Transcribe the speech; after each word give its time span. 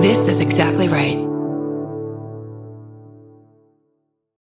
This 0.00 0.28
is 0.28 0.40
exactly 0.40 0.88
right. 0.88 1.18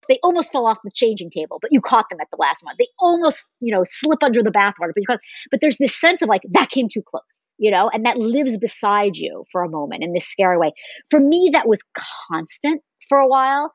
They 0.08 0.19
almost 0.22 0.51
fell 0.51 0.67
off 0.67 0.77
the 0.83 0.92
changing 0.93 1.32
table, 1.32 1.58
but 1.59 1.72
you 1.74 1.82
caught 1.82 2.06
them 2.11 2.19
at 2.22 2.27
the 2.30 2.37
last 2.40 2.64
one. 2.64 2.75
They 2.77 2.87
almost, 3.00 3.43
you 3.59 3.74
know, 3.74 3.83
slip 3.83 4.22
under 4.22 4.43
the 4.43 4.51
bathwater, 4.51 4.93
but 4.93 4.98
you 4.98 5.08
caught, 5.08 5.20
but 5.50 5.59
there's 5.59 5.78
this 5.78 6.00
sense 6.00 6.22
of 6.22 6.30
like 6.30 6.43
that 6.51 6.70
came 6.70 6.90
too 6.90 7.01
close, 7.01 7.51
you 7.58 7.72
know, 7.72 7.90
and 7.92 8.05
that 8.05 8.18
lives 8.18 8.59
beside 8.59 9.18
you 9.18 9.46
for 9.52 9.64
a 9.64 9.70
moment 9.70 10.04
in 10.04 10.13
this 10.13 10.27
scary 10.27 10.59
way. 10.59 10.73
For 11.09 11.20
me, 11.20 11.49
that 11.54 11.67
was 11.67 11.83
constant 12.29 12.83
for 13.09 13.17
a 13.17 13.27
while. 13.27 13.71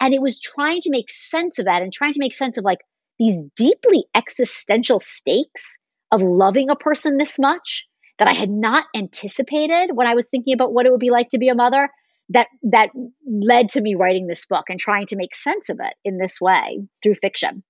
And 0.00 0.14
it 0.14 0.22
was 0.22 0.40
trying 0.40 0.80
to 0.82 0.90
make 0.90 1.10
sense 1.10 1.58
of 1.58 1.66
that 1.66 1.82
and 1.82 1.92
trying 1.92 2.14
to 2.14 2.20
make 2.20 2.32
sense 2.32 2.56
of 2.56 2.64
like 2.64 2.80
these 3.18 3.44
deeply 3.56 4.06
existential 4.14 5.00
stakes 5.00 5.76
of 6.12 6.22
loving 6.22 6.70
a 6.70 6.76
person 6.76 7.18
this 7.18 7.38
much 7.38 7.84
that 8.18 8.28
I 8.28 8.32
had 8.32 8.50
not 8.50 8.84
anticipated 8.94 9.90
when 9.94 10.06
I 10.06 10.14
was 10.14 10.28
thinking 10.28 10.54
about 10.54 10.72
what 10.72 10.86
it 10.86 10.90
would 10.90 11.00
be 11.00 11.10
like 11.10 11.28
to 11.30 11.38
be 11.38 11.48
a 11.48 11.54
mother 11.54 11.90
that 12.30 12.48
that 12.64 12.90
led 13.26 13.70
to 13.70 13.80
me 13.80 13.94
writing 13.94 14.26
this 14.26 14.46
book 14.46 14.64
and 14.68 14.80
trying 14.80 15.06
to 15.06 15.16
make 15.16 15.34
sense 15.34 15.68
of 15.68 15.78
it 15.80 15.94
in 16.04 16.18
this 16.18 16.40
way 16.40 16.80
through 17.02 17.14
fiction. 17.14 17.62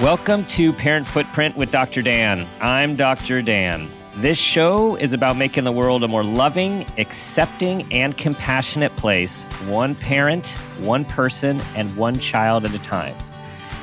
Welcome 0.00 0.46
to 0.46 0.72
Parent 0.72 1.06
Footprint 1.06 1.58
with 1.58 1.70
Dr. 1.70 2.00
Dan. 2.00 2.46
I'm 2.62 2.96
Dr. 2.96 3.42
Dan. 3.42 3.86
This 4.14 4.38
show 4.38 4.96
is 4.96 5.12
about 5.12 5.36
making 5.36 5.64
the 5.64 5.72
world 5.72 6.02
a 6.02 6.08
more 6.08 6.24
loving, 6.24 6.86
accepting, 6.96 7.86
and 7.92 8.16
compassionate 8.16 8.96
place, 8.96 9.42
one 9.66 9.94
parent, 9.94 10.46
one 10.78 11.04
person, 11.04 11.60
and 11.76 11.94
one 11.98 12.18
child 12.18 12.64
at 12.64 12.72
a 12.72 12.78
time. 12.78 13.14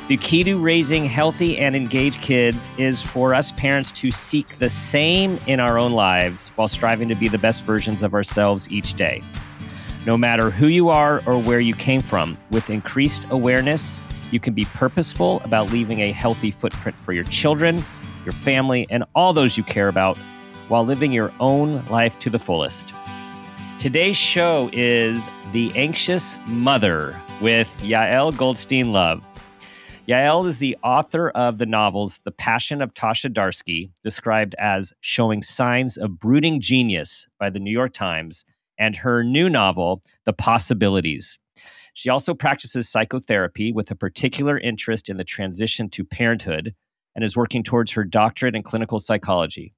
The 0.08 0.18
key 0.18 0.44
to 0.46 0.58
raising 0.58 1.06
healthy 1.06 1.60
and 1.60 1.76
engaged 1.76 2.20
kids 2.20 2.68
is 2.80 3.00
for 3.00 3.36
us 3.36 3.52
parents 3.52 3.92
to 3.92 4.10
seek 4.10 4.58
the 4.58 4.72
same 4.72 5.40
in 5.46 5.60
our 5.60 5.78
own 5.78 5.92
lives 5.92 6.50
while 6.56 6.68
striving 6.68 7.10
to 7.10 7.16
be 7.16 7.28
the 7.28 7.38
best 7.38 7.64
versions 7.64 8.02
of 8.02 8.16
ourselves 8.16 8.68
each 8.72 8.96
day. 8.96 9.22
No 10.08 10.18
matter 10.18 10.50
who 10.50 10.66
you 10.66 10.90
are 10.90 11.22
or 11.28 11.38
where 11.38 11.60
you 11.60 11.76
came 11.76 12.02
from, 12.02 12.40
with 12.50 12.72
increased 12.72 13.28
awareness, 13.30 14.00
you 14.32 14.40
can 14.40 14.54
be 14.54 14.66
purposeful 14.66 15.40
about 15.42 15.72
leaving 15.72 16.02
a 16.02 16.12
healthy 16.12 16.52
footprint 16.52 16.98
for 16.98 17.14
your 17.14 17.24
children, 17.26 17.84
your 18.26 18.34
family, 18.34 18.86
and 18.90 19.04
all 19.16 19.34
those 19.34 19.58
you 19.58 19.64
care 19.64 19.88
about 19.88 20.18
while 20.68 20.86
living 20.86 21.12
your 21.12 21.32
own 21.40 21.86
life 21.86 22.20
to 22.20 22.30
the 22.30 22.40
fullest. 22.40 22.94
Today's 23.80 24.18
show 24.18 24.70
is 24.74 25.30
The 25.54 25.72
Anxious 25.76 26.36
Mother 26.48 27.16
with 27.42 27.70
Yael 27.82 28.36
Goldstein 28.36 28.92
Love. 28.92 29.24
Yael 30.08 30.48
is 30.48 30.60
the 30.60 30.78
author 30.84 31.30
of 31.30 31.58
the 31.58 31.66
novels 31.66 32.20
The 32.24 32.32
Passion 32.32 32.82
of 32.82 32.94
Tasha 32.94 33.32
Darsky, 33.32 33.92
described 34.04 34.56
as 34.58 34.94
showing 35.02 35.42
signs 35.42 35.96
of 35.98 36.20
brooding 36.20 36.60
genius 36.60 37.28
by 37.40 37.50
the 37.50 37.60
New 37.60 37.72
York 37.72 37.94
Times, 37.94 38.44
and 38.80 38.96
her 38.96 39.24
new 39.24 39.50
novel, 39.50 40.02
The 40.26 40.34
Possibilities. 40.34 41.38
She 41.98 42.10
also 42.10 42.36
practices 42.36 42.88
psychotherapy 42.88 43.72
with 43.72 43.90
a 43.90 43.96
particular 43.96 44.60
interest 44.60 45.10
in 45.10 45.18
the 45.18 45.24
transition 45.24 45.90
to 45.90 46.06
parenthood 46.06 46.76
and 47.16 47.26
is 47.26 47.36
working 47.36 47.64
towards 47.64 47.92
her 47.94 48.04
doctorate 48.04 48.56
in 48.56 48.62
clinical 48.62 49.00
psychology. 49.00 49.74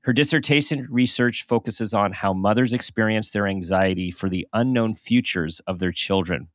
Her 0.00 0.14
dissertation 0.14 0.86
research 0.88 1.44
focuses 1.46 1.92
on 1.92 2.12
how 2.12 2.32
mothers 2.32 2.72
experience 2.72 3.32
their 3.32 3.46
anxiety 3.46 4.10
for 4.10 4.30
the 4.30 4.46
unknown 4.54 4.94
futures 4.94 5.60
of 5.66 5.78
their 5.78 5.92
children. 5.92 6.48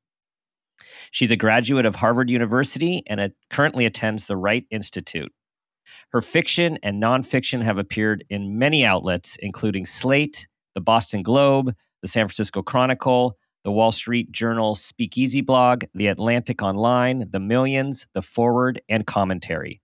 She's 1.11 1.30
a 1.30 1.35
graduate 1.35 1.85
of 1.85 1.94
Harvard 1.94 2.31
University 2.31 3.03
and 3.06 3.31
currently 3.51 3.85
attends 3.85 4.25
the 4.25 4.35
Wright 4.35 4.66
Institute. 4.72 5.31
Her 6.09 6.24
fiction 6.24 6.80
and 6.81 7.00
nonfiction 7.00 7.63
have 7.63 7.78
appeared 7.78 8.25
in 8.31 8.57
many 8.57 8.84
outlets, 8.84 9.38
including 9.41 9.85
Slate, 9.85 10.47
the 10.74 10.81
Boston 10.81 11.22
Globe, 11.22 11.75
the 12.01 12.07
San 12.07 12.25
Francisco 12.25 12.63
Chronicle, 12.63 13.38
the 13.63 13.72
Wall 13.72 13.91
Street 13.91 14.31
Journal 14.31 14.75
Speakeasy 14.75 15.41
blog, 15.41 15.85
the 15.94 16.07
Atlantic 16.07 16.62
Online, 16.62 17.28
the 17.29 17.40
Millions, 17.40 18.06
the 18.13 18.22
Forward, 18.22 18.81
and 18.90 19.07
Commentary. 19.07 19.81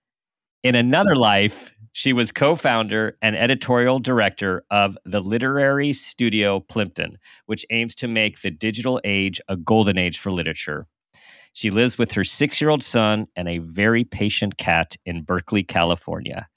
In 0.64 0.76
another 0.76 1.16
life, 1.16 1.72
she 1.94 2.12
was 2.12 2.32
co 2.32 2.56
founder 2.56 3.18
and 3.22 3.36
editorial 3.36 4.00
director 4.00 4.64
of 4.70 4.98
the 5.06 5.22
literary 5.22 5.94
studio 5.94 6.60
Plimpton, 6.60 7.18
which 7.46 7.66
aims 7.70 7.96
to 7.96 8.08
make 8.08 8.42
the 8.42 8.52
digital 8.52 9.00
age 9.06 9.40
a 9.48 9.56
golden 9.56 9.98
age 9.98 10.20
for 10.20 10.32
literature. 10.32 10.86
She 11.54 11.72
lives 11.72 11.98
with 11.98 12.12
her 12.12 12.24
six 12.24 12.60
year 12.60 12.70
old 12.70 12.84
son 12.84 13.28
and 13.36 13.48
a 13.48 13.60
very 13.60 14.04
patient 14.04 14.58
cat 14.58 14.98
in 15.06 15.24
Berkeley, 15.24 15.64
California. 15.64 16.48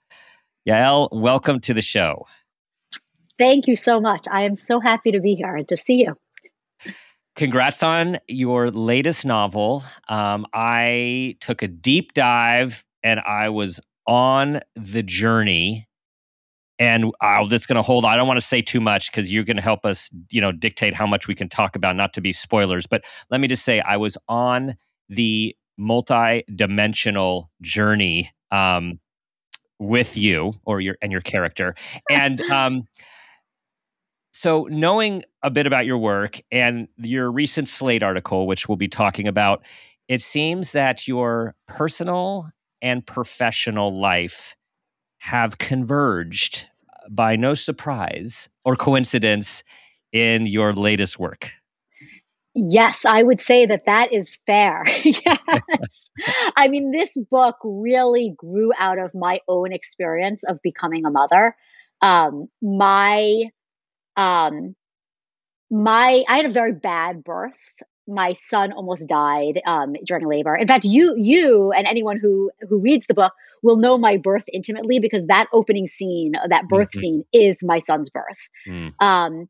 Yael, 0.69 1.09
welcome 1.13 1.61
to 1.61 1.75
the 1.75 1.83
show. 1.83 2.27
Thank 3.39 3.67
you 3.67 3.77
so 3.77 4.01
much. 4.01 4.27
I 4.31 4.43
am 4.43 4.57
so 4.57 4.81
happy 4.81 5.13
to 5.13 5.21
be 5.21 5.35
here 5.35 5.57
and 5.57 5.69
to 5.69 5.77
see 5.77 6.01
you. 6.03 6.17
Congrats 7.37 7.83
on 7.83 8.19
your 8.29 8.71
latest 8.71 9.25
novel. 9.25 9.83
Um, 10.09 10.47
I 10.53 11.37
took 11.41 11.63
a 11.63 11.69
deep 11.69 12.13
dive 12.13 12.85
and 13.03 13.21
I 13.21 13.49
was 13.49 13.81
on 14.07 14.61
the 14.77 15.03
journey. 15.03 15.89
And 16.79 17.13
I'm 17.21 17.49
just 17.49 17.69
going 17.69 17.77
to 17.77 17.83
hold. 17.83 18.05
I 18.05 18.17
don't 18.17 18.27
want 18.27 18.41
to 18.41 18.47
say 18.47 18.61
too 18.61 18.81
much 18.81 19.11
because 19.11 19.31
you're 19.31 19.45
going 19.45 19.57
to 19.57 19.63
help 19.63 19.85
us, 19.87 20.11
you 20.31 20.41
know, 20.41 20.51
dictate 20.51 20.95
how 20.95 21.07
much 21.07 21.29
we 21.29 21.35
can 21.35 21.49
talk 21.49 21.77
about, 21.77 21.95
not 21.95 22.13
to 22.15 22.21
be 22.21 22.33
spoilers. 22.33 22.87
But 22.87 23.05
let 23.31 23.41
me 23.41 23.47
just 23.47 23.65
say, 23.65 23.81
I 23.81 23.97
was 23.97 24.17
on 24.29 24.77
the 25.09 25.55
multi-dimensional 25.79 27.51
journey 27.61 28.33
um, 28.51 28.99
with 29.79 30.17
you 30.17 30.55
or 30.65 30.81
your 30.81 30.97
and 31.03 31.13
your 31.13 31.21
character, 31.21 31.75
and 32.11 32.41
um, 32.51 32.89
so, 34.33 34.67
knowing 34.71 35.25
a 35.43 35.51
bit 35.51 35.67
about 35.67 35.85
your 35.85 35.99
work 35.99 36.41
and 36.51 36.89
your 36.97 37.31
recent 37.31 37.69
Slate 37.69 38.03
article, 38.03 38.47
which 38.47 38.67
we'll 38.67 38.77
be 38.77 38.89
talking 38.89 39.29
about, 39.29 39.63
it 40.09 40.23
seems 40.23 40.73
that 40.73 41.07
your 41.07 41.55
personal 41.69 42.51
and 42.81 43.07
professional 43.07 44.01
life 44.01 44.57
have 45.19 45.59
converged 45.59 46.67
by 47.11 47.37
no 47.37 47.53
surprise 47.55 48.49
or 48.65 48.75
coincidence 48.75 49.63
in 50.13 50.47
your 50.47 50.73
latest 50.73 51.19
work. 51.19 51.51
Yes, 52.55 53.05
I 53.05 53.23
would 53.23 53.41
say 53.41 53.67
that 53.67 53.85
that 53.87 54.13
is 54.13 54.39
fair. 54.47 54.85
yes. 55.05 56.11
I 56.57 56.69
mean, 56.69 56.91
this 56.91 57.17
book 57.31 57.57
really 57.63 58.35
grew 58.37 58.73
out 58.79 58.99
of 58.99 59.15
my 59.15 59.39
own 59.47 59.73
experience 59.73 60.43
of 60.45 60.61
becoming 60.63 61.05
a 61.05 61.11
mother. 61.11 61.55
Um, 62.03 62.49
my 62.61 63.45
um, 64.17 64.75
my 65.71 66.23
I 66.29 66.37
had 66.37 66.47
a 66.47 66.53
very 66.53 66.73
bad 66.73 67.25
birth. 67.25 67.57
My 68.07 68.33
son 68.35 68.73
almost 68.73 69.09
died 69.09 69.61
um, 69.67 69.95
during 70.05 70.27
labor. 70.27 70.57
In 70.57 70.67
fact, 70.67 70.85
you 70.85 71.15
you 71.17 71.73
and 71.73 71.87
anyone 71.87 72.19
who 72.21 72.51
who 72.69 72.81
reads 72.81 73.07
the 73.07 73.15
book 73.15 73.33
will 73.63 73.77
know 73.77 73.97
my 73.97 74.17
birth 74.17 74.45
intimately 74.53 74.99
because 74.99 75.27
that 75.27 75.47
opening 75.53 75.87
scene, 75.87 76.33
that 76.49 76.69
birth 76.69 76.91
mm-hmm. 76.91 77.01
scene, 77.01 77.25
is 77.33 77.61
my 77.65 77.79
son's 77.79 78.11
birth. 78.11 78.49
Mm. 78.69 78.93
Um, 79.01 79.49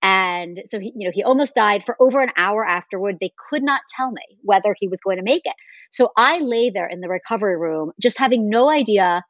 and 0.00 0.62
so 0.66 0.78
he, 0.78 0.92
you 0.94 1.06
know, 1.06 1.12
he 1.12 1.24
almost 1.24 1.56
died 1.56 1.84
for 1.84 1.96
over 2.00 2.22
an 2.22 2.30
hour 2.36 2.64
afterward. 2.64 3.16
They 3.20 3.32
could 3.50 3.64
not 3.64 3.80
tell 3.94 4.12
me 4.12 4.22
whether 4.42 4.74
he 4.78 4.86
was 4.86 5.00
going 5.00 5.16
to 5.16 5.24
make 5.24 5.42
it. 5.44 5.54
So 5.90 6.12
I 6.16 6.38
lay 6.38 6.70
there 6.70 6.86
in 6.86 7.00
the 7.00 7.08
recovery 7.08 7.58
room, 7.58 7.90
just 8.00 8.16
having 8.16 8.48
no 8.48 8.70
idea: 8.70 9.24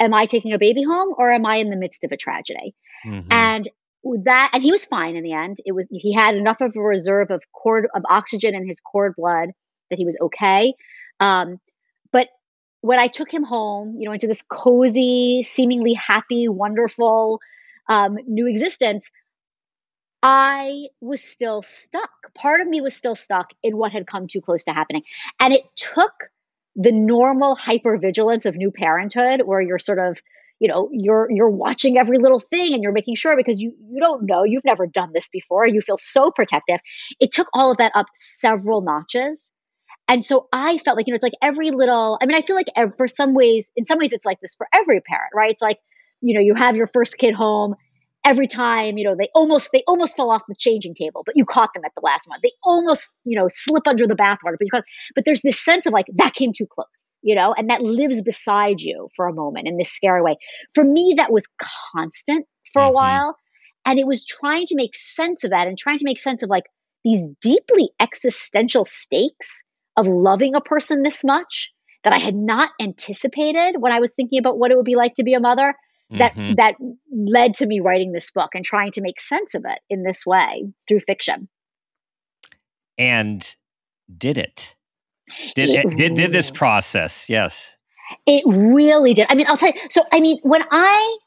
am 0.00 0.14
I 0.14 0.26
taking 0.26 0.52
a 0.54 0.58
baby 0.58 0.82
home 0.82 1.14
or 1.16 1.30
am 1.30 1.44
I 1.46 1.56
in 1.56 1.70
the 1.70 1.76
midst 1.76 2.04
of 2.04 2.12
a 2.12 2.16
tragedy? 2.16 2.74
Mm-hmm. 3.06 3.28
And 3.30 3.68
that 4.24 4.50
and 4.52 4.62
he 4.62 4.70
was 4.70 4.84
fine 4.84 5.16
in 5.16 5.22
the 5.22 5.32
end. 5.32 5.58
It 5.64 5.72
was 5.72 5.88
he 5.90 6.12
had 6.12 6.34
enough 6.34 6.60
of 6.60 6.76
a 6.76 6.80
reserve 6.80 7.30
of 7.30 7.42
cord 7.52 7.86
of 7.94 8.02
oxygen 8.08 8.54
in 8.54 8.66
his 8.66 8.80
cord 8.80 9.14
blood 9.16 9.50
that 9.90 9.98
he 9.98 10.04
was 10.04 10.16
okay. 10.20 10.74
Um, 11.20 11.58
but 12.12 12.28
when 12.80 12.98
i 12.98 13.06
took 13.06 13.32
him 13.32 13.44
home 13.44 13.96
you 13.98 14.06
know 14.06 14.12
into 14.12 14.26
this 14.26 14.42
cozy 14.42 15.42
seemingly 15.42 15.94
happy 15.94 16.48
wonderful 16.48 17.40
um, 17.88 18.18
new 18.26 18.46
existence 18.46 19.10
i 20.24 20.86
was 21.02 21.22
still 21.22 21.60
stuck. 21.60 22.10
Part 22.34 22.62
of 22.62 22.66
me 22.66 22.80
was 22.80 22.96
still 22.96 23.14
stuck 23.14 23.50
in 23.62 23.76
what 23.76 23.92
had 23.92 24.06
come 24.06 24.26
too 24.26 24.40
close 24.40 24.64
to 24.64 24.72
happening. 24.72 25.02
And 25.38 25.52
it 25.52 25.64
took 25.76 26.12
the 26.74 26.92
normal 26.92 27.54
hypervigilance 27.54 28.46
of 28.46 28.56
new 28.56 28.70
parenthood 28.70 29.42
where 29.44 29.60
you're 29.60 29.78
sort 29.78 29.98
of 29.98 30.18
you 30.60 30.68
know 30.68 30.88
you're 30.92 31.28
you're 31.30 31.50
watching 31.50 31.98
every 31.98 32.18
little 32.18 32.38
thing 32.38 32.74
and 32.74 32.82
you're 32.82 32.92
making 32.92 33.16
sure 33.16 33.36
because 33.36 33.60
you 33.60 33.74
you 33.90 34.00
don't 34.00 34.24
know. 34.26 34.44
You've 34.44 34.64
never 34.64 34.86
done 34.86 35.10
this 35.12 35.28
before. 35.28 35.66
You 35.66 35.80
feel 35.80 35.96
so 35.96 36.30
protective. 36.30 36.80
It 37.20 37.32
took 37.32 37.48
all 37.52 37.70
of 37.70 37.78
that 37.78 37.92
up 37.94 38.06
several 38.14 38.80
notches. 38.80 39.50
And 40.06 40.22
so 40.22 40.48
i 40.52 40.78
felt 40.78 40.96
like 40.98 41.06
you 41.06 41.12
know 41.12 41.16
it's 41.16 41.22
like 41.22 41.32
every 41.42 41.70
little 41.70 42.18
i 42.20 42.26
mean 42.26 42.36
i 42.36 42.42
feel 42.42 42.56
like 42.56 42.68
for 42.96 43.08
some 43.08 43.32
ways 43.34 43.72
in 43.74 43.86
some 43.86 43.98
ways 43.98 44.12
it's 44.12 44.26
like 44.26 44.38
this 44.40 44.54
for 44.54 44.66
every 44.72 45.00
parent 45.00 45.30
right? 45.34 45.50
It's 45.50 45.62
like 45.62 45.78
you 46.20 46.34
know 46.34 46.40
you 46.40 46.54
have 46.54 46.76
your 46.76 46.86
first 46.86 47.16
kid 47.16 47.34
home 47.34 47.74
every 48.24 48.46
time, 48.46 48.96
you 48.96 49.04
know, 49.04 49.14
they 49.16 49.28
almost 49.34 49.70
they 49.72 49.82
almost 49.86 50.16
fell 50.16 50.30
off 50.30 50.42
the 50.48 50.54
changing 50.58 50.94
table, 50.94 51.22
but 51.24 51.36
you 51.36 51.44
caught 51.44 51.74
them 51.74 51.84
at 51.84 51.92
the 51.94 52.00
last 52.02 52.28
one. 52.28 52.38
They 52.42 52.52
almost, 52.62 53.08
you 53.24 53.38
know, 53.38 53.48
slip 53.48 53.86
under 53.86 54.06
the 54.06 54.16
bathwater, 54.16 54.56
but 54.58 54.62
you 54.62 54.70
caught, 54.70 54.84
but 55.14 55.24
there's 55.24 55.42
this 55.42 55.62
sense 55.62 55.86
of 55.86 55.92
like 55.92 56.06
that 56.14 56.34
came 56.34 56.52
too 56.52 56.66
close, 56.66 57.14
you 57.22 57.34
know, 57.34 57.54
and 57.56 57.70
that 57.70 57.82
lives 57.82 58.22
beside 58.22 58.80
you 58.80 59.08
for 59.14 59.26
a 59.26 59.34
moment 59.34 59.68
in 59.68 59.76
this 59.76 59.92
scary 59.92 60.22
way. 60.22 60.36
For 60.74 60.84
me, 60.84 61.14
that 61.18 61.32
was 61.32 61.46
constant 61.92 62.46
for 62.72 62.82
a 62.82 62.86
mm-hmm. 62.86 62.94
while. 62.94 63.36
And 63.86 63.98
it 63.98 64.06
was 64.06 64.24
trying 64.24 64.66
to 64.66 64.76
make 64.76 64.96
sense 64.96 65.44
of 65.44 65.50
that 65.50 65.66
and 65.66 65.76
trying 65.76 65.98
to 65.98 66.06
make 66.06 66.18
sense 66.18 66.42
of 66.42 66.48
like 66.48 66.64
these 67.04 67.28
deeply 67.42 67.90
existential 68.00 68.84
stakes 68.84 69.62
of 69.96 70.08
loving 70.08 70.54
a 70.54 70.60
person 70.60 71.02
this 71.02 71.22
much 71.22 71.70
that 72.02 72.12
I 72.12 72.18
had 72.18 72.34
not 72.34 72.70
anticipated 72.80 73.76
when 73.78 73.92
I 73.92 74.00
was 74.00 74.14
thinking 74.14 74.38
about 74.38 74.58
what 74.58 74.70
it 74.70 74.76
would 74.76 74.84
be 74.84 74.96
like 74.96 75.14
to 75.14 75.22
be 75.22 75.34
a 75.34 75.40
mother 75.40 75.74
that 76.18 76.34
mm-hmm. 76.34 76.54
that 76.54 76.74
led 77.12 77.54
to 77.56 77.66
me 77.66 77.80
writing 77.80 78.12
this 78.12 78.30
book 78.30 78.50
and 78.54 78.64
trying 78.64 78.92
to 78.92 79.00
make 79.00 79.20
sense 79.20 79.54
of 79.54 79.64
it 79.66 79.78
in 79.88 80.02
this 80.02 80.24
way 80.26 80.72
through 80.86 81.00
fiction. 81.00 81.48
And 82.98 83.56
did 84.16 84.38
it? 84.38 84.74
Did 85.54 85.70
it, 85.70 85.84
it 85.84 85.96
did 85.96 86.14
did 86.14 86.32
this 86.32 86.50
process? 86.50 87.28
Yes. 87.28 87.70
It 88.26 88.44
really 88.46 89.14
did. 89.14 89.26
I 89.30 89.34
mean, 89.34 89.46
I'll 89.48 89.56
tell 89.56 89.70
you. 89.70 89.80
So, 89.90 90.02
I 90.12 90.20
mean, 90.20 90.38
when 90.42 90.62
I 90.70 91.18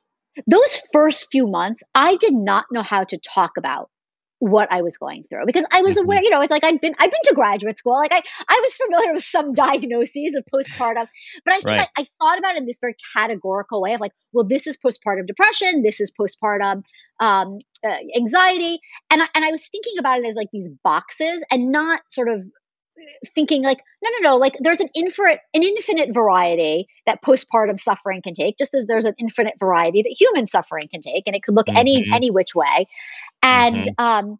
those 0.45 0.79
first 0.93 1.27
few 1.31 1.47
months, 1.47 1.83
I 1.95 2.15
did 2.17 2.33
not 2.33 2.65
know 2.71 2.83
how 2.83 3.03
to 3.05 3.17
talk 3.17 3.57
about 3.57 3.89
what 4.39 4.71
I 4.71 4.81
was 4.81 4.97
going 4.97 5.23
through 5.29 5.45
because 5.45 5.65
I 5.71 5.81
was 5.81 5.95
mm-hmm. 5.95 6.05
aware, 6.05 6.21
you 6.21 6.29
know, 6.29 6.41
it's 6.41 6.51
like 6.51 6.63
I'd 6.63 6.79
been 6.79 6.93
I've 6.99 7.09
been 7.09 7.19
to 7.25 7.33
graduate 7.33 7.77
school. 7.77 7.93
Like 7.93 8.11
I 8.11 8.21
I 8.47 8.61
was 8.63 8.77
familiar 8.77 9.13
with 9.13 9.23
some 9.23 9.53
diagnoses 9.53 10.35
of 10.35 10.43
postpartum, 10.53 11.07
but 11.43 11.53
I 11.53 11.55
think 11.55 11.65
right. 11.65 11.87
I, 11.97 12.01
I, 12.01 12.05
thought 12.19 12.37
about 12.37 12.55
it 12.55 12.59
in 12.59 12.65
this 12.65 12.79
very 12.79 12.95
categorical 13.15 13.81
way 13.81 13.93
of 13.93 14.01
like, 14.01 14.11
well, 14.33 14.45
this 14.45 14.67
is 14.67 14.77
postpartum 14.77 15.25
depression, 15.25 15.81
this 15.81 15.99
is 15.99 16.11
postpartum 16.11 16.83
um, 17.19 17.57
uh, 17.83 17.97
anxiety, 18.15 18.79
and 19.09 19.23
I, 19.23 19.27
and 19.33 19.43
I 19.43 19.51
was 19.51 19.67
thinking 19.67 19.93
about 19.97 20.19
it 20.19 20.25
as 20.25 20.35
like 20.35 20.49
these 20.53 20.69
boxes 20.83 21.43
and 21.51 21.71
not 21.71 22.01
sort 22.09 22.29
of 22.29 22.43
thinking 23.33 23.63
like 23.63 23.79
no 24.03 24.09
no 24.19 24.31
no 24.31 24.37
like 24.37 24.55
there's 24.59 24.79
an 24.79 24.89
infinite 24.95 25.39
an 25.53 25.63
infinite 25.63 26.13
variety 26.13 26.87
that 27.05 27.21
postpartum 27.21 27.79
suffering 27.79 28.21
can 28.21 28.33
take 28.33 28.57
just 28.57 28.73
as 28.73 28.85
there's 28.85 29.05
an 29.05 29.13
infinite 29.19 29.53
variety 29.59 30.01
that 30.01 30.15
human 30.17 30.45
suffering 30.45 30.87
can 30.89 31.01
take 31.01 31.23
and 31.27 31.35
it 31.35 31.43
could 31.43 31.55
look 31.55 31.67
mm-hmm. 31.67 31.77
any 31.77 32.05
any 32.13 32.31
which 32.31 32.55
way 32.55 32.87
and 33.43 33.85
mm-hmm. 33.85 34.03
um 34.03 34.39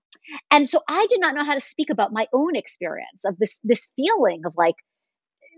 and 0.52 0.70
so 0.70 0.82
i 0.88 1.06
did 1.10 1.20
not 1.20 1.36
know 1.36 1.44
how 1.44 1.54
to 1.54 1.60
speak 1.60 1.90
about 1.90 2.12
my 2.12 2.28
own 2.34 2.56
experience 2.56 3.26
of 3.26 3.38
this 3.38 3.60
this 3.64 3.88
feeling 3.96 4.42
of 4.46 4.54
like 4.58 4.76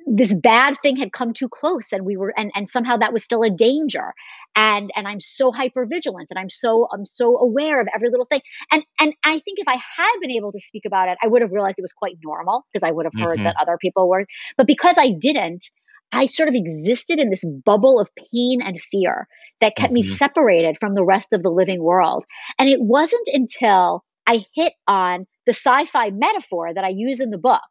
this 0.08 0.34
bad 0.34 0.76
thing 0.82 0.96
had 0.96 1.12
come 1.12 1.34
too 1.34 1.50
close 1.50 1.92
and 1.92 2.06
we 2.06 2.18
were 2.18 2.34
and, 2.38 2.52
and 2.56 2.68
somehow 2.68 2.98
that 2.98 3.14
was 3.14 3.24
still 3.24 3.44
a 3.44 3.50
danger 3.50 4.14
and 4.60 4.92
and 4.96 5.08
i'm 5.08 5.22
so 5.22 5.52
hyper 5.52 5.86
vigilant 5.86 6.28
and 6.30 6.38
i'm 6.38 6.50
so 6.50 6.88
i'm 6.94 7.06
so 7.06 7.38
aware 7.38 7.80
of 7.80 7.88
every 7.96 8.10
little 8.10 8.26
thing 8.26 8.42
and 8.72 8.84
and 9.00 9.14
i 9.24 9.40
think 9.40 9.58
if 9.58 9.68
i 9.68 9.76
had 9.76 10.16
been 10.20 10.32
able 10.32 10.52
to 10.52 10.60
speak 10.60 10.84
about 10.86 11.08
it 11.08 11.18
i 11.24 11.28
would 11.28 11.42
have 11.42 11.52
realized 11.52 11.80
it 11.80 11.82
was 11.82 11.94
quite 11.94 12.18
normal 12.24 12.66
because 12.72 12.84
i 12.84 12.92
would 12.92 13.06
have 13.06 13.14
heard 13.18 13.38
mm-hmm. 13.38 13.46
that 13.46 13.56
other 13.62 13.78
people 13.82 14.10
were 14.10 14.26
but 14.58 14.68
because 14.68 14.98
i 14.98 15.10
didn't 15.10 15.70
i 16.12 16.26
sort 16.26 16.50
of 16.50 16.56
existed 16.56 17.20
in 17.20 17.30
this 17.30 17.46
bubble 17.66 18.00
of 18.00 18.10
pain 18.34 18.62
and 18.62 18.82
fear 18.82 19.28
that 19.62 19.76
kept 19.78 19.88
mm-hmm. 19.88 19.96
me 19.96 20.02
separated 20.02 20.78
from 20.80 20.94
the 20.94 21.06
rest 21.06 21.32
of 21.32 21.42
the 21.42 21.50
living 21.50 21.82
world 21.82 22.26
and 22.58 22.68
it 22.68 22.82
wasn't 22.82 23.30
until 23.32 24.04
i 24.28 24.44
hit 24.54 24.74
on 24.88 25.26
the 25.46 25.54
sci-fi 25.54 26.10
metaphor 26.10 26.74
that 26.74 26.84
i 26.84 26.90
use 26.90 27.22
in 27.22 27.30
the 27.30 27.38
book 27.38 27.62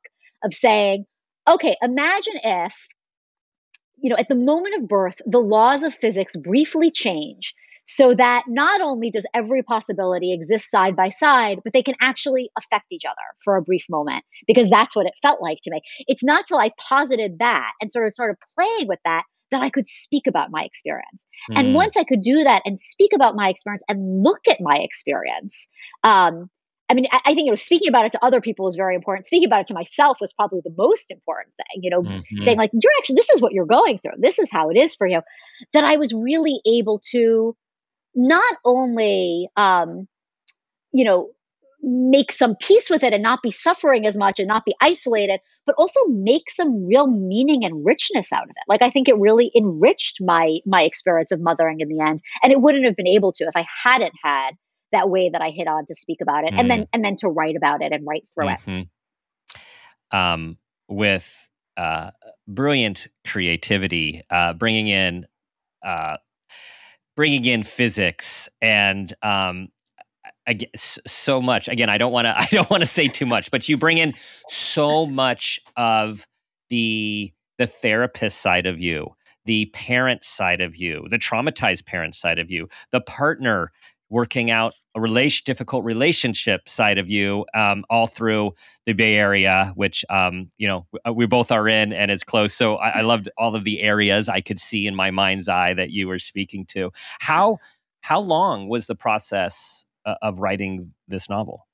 of 0.43 0.55
saying 0.55 1.05
okay, 1.49 1.77
imagine 1.81 2.35
if, 2.45 2.75
you 4.03 4.11
know, 4.11 4.17
at 4.17 4.29
the 4.29 4.35
moment 4.35 4.75
of 4.77 4.89
birth, 4.89 5.21
the 5.27 5.39
laws 5.39 5.83
of 5.83 5.95
physics 5.95 6.37
briefly 6.37 6.91
change 6.91 7.55
so 7.87 8.15
that 8.15 8.45
not 8.47 8.83
only 8.83 9.11
does 9.11 9.27
every 9.35 9.63
possibility 9.63 10.33
exist 10.33 10.71
side 10.71 10.95
by 10.95 11.09
side, 11.09 11.61
but 11.65 11.73
they 11.73 11.83
can 11.83 11.95
actually 12.01 12.51
affect 12.59 12.93
each 12.93 13.05
other 13.07 13.17
for 13.43 13.57
a 13.57 13.63
brief 13.63 13.87
moment 13.89 14.25
because 14.47 14.69
that's 14.69 14.95
what 14.95 15.07
it 15.07 15.15
felt 15.23 15.41
like 15.41 15.59
to 15.63 15.71
me. 15.71 15.81
It's 16.07 16.23
not 16.23 16.47
till 16.47 16.59
I 16.59 16.71
posited 16.79 17.39
that 17.39 17.73
and 17.81 17.91
sort 17.91 18.07
of 18.07 18.13
sort 18.13 18.31
of 18.31 18.37
playing 18.55 18.89
with 18.89 19.01
that 19.05 19.23
that 19.51 19.63
I 19.63 19.71
could 19.71 19.87
speak 19.87 20.27
about 20.27 20.51
my 20.51 20.63
experience. 20.63 21.27
Mm. 21.51 21.59
And 21.59 21.69
hmm. 21.69 21.75
once 21.75 21.97
I 21.97 22.05
could 22.05 22.21
do 22.21 22.45
that 22.45 22.61
and 22.67 22.79
speak 22.79 23.13
about 23.15 23.35
my 23.35 23.49
experience 23.49 23.83
and 23.89 24.23
look 24.23 24.41
at 24.47 24.61
my 24.61 24.77
experience, 24.77 25.69
um, 26.05 26.51
I 26.89 26.95
mean, 26.95 27.07
I, 27.11 27.21
I, 27.27 27.35
think 27.35 27.47
you 27.47 27.53
know, 27.53 27.57
speaking 27.57 27.89
about 27.89 28.07
it 28.07 28.13
to 28.13 28.25
other 28.25 28.41
people 28.41 28.67
is 28.69 28.77
very 28.77 28.95
important. 28.95 29.27
Speaking 29.27 29.47
about 29.47 29.63
it 29.63 29.67
to 29.69 29.75
myself 29.75 30.19
was 30.21 30.33
probably 30.33 30.61
the 30.65 30.75
most 30.77 31.11
important 31.11 31.55
thing. 31.57 31.83
You 31.83 31.91
know, 31.91 32.03
mm-hmm. 32.03 32.41
saying 32.41 32.59
like, 32.59 32.71
"You're 32.73 32.93
actually 32.99 33.17
this 33.17 33.31
is 33.31 33.43
what 33.43 33.53
you're 33.53 33.67
going 33.67 33.99
through. 33.99 34.13
This 34.19 34.39
is 34.39 34.49
how 34.51 34.71
it 34.71 34.77
is 34.77 34.95
for 34.95 35.07
you." 35.07 35.21
That 35.73 35.85
I 35.85 35.97
was 35.97 36.13
really 36.15 36.61
able 36.67 37.01
to 37.11 37.57
not 38.15 38.57
only, 38.65 39.49
um, 39.57 40.09
you 40.93 41.05
know, 41.05 41.31
make 41.81 42.33
some 42.33 42.57
peace 42.57 42.91
with 42.91 43.05
it 43.05 43.13
and 43.13 43.23
not 43.23 43.43
be 43.43 43.51
suffering 43.51 44.07
as 44.07 44.17
much 44.17 44.41
and 44.41 44.49
not 44.49 44.65
be 44.65 44.75
isolated, 44.81 45.41
but 45.65 45.77
also 45.79 46.01
make 46.07 46.51
some 46.51 46.87
real 46.87 47.07
meaning 47.07 47.65
and 47.65 47.85
richness 47.85 48.33
out 48.33 48.45
of 48.45 48.51
it. 48.51 48.57
Like 48.67 48.83
I 48.83 48.91
think 48.91 49.09
it 49.09 49.17
really 49.17 49.51
enriched 49.55 50.19
my 50.21 50.59
my 50.67 50.83
experience 50.83 51.33
of 51.33 51.41
mothering 51.41 51.81
in 51.81 51.89
the 51.89 52.01
end, 52.01 52.21
and 52.43 52.53
it 52.53 52.61
wouldn't 52.61 52.85
have 52.85 52.97
been 52.97 53.07
able 53.07 53.33
to 53.33 53.45
if 53.45 53.57
I 53.57 53.67
hadn't 53.85 54.15
had 54.23 54.53
that 54.93 55.11
way 55.11 55.31
that 55.31 55.43
I 55.43 55.51
hit 55.51 55.69
on 55.69 55.85
to 55.87 55.95
speak 55.95 56.21
about 56.23 56.45
it, 56.45 56.53
mm. 56.53 56.61
and 56.61 56.71
then 56.71 56.81
mm. 56.83 56.89
and 56.93 57.05
then 57.05 57.17
to 57.17 57.29
write 57.29 57.57
about 57.57 57.83
it 57.83 57.93
and 57.93 58.07
write 58.07 58.25
through 58.35 58.47
mm-hmm. 58.47 58.71
it. 58.71 58.89
Um, 60.17 60.57
with 60.89 61.49
uh, 61.77 62.11
brilliant 62.47 63.09
creativity, 63.27 64.23
uh, 64.31 64.55
bringing 64.55 64.89
in 64.89 65.27
uh, 65.85 66.17
bringing 67.17 67.45
in 67.45 67.63
physics 67.63 68.49
and 68.63 69.15
um, 69.23 69.69
again, 70.47 70.71
so 70.77 71.41
much. 71.41 71.69
Again, 71.69 71.91
I 71.91 71.99
don't 71.99 72.13
want 72.13 72.27
to 72.27 72.37
I 72.39 72.49
don't 72.51 72.69
want 72.71 72.83
to 72.83 72.91
say 72.91 73.07
too 73.07 73.27
much, 73.27 73.51
but 73.51 73.69
you 73.69 73.77
bring 73.77 73.99
in 73.99 74.15
so 74.49 75.07
much 75.07 75.61
of 75.77 76.27
the 76.71 77.33
the 77.59 77.67
therapist 77.67 78.41
side 78.41 78.67
of 78.67 78.81
you, 78.81 79.09
the 79.45 79.67
parent 79.67 80.25
side 80.25 80.61
of 80.61 80.77
you, 80.77 81.07
the 81.11 81.19
traumatized 81.19 81.87
parent 81.87 82.15
side 82.15 82.39
of 82.39 82.51
you, 82.51 82.69
the 82.93 83.01
partner 83.01 83.73
working 84.11 84.51
out 84.51 84.75
a 84.95 85.01
relation, 85.01 85.43
difficult 85.45 85.85
relationship 85.85 86.69
side 86.69 86.99
of 86.99 87.11
you 87.11 87.45
um, 87.55 87.85
all 87.91 88.07
through 88.07 88.53
the 88.87 88.93
Bay 88.93 89.15
Area, 89.15 89.73
which 89.75 90.05
um, 90.11 90.51
you 90.59 90.67
know 90.67 90.87
uh, 91.07 91.13
we 91.13 91.27
both 91.27 91.51
are 91.51 91.69
in 91.69 91.93
and 91.93 92.11
is 92.11 92.25
close. 92.25 92.55
So 92.55 92.77
I, 92.77 92.99
I, 92.99 93.01
loved 93.03 93.29
all 93.37 93.55
of 93.55 93.65
the 93.65 93.81
areas 93.81 94.29
I 94.29 94.41
could 94.41 94.59
see 94.59 94.87
in 94.87 94.95
my 94.95 95.11
mind's 95.11 95.49
eye 95.49 95.75
that 95.75 95.91
you 95.91 96.09
were 96.09 96.19
speaking 96.19 96.65
to. 96.67 96.91
How 97.21 97.59
how 98.01 98.21
long 98.21 98.69
was 98.69 98.87
the 98.87 98.95
process 98.95 99.85
uh, 100.07 100.15
of 100.23 100.41
writing 100.41 100.93
this 101.09 101.29
novel? 101.29 101.67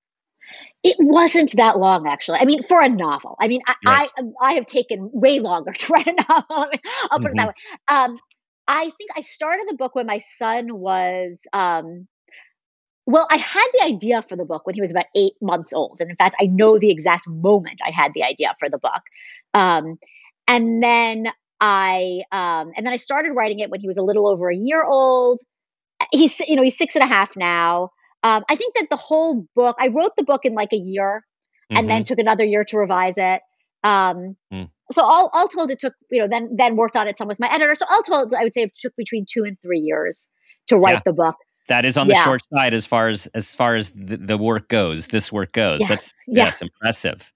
It 0.83 0.97
wasn't 0.99 1.53
that 1.57 1.79
long, 1.79 2.07
actually. 2.07 2.38
I 2.38 2.45
mean, 2.45 2.62
for 2.62 2.81
a 2.81 2.88
novel. 2.88 3.37
I 3.41 3.49
mean, 3.49 3.62
I 3.67 3.75
right. 3.87 4.11
I, 4.19 4.50
I, 4.50 4.53
have 4.55 4.67
taken 4.67 5.11
way 5.12 5.41
longer 5.41 5.73
to 5.79 5.93
write 5.93 6.07
a 6.07 6.14
novel. 6.29 6.45
I'll 6.50 6.67
put 6.67 6.73
mm-hmm. 6.73 7.26
it 7.26 7.37
that 7.37 7.55
mm-hmm. 7.88 8.12
way. 8.12 8.14
Um, 8.14 8.19
I 8.67 8.85
think 8.85 9.11
I 9.17 9.21
started 9.21 9.67
the 9.69 9.76
book 9.76 9.95
when 9.95 10.07
my 10.07 10.19
son 10.19 10.79
was 10.79 11.47
um, 11.53 12.07
well, 13.06 13.26
I 13.30 13.37
had 13.37 13.66
the 13.75 13.84
idea 13.84 14.23
for 14.23 14.37
the 14.37 14.44
book 14.44 14.66
when 14.66 14.75
he 14.75 14.80
was 14.80 14.90
about 14.90 15.04
eight 15.14 15.34
months 15.42 15.73
old. 15.73 15.99
And 16.00 16.11
in 16.11 16.16
fact, 16.16 16.37
I 16.40 16.46
know 16.46 16.78
the 16.78 16.90
exact 16.90 17.28
moment 17.28 17.80
I 17.87 17.90
had 17.90 18.12
the 18.14 18.25
idea 18.25 18.54
for 18.58 18.68
the 18.68 18.78
book. 18.78 19.02
Um, 19.52 19.99
and 20.49 20.82
then 20.82 21.26
I 21.61 22.23
um, 22.32 22.73
and 22.76 22.84
then 22.84 22.92
I 22.92 22.96
started 22.96 23.32
writing 23.32 23.61
it 23.61 23.70
when 23.70 23.80
he 23.80 23.87
was 23.87 23.96
a 23.96 24.02
little 24.02 24.26
over 24.26 24.50
a 24.50 24.56
year 24.56 24.84
old. 24.84 25.40
He's 26.12 26.40
you 26.40 26.56
know 26.56 26.62
he's 26.62 26.76
six 26.76 26.96
and 26.96 27.04
a 27.04 27.06
half 27.06 27.37
now. 27.37 27.90
Um, 28.23 28.42
I 28.49 28.56
think 28.56 28.75
that 28.76 28.88
the 28.90 28.96
whole 28.96 29.46
book 29.54 29.76
I 29.78 29.88
wrote 29.88 30.16
the 30.16 30.25
book 30.25 30.42
in 30.44 30.54
like 30.54 30.73
a 30.73 30.76
year, 30.76 31.25
mm-hmm. 31.70 31.78
and 31.78 31.88
then 31.88 32.02
mm-hmm. 32.02 32.04
took 32.04 32.18
another 32.18 32.44
year 32.44 32.64
to 32.64 32.78
revise 32.78 33.18
it. 33.18 33.40
Um, 33.82 34.37
mm. 34.52 34.68
So 34.90 35.02
all 35.02 35.30
all 35.32 35.49
told, 35.49 35.70
it 35.70 35.78
took 35.78 35.94
you 36.11 36.20
know 36.20 36.28
then 36.28 36.56
then 36.56 36.76
worked 36.76 36.96
on 36.96 37.08
it 37.08 37.16
some 37.16 37.28
with 37.28 37.40
my 37.40 37.52
editor. 37.52 37.75
So 37.75 37.87
all 37.88 38.02
told, 38.02 38.34
I 38.34 38.42
would 38.42 38.54
say 38.54 38.64
it 38.64 38.73
took 38.80 38.94
between 38.96 39.25
two 39.30 39.44
and 39.44 39.56
three 39.61 39.80
years 39.80 40.28
to 40.66 40.76
write 40.76 40.94
yeah. 40.94 41.02
the 41.06 41.12
book. 41.12 41.37
That 41.68 41.85
is 41.85 41.97
on 41.97 42.09
the 42.09 42.14
yeah. 42.14 42.25
short 42.25 42.42
side 42.52 42.75
as 42.75 42.85
far 42.85 43.09
as 43.09 43.26
as 43.28 43.54
far 43.54 43.76
as 43.76 43.90
the, 43.94 44.16
the 44.16 44.37
work 44.37 44.68
goes. 44.68 45.09
This 45.09 45.33
work 45.33 45.52
goes. 45.52 45.80
Yeah. 45.80 45.88
That's 45.88 46.14
yeah. 46.26 46.44
yes, 46.44 46.62
impressive. 46.62 47.33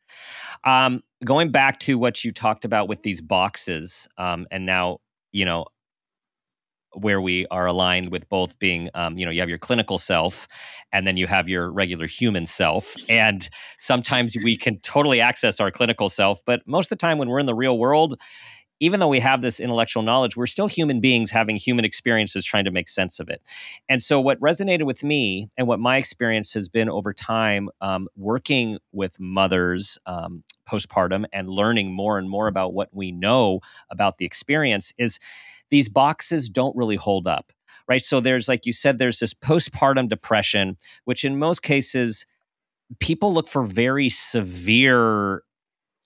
Um, 0.64 1.02
going 1.24 1.50
back 1.50 1.80
to 1.80 1.98
what 1.98 2.24
you 2.24 2.32
talked 2.32 2.64
about 2.64 2.88
with 2.88 3.02
these 3.02 3.20
boxes, 3.20 4.06
um, 4.18 4.46
and 4.50 4.66
now 4.66 4.98
you 5.32 5.44
know 5.44 5.66
where 6.94 7.20
we 7.20 7.46
are 7.50 7.66
aligned 7.66 8.10
with 8.10 8.28
both 8.28 8.58
being 8.58 8.88
um, 8.94 9.18
you 9.18 9.24
know 9.24 9.30
you 9.30 9.40
have 9.40 9.48
your 9.48 9.58
clinical 9.58 9.98
self 9.98 10.48
and 10.92 11.06
then 11.06 11.16
you 11.16 11.26
have 11.26 11.48
your 11.48 11.70
regular 11.70 12.06
human 12.06 12.46
self 12.46 12.94
and 13.10 13.48
sometimes 13.78 14.36
we 14.42 14.56
can 14.56 14.78
totally 14.80 15.20
access 15.20 15.60
our 15.60 15.70
clinical 15.70 16.08
self 16.08 16.40
but 16.46 16.60
most 16.66 16.86
of 16.86 16.90
the 16.90 16.96
time 16.96 17.18
when 17.18 17.28
we're 17.28 17.38
in 17.38 17.46
the 17.46 17.54
real 17.54 17.78
world 17.78 18.18
even 18.80 19.00
though 19.00 19.08
we 19.08 19.20
have 19.20 19.42
this 19.42 19.60
intellectual 19.60 20.02
knowledge, 20.02 20.36
we're 20.36 20.46
still 20.46 20.68
human 20.68 21.00
beings 21.00 21.30
having 21.30 21.56
human 21.56 21.84
experiences 21.84 22.44
trying 22.44 22.64
to 22.64 22.70
make 22.70 22.88
sense 22.88 23.18
of 23.20 23.28
it. 23.28 23.42
And 23.88 24.02
so, 24.02 24.20
what 24.20 24.40
resonated 24.40 24.84
with 24.84 25.02
me 25.02 25.48
and 25.56 25.66
what 25.66 25.80
my 25.80 25.96
experience 25.96 26.52
has 26.54 26.68
been 26.68 26.88
over 26.88 27.12
time 27.12 27.68
um, 27.80 28.08
working 28.16 28.78
with 28.92 29.18
mothers 29.18 29.98
um, 30.06 30.42
postpartum 30.70 31.24
and 31.32 31.48
learning 31.48 31.92
more 31.92 32.18
and 32.18 32.28
more 32.28 32.46
about 32.46 32.72
what 32.72 32.88
we 32.92 33.10
know 33.10 33.60
about 33.90 34.18
the 34.18 34.24
experience 34.24 34.92
is 34.98 35.18
these 35.70 35.88
boxes 35.88 36.48
don't 36.48 36.76
really 36.76 36.96
hold 36.96 37.26
up 37.26 37.52
right? 37.88 38.02
So 38.02 38.20
there's, 38.20 38.48
like 38.48 38.66
you 38.66 38.72
said, 38.72 38.98
there's 38.98 39.18
this 39.18 39.32
postpartum 39.32 40.08
depression, 40.10 40.76
which 41.06 41.24
in 41.24 41.38
most 41.38 41.62
cases, 41.62 42.26
people 43.00 43.32
look 43.32 43.48
for 43.48 43.64
very 43.64 44.08
severe 44.08 45.42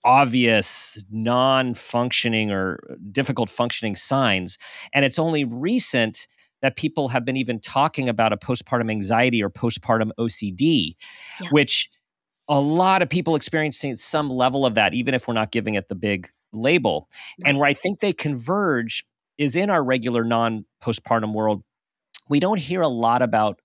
obvious 0.05 1.03
non-functioning 1.11 2.51
or 2.51 2.79
difficult 3.11 3.49
functioning 3.49 3.95
signs 3.95 4.57
and 4.93 5.05
it's 5.05 5.19
only 5.19 5.43
recent 5.43 6.27
that 6.61 6.75
people 6.75 7.09
have 7.09 7.25
been 7.25 7.37
even 7.37 7.59
talking 7.59 8.07
about 8.07 8.31
a 8.31 8.37
postpartum 8.37 8.89
anxiety 8.89 9.41
or 9.41 9.49
postpartum 9.49 10.11
OCD 10.19 10.95
yeah. 11.39 11.47
which 11.51 11.89
a 12.49 12.59
lot 12.59 13.01
of 13.01 13.09
people 13.09 13.35
experiencing 13.35 13.95
some 13.95 14.29
level 14.29 14.65
of 14.65 14.75
that 14.75 14.93
even 14.93 15.13
if 15.13 15.27
we're 15.27 15.33
not 15.33 15.51
giving 15.51 15.75
it 15.75 15.87
the 15.87 15.95
big 15.95 16.29
label. 16.51 17.09
And 17.45 17.57
where 17.57 17.67
i 17.67 17.73
think 17.73 17.99
they 17.99 18.13
converge 18.13 19.03
is 19.37 19.55
in 19.55 19.69
our 19.69 19.83
regular 19.83 20.23
non 20.23 20.65
postpartum 20.81 21.33
world. 21.33 21.63
We 22.29 22.39
don't 22.39 22.59
hear 22.59 22.81
a 22.81 22.87
lot 22.87 23.21
about 23.21 23.59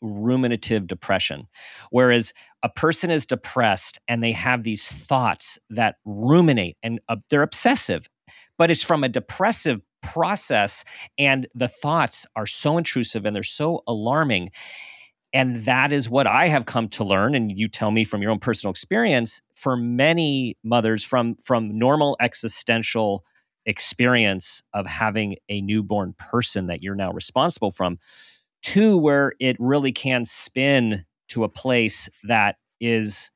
ruminative 0.00 0.86
depression. 0.86 1.46
Whereas 1.90 2.32
a 2.62 2.68
person 2.68 3.10
is 3.10 3.26
depressed 3.26 3.98
and 4.08 4.22
they 4.22 4.32
have 4.32 4.62
these 4.62 4.88
thoughts 4.90 5.58
that 5.70 5.96
ruminate 6.04 6.76
and 6.82 7.00
uh, 7.08 7.16
they're 7.30 7.42
obsessive, 7.42 8.08
but 8.56 8.70
it's 8.70 8.82
from 8.82 9.04
a 9.04 9.08
depressive 9.08 9.80
process. 10.02 10.84
And 11.18 11.46
the 11.54 11.68
thoughts 11.68 12.26
are 12.36 12.46
so 12.46 12.78
intrusive 12.78 13.24
and 13.24 13.34
they're 13.34 13.42
so 13.42 13.82
alarming. 13.86 14.50
And 15.32 15.56
that 15.64 15.92
is 15.92 16.08
what 16.08 16.26
I 16.26 16.48
have 16.48 16.66
come 16.66 16.88
to 16.90 17.04
learn. 17.04 17.34
And 17.34 17.52
you 17.56 17.68
tell 17.68 17.90
me 17.90 18.04
from 18.04 18.22
your 18.22 18.30
own 18.30 18.38
personal 18.38 18.70
experience 18.70 19.42
for 19.54 19.76
many 19.76 20.56
mothers 20.64 21.04
from, 21.04 21.36
from 21.42 21.78
normal 21.78 22.16
existential 22.20 23.24
experience 23.66 24.62
of 24.72 24.86
having 24.86 25.36
a 25.50 25.60
newborn 25.60 26.14
person 26.18 26.66
that 26.68 26.82
you're 26.82 26.94
now 26.94 27.12
responsible 27.12 27.70
from 27.70 27.98
Two, 28.62 28.96
where 28.96 29.32
it 29.38 29.56
really 29.58 29.92
can 29.92 30.24
spin 30.24 31.04
to 31.28 31.44
a 31.44 31.48
place 31.48 32.08
that 32.24 32.56
is, 32.80 33.30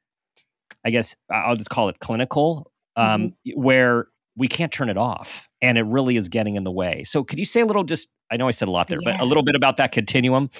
I 0.84 0.90
guess 0.90 1.14
I'll 1.30 1.56
just 1.56 1.70
call 1.70 1.88
it 1.88 1.98
clinical, 2.00 2.70
um, 2.96 3.34
mm-hmm. 3.46 3.60
where 3.60 4.06
we 4.36 4.48
can't 4.48 4.72
turn 4.72 4.88
it 4.88 4.96
off 4.96 5.48
and 5.60 5.76
it 5.78 5.82
really 5.82 6.16
is 6.16 6.28
getting 6.28 6.56
in 6.56 6.64
the 6.64 6.70
way. 6.70 7.04
So, 7.04 7.22
could 7.22 7.38
you 7.38 7.44
say 7.44 7.60
a 7.60 7.66
little 7.66 7.84
just, 7.84 8.08
I 8.30 8.36
know 8.36 8.48
I 8.48 8.50
said 8.50 8.68
a 8.68 8.70
lot 8.70 8.88
there, 8.88 8.98
yeah. 9.02 9.16
but 9.16 9.20
a 9.20 9.24
little 9.24 9.42
bit 9.42 9.54
about 9.54 9.76
that 9.76 9.92
continuum? 9.92 10.50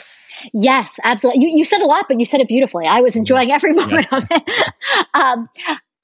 Yes, 0.53 0.99
absolutely. 1.05 1.45
You, 1.45 1.59
you 1.59 1.65
said 1.65 1.81
a 1.81 1.87
lot, 1.87 2.07
but 2.09 2.19
you 2.19 2.27
said 2.27 2.41
it 2.41 2.49
beautifully. 2.49 2.87
I 2.87 3.01
was 3.01 3.13
mm-hmm. 3.13 3.21
enjoying 3.21 3.51
every 3.51 3.73
moment 3.75 4.07
yeah. 4.11 4.19
of 4.19 4.25
it. 4.31 4.73
um, 5.15 5.49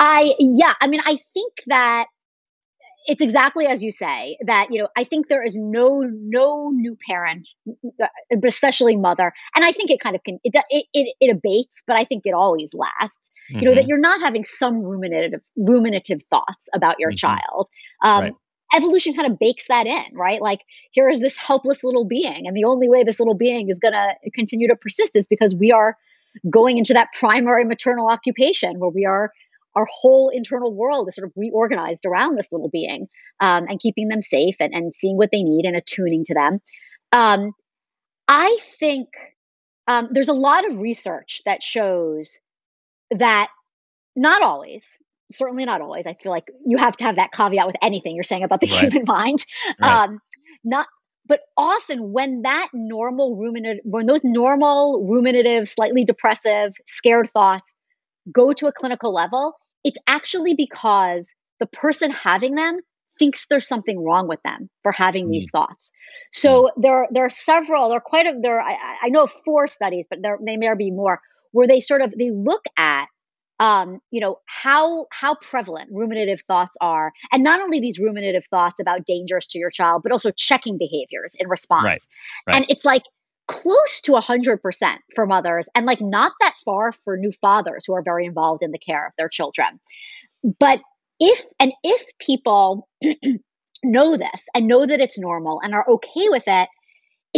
I, 0.01 0.35
yeah, 0.39 0.75
I 0.81 0.87
mean, 0.87 1.01
I 1.05 1.19
think 1.35 1.53
that 1.67 2.07
it's 3.09 3.23
exactly 3.23 3.67
as 3.67 3.83
you 3.83 3.91
say 3.91 4.37
that 4.47 4.69
you 4.71 4.81
know 4.81 4.89
i 4.97 5.03
think 5.03 5.27
there 5.27 5.43
is 5.43 5.57
no 5.57 6.03
no 6.03 6.71
new 6.71 6.97
parent 7.09 7.49
but 7.99 8.11
especially 8.47 8.97
mother 8.97 9.33
and 9.57 9.65
i 9.65 9.73
think 9.73 9.91
it 9.91 9.99
kind 9.99 10.15
of 10.15 10.23
can 10.23 10.39
it 10.45 10.55
it, 10.71 10.85
it, 10.93 11.15
it 11.21 11.37
abates 11.37 11.83
but 11.87 11.97
i 11.97 12.05
think 12.05 12.23
it 12.27 12.35
always 12.35 12.75
lasts 12.75 13.33
mm-hmm. 13.51 13.61
you 13.61 13.65
know 13.65 13.75
that 13.75 13.81
mm-hmm. 13.81 13.89
you're 13.89 13.99
not 13.99 14.21
having 14.21 14.45
some 14.45 14.83
ruminative 14.83 15.41
ruminative 15.57 16.21
thoughts 16.31 16.69
about 16.75 16.97
your 17.01 17.11
mm-hmm. 17.11 17.27
child 17.27 17.69
um, 18.05 18.25
right. 18.25 18.33
evolution 18.77 19.15
kind 19.15 19.31
of 19.31 19.39
bakes 19.39 19.67
that 19.69 19.87
in 19.87 20.15
right 20.15 20.41
like 20.41 20.61
here 20.93 21.09
is 21.09 21.21
this 21.21 21.37
helpless 21.37 21.83
little 21.83 22.05
being 22.05 22.47
and 22.47 22.57
the 22.57 22.65
only 22.65 22.89
way 22.89 23.03
this 23.03 23.19
little 23.19 23.35
being 23.35 23.69
is 23.69 23.81
going 23.81 23.95
to 23.95 24.15
continue 24.35 24.69
to 24.69 24.77
persist 24.77 25.17
is 25.17 25.27
because 25.27 25.55
we 25.55 25.73
are 25.73 25.97
going 26.51 26.77
into 26.79 26.93
that 26.93 27.09
primary 27.19 27.65
maternal 27.65 28.09
occupation 28.09 28.79
where 28.79 28.91
we 28.91 29.07
are 29.07 29.33
our 29.75 29.87
whole 29.91 30.31
internal 30.31 30.73
world 30.75 31.09
is 31.09 31.15
sort 31.15 31.27
of 31.27 31.33
reorganized 31.37 32.05
around 32.07 32.37
this 32.37 32.51
little 32.51 32.69
being 32.69 33.09
um, 33.41 33.67
and 33.69 33.79
keeping 33.79 34.09
them 34.09 34.23
safe 34.23 34.57
and, 34.61 34.75
and 34.75 34.95
seeing 34.95 35.17
what 35.17 35.31
they 35.31 35.43
need 35.43 35.65
and 35.65 35.77
attuning 35.77 36.25
to 36.25 36.35
them. 36.35 36.61
Um, 37.13 37.53
I 38.27 38.59
think 38.79 39.09
um, 39.87 40.09
there's 40.11 40.29
a 40.29 40.35
lot 40.35 40.71
of 40.71 40.79
research 40.79 41.43
that 41.47 41.63
shows 41.63 42.41
that 43.11 43.49
not 44.17 44.43
always, 44.43 44.99
certainly 45.33 45.65
not 45.65 45.81
always. 45.81 46.07
I 46.07 46.15
feel 46.15 46.33
like 46.33 46.45
you 46.67 46.77
have 46.77 46.97
to 46.99 47.05
have 47.05 47.17
that 47.17 47.33
caveat 47.33 47.67
with 47.67 47.77
anything 47.83 48.15
you're 48.15 48.25
saying 48.25 48.45
about 48.45 48.61
the 48.61 48.67
right. 48.71 48.93
human 48.93 49.05
mind. 49.07 49.45
Right. 49.81 49.93
Um, 49.93 50.19
not, 50.65 50.87
but 51.27 51.41
often 51.57 52.13
when 52.13 52.43
that 52.43 52.69
normal 52.75 53.37
ruminative, 53.37 53.81
when 53.85 54.07
those 54.07 54.25
normal 54.25 55.07
ruminative, 55.09 55.69
slightly 55.69 56.05
depressive, 56.05 56.75
scared 56.85 57.31
thoughts 57.31 57.75
go 58.33 58.53
to 58.53 58.67
a 58.67 58.73
clinical 58.73 59.13
level, 59.13 59.55
it's 59.85 59.99
actually 60.07 60.55
because 60.55 61.35
the 61.61 61.67
person 61.67 62.11
having 62.11 62.55
them 62.55 62.81
thinks 63.19 63.47
there's 63.51 63.67
something 63.67 64.03
wrong 64.03 64.29
with 64.29 64.41
them 64.45 64.71
for 64.83 64.93
having 64.93 65.27
mm. 65.27 65.33
these 65.33 65.51
thoughts. 65.51 65.91
So 66.33 66.65
mm. 66.65 66.83
there, 66.83 67.09
there 67.11 67.25
are 67.25 67.31
several, 67.31 67.89
there 67.89 67.99
are 67.99 68.01
quite 68.01 68.27
a, 68.27 68.35
there, 68.41 68.61
I, 68.61 68.77
I 69.05 69.09
know 69.09 69.27
four 69.27 69.67
studies, 69.67 70.07
but 70.09 70.21
there, 70.23 70.39
they 70.45 70.57
may 70.57 70.73
be 70.77 70.91
more, 70.91 71.21
where 71.51 71.67
they 71.67 71.81
sort 71.81 72.01
of, 72.01 72.13
they 72.17 72.31
look 72.31 72.65
at, 72.77 73.07
um, 73.59 73.99
you 74.13 74.21
know, 74.21 74.37
how, 74.47 75.07
how 75.11 75.35
prevalent 75.35 75.91
ruminative 75.93 76.43
thoughts 76.47 76.77
are. 76.81 77.13
And 77.33 77.43
not 77.43 77.61
only 77.61 77.81
these 77.81 77.99
ruminative 77.99 78.45
thoughts 78.51 78.79
about 78.79 79.05
dangers 79.05 79.49
to 79.49 79.59
your 79.59 79.71
child, 79.71 80.03
but 80.05 80.13
also 80.13 80.31
checking 80.31 80.79
behaviors 80.79 81.35
in 81.37 81.49
response. 81.49 81.85
Right. 81.85 82.01
Right. 82.47 82.57
And 82.57 82.67
it's 82.69 82.85
like, 82.85 83.03
close 83.49 84.03
to 84.03 84.13
100% 84.13 84.97
for 85.15 85.27
mothers 85.27 85.69
and 85.75 85.87
like 85.87 86.01
not 86.01 86.33
that 86.41 86.55
far 86.65 86.93
for 86.93 87.17
new 87.17 87.33
fathers 87.41 87.85
who 87.87 87.95
are 87.95 88.03
very 88.03 88.27
involved 88.27 88.63
in 88.63 88.71
the 88.71 88.79
care 88.79 89.07
of 89.07 89.13
their 89.19 89.29
children. 89.29 89.81
But 90.61 90.81
if 91.19 91.45
and 91.59 91.73
if 91.83 92.07
people 92.21 92.89
know 93.83 94.17
this 94.17 94.49
and 94.55 94.69
know 94.69 94.87
that 94.87 95.01
it's 95.01 95.19
normal 95.19 95.61
and 95.63 95.75
are 95.75 95.89
okay 95.89 96.29
with 96.29 96.45
it, 96.47 96.69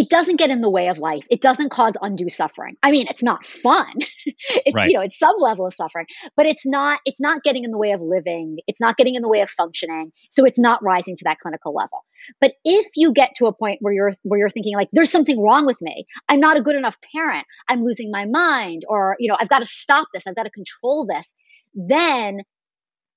it 0.00 0.08
doesn't 0.08 0.36
get 0.36 0.48
in 0.48 0.62
the 0.62 0.70
way 0.70 0.88
of 0.88 0.96
life. 0.96 1.26
It 1.30 1.42
doesn't 1.42 1.68
cause 1.68 1.94
undue 2.00 2.30
suffering. 2.30 2.74
I 2.82 2.90
mean, 2.90 3.04
it's 3.10 3.22
not 3.22 3.44
fun. 3.44 3.92
it's 4.24 4.74
right. 4.74 4.88
you 4.88 4.94
know, 4.94 5.02
it's 5.02 5.18
some 5.18 5.36
level 5.38 5.66
of 5.66 5.74
suffering, 5.74 6.06
but 6.38 6.46
it's 6.46 6.64
not 6.64 7.00
it's 7.04 7.20
not 7.20 7.42
getting 7.42 7.64
in 7.64 7.70
the 7.70 7.76
way 7.76 7.92
of 7.92 8.00
living. 8.00 8.60
It's 8.66 8.80
not 8.80 8.96
getting 8.96 9.14
in 9.14 9.20
the 9.20 9.28
way 9.28 9.42
of 9.42 9.50
functioning. 9.50 10.10
So 10.30 10.46
it's 10.46 10.58
not 10.58 10.82
rising 10.82 11.16
to 11.16 11.24
that 11.24 11.38
clinical 11.40 11.74
level. 11.74 12.06
But 12.40 12.54
if 12.64 12.86
you 12.96 13.12
get 13.12 13.32
to 13.36 13.46
a 13.46 13.52
point 13.52 13.76
where 13.82 13.92
you're 13.92 14.14
where 14.22 14.38
you're 14.38 14.48
thinking 14.48 14.74
like 14.74 14.88
there's 14.92 15.10
something 15.10 15.38
wrong 15.38 15.66
with 15.66 15.82
me. 15.82 16.06
I'm 16.30 16.40
not 16.40 16.56
a 16.56 16.62
good 16.62 16.76
enough 16.76 16.96
parent. 17.14 17.44
I'm 17.68 17.84
losing 17.84 18.10
my 18.10 18.24
mind 18.24 18.84
or, 18.88 19.16
you 19.18 19.28
know, 19.28 19.36
I've 19.38 19.50
got 19.50 19.58
to 19.58 19.66
stop 19.66 20.08
this. 20.14 20.26
I've 20.26 20.34
got 20.34 20.44
to 20.44 20.50
control 20.50 21.06
this. 21.06 21.34
Then 21.74 22.40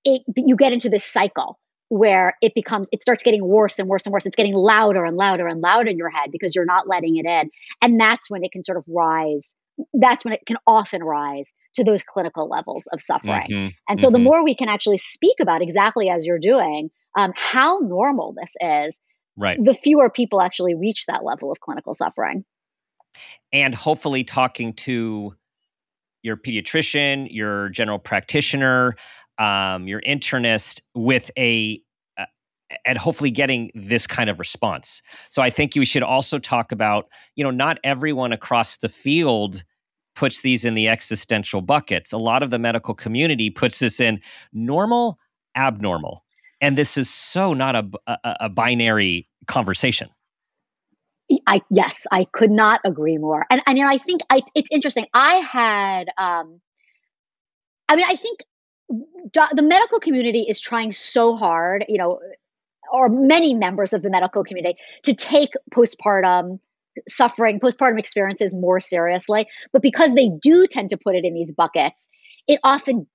it 0.04 0.22
you 0.36 0.58
get 0.58 0.74
into 0.74 0.90
this 0.90 1.06
cycle 1.06 1.60
where 1.90 2.36
it 2.42 2.54
becomes 2.56 2.90
it 2.92 3.02
starts 3.02 3.24
getting 3.24 3.46
worse 3.46 3.80
and 3.80 3.88
worse 3.88 4.06
and 4.06 4.14
worse. 4.14 4.26
It's 4.26 4.36
getting 4.36 4.56
louder 4.56 5.06
and 5.06 5.18
louder 5.18 5.48
and 5.48 5.62
louder 5.62 5.90
in 5.90 5.98
your 5.98 6.10
head 6.10 6.32
because 6.32 6.56
you're 6.56 6.66
not 6.66 6.88
letting 6.88 7.18
it 7.18 7.26
in. 7.26 7.50
And 7.82 8.00
that's 8.00 8.30
when 8.30 8.44
it 8.44 8.52
can 8.52 8.64
sort 8.64 8.78
of 8.78 8.86
rise 8.88 9.56
that's 9.94 10.24
when 10.24 10.34
it 10.34 10.46
can 10.46 10.58
often 10.68 11.04
rise 11.04 11.54
to 11.76 11.84
those 11.84 12.04
clinical 12.04 12.48
levels 12.48 12.88
of 12.94 13.02
suffering. 13.02 13.48
Mm-hmm, 13.50 13.68
and 13.90 14.00
so 14.00 14.08
mm-hmm. 14.08 14.14
the 14.14 14.20
more 14.20 14.44
we 14.44 14.56
can 14.56 14.70
actually 14.70 14.98
speak 14.98 15.38
about 15.42 15.62
exactly 15.62 16.10
as 16.10 16.26
you're 16.26 16.40
doing 16.40 16.92
um, 17.18 17.34
how 17.36 17.80
normal 17.80 18.36
this 18.40 18.54
is 18.62 19.02
right. 19.38 19.58
the 19.64 19.74
fewer 19.74 20.10
people 20.10 20.42
actually 20.42 20.76
reach 20.76 21.06
that 21.08 21.24
level 21.24 21.52
of 21.52 21.60
clinical 21.60 21.94
suffering. 21.94 22.46
And 23.52 23.74
hopefully 23.76 24.24
talking 24.24 24.74
to 24.74 25.36
your 26.24 26.38
pediatrician 26.38 27.28
your 27.30 27.70
general 27.70 28.00
practitioner 28.00 28.96
um, 29.38 29.88
your 29.88 30.02
internist 30.02 30.82
with 30.96 31.32
a 31.38 31.82
uh, 32.18 32.26
and 32.86 32.98
hopefully 32.98 33.32
getting 33.32 33.72
this 33.76 34.08
kind 34.08 34.30
of 34.30 34.40
response. 34.40 35.02
So 35.30 35.42
I 35.42 35.50
think 35.50 35.76
you 35.76 35.86
should 35.86 36.04
also 36.04 36.40
talk 36.40 36.72
about, 36.72 37.08
you 37.36 37.44
know, 37.44 37.52
not 37.52 37.78
everyone 37.84 38.32
across 38.32 38.78
the 38.78 38.90
field 38.90 39.64
puts 40.16 40.42
these 40.42 40.64
in 40.64 40.76
the 40.76 40.88
existential 40.88 41.62
buckets. 41.62 42.12
A 42.12 42.18
lot 42.18 42.44
of 42.44 42.52
the 42.52 42.60
medical 42.60 42.94
community 42.94 43.50
puts 43.50 43.80
this 43.80 44.00
in 44.00 44.22
normal, 44.54 45.18
abnormal. 45.56 46.24
And 46.62 46.78
this 46.78 46.98
is 46.98 47.10
so 47.10 47.54
not 47.54 47.76
a, 47.76 47.90
a, 48.08 48.36
a 48.42 48.50
binary 48.50 49.28
conversation. 49.48 50.10
I 51.48 51.62
yes, 51.70 52.06
I 52.12 52.26
could 52.32 52.52
not 52.52 52.80
agree 52.86 53.18
more. 53.18 53.46
And 53.50 53.62
and 53.66 53.78
you 53.78 53.84
know, 53.84 53.90
I 53.90 53.98
think 53.98 54.22
I, 54.30 54.42
it's 54.56 54.70
interesting. 54.72 55.08
I 55.14 55.36
had 55.36 56.10
um 56.18 56.62
I 57.90 57.96
mean, 57.96 58.06
I 58.08 58.16
think 58.16 58.40
the 58.90 59.64
medical 59.64 60.00
community 60.00 60.46
is 60.48 60.60
trying 60.60 60.92
so 60.92 61.36
hard, 61.36 61.86
you 61.88 61.98
know, 61.98 62.20
or 62.92 63.10
many 63.10 63.54
members 63.54 63.94
of 63.94 64.02
the 64.02 64.10
medical 64.10 64.44
community 64.44 64.78
to 65.04 65.14
take 65.14 65.54
postpartum 65.74 66.60
suffering, 67.08 67.60
postpartum 67.60 67.98
experiences 67.98 68.54
more 68.56 68.80
seriously. 68.80 69.48
But 69.72 69.82
because 69.82 70.14
they 70.14 70.30
do 70.30 70.68
tend 70.68 70.90
to 70.90 70.98
put 70.98 71.16
it 71.16 71.26
in 71.26 71.34
these 71.34 71.52
buckets, 71.52 72.10
it 72.48 72.60
often 72.64 73.08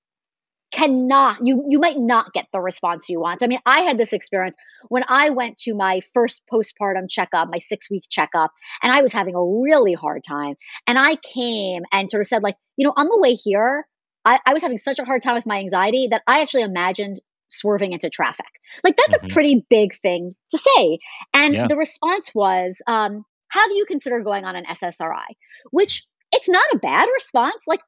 cannot 0.70 1.38
you 1.42 1.64
you 1.66 1.78
might 1.78 1.98
not 1.98 2.30
get 2.34 2.46
the 2.52 2.60
response 2.60 3.08
you 3.08 3.20
want. 3.20 3.42
I 3.42 3.46
mean, 3.46 3.60
I 3.64 3.82
had 3.82 3.96
this 3.96 4.12
experience 4.12 4.54
when 4.88 5.02
I 5.08 5.30
went 5.30 5.56
to 5.58 5.74
my 5.74 6.00
first 6.12 6.42
postpartum 6.52 7.08
checkup, 7.08 7.48
my 7.50 7.58
6-week 7.58 8.04
checkup, 8.10 8.52
and 8.82 8.92
I 8.92 9.00
was 9.00 9.12
having 9.12 9.34
a 9.34 9.42
really 9.42 9.94
hard 9.94 10.22
time. 10.28 10.56
And 10.86 10.98
I 10.98 11.16
came 11.16 11.84
and 11.90 12.10
sort 12.10 12.20
of 12.20 12.26
said 12.26 12.42
like, 12.42 12.56
you 12.76 12.86
know, 12.86 12.92
on 12.96 13.06
the 13.06 13.18
way 13.18 13.34
here, 13.34 13.86
I, 14.24 14.38
I 14.46 14.52
was 14.52 14.62
having 14.62 14.78
such 14.78 14.98
a 14.98 15.04
hard 15.04 15.22
time 15.22 15.34
with 15.34 15.46
my 15.46 15.58
anxiety 15.58 16.08
that 16.10 16.22
I 16.26 16.40
actually 16.40 16.62
imagined 16.62 17.20
swerving 17.48 17.92
into 17.92 18.10
traffic. 18.10 18.46
Like 18.84 18.96
that's 18.96 19.16
mm-hmm. 19.16 19.26
a 19.26 19.28
pretty 19.30 19.66
big 19.68 19.96
thing 20.00 20.34
to 20.50 20.58
say. 20.58 20.98
And 21.32 21.54
yeah. 21.54 21.66
the 21.68 21.76
response 21.76 22.30
was, 22.34 22.82
um, 22.86 23.24
have 23.50 23.70
you 23.70 23.86
considered 23.86 24.24
going 24.24 24.44
on 24.44 24.56
an 24.56 24.64
SSRI? 24.70 25.24
Which 25.70 26.04
it's 26.32 26.48
not 26.48 26.64
a 26.74 26.78
bad 26.78 27.08
response. 27.14 27.64
Like 27.66 27.80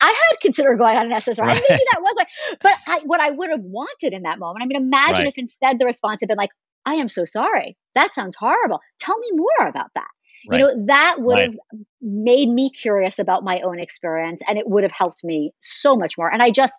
I 0.00 0.06
had 0.28 0.40
considered 0.40 0.78
going 0.78 0.96
on 0.96 1.06
an 1.06 1.12
SSRI. 1.12 1.40
Right. 1.40 1.62
Maybe 1.68 1.82
that 1.92 2.02
was 2.02 2.16
right. 2.18 2.58
But 2.62 2.74
I, 2.86 3.00
what 3.04 3.20
I 3.20 3.30
would 3.30 3.50
have 3.50 3.62
wanted 3.62 4.12
in 4.12 4.22
that 4.22 4.38
moment, 4.38 4.62
I 4.62 4.66
mean, 4.66 4.80
imagine 4.80 5.24
right. 5.24 5.28
if 5.28 5.38
instead 5.38 5.78
the 5.78 5.86
response 5.86 6.20
had 6.20 6.28
been 6.28 6.38
like, 6.38 6.50
I 6.86 6.94
am 6.94 7.08
so 7.08 7.24
sorry. 7.24 7.76
That 7.94 8.14
sounds 8.14 8.36
horrible. 8.36 8.80
Tell 8.98 9.18
me 9.18 9.28
more 9.34 9.68
about 9.68 9.90
that. 9.94 10.08
Right. 10.48 10.60
You 10.60 10.66
know, 10.66 10.86
that 10.86 11.16
would 11.20 11.38
have 11.38 11.54
made 12.00 12.48
me 12.48 12.70
curious 12.70 13.18
about 13.18 13.44
my 13.44 13.60
own 13.60 13.78
experience 13.78 14.40
and 14.46 14.58
it 14.58 14.68
would 14.68 14.82
have 14.82 14.92
helped 14.92 15.22
me 15.24 15.52
so 15.60 15.96
much 15.96 16.16
more. 16.16 16.32
And 16.32 16.42
I 16.42 16.50
just, 16.50 16.74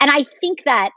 and 0.00 0.10
I 0.10 0.24
think 0.40 0.64
that 0.64 0.90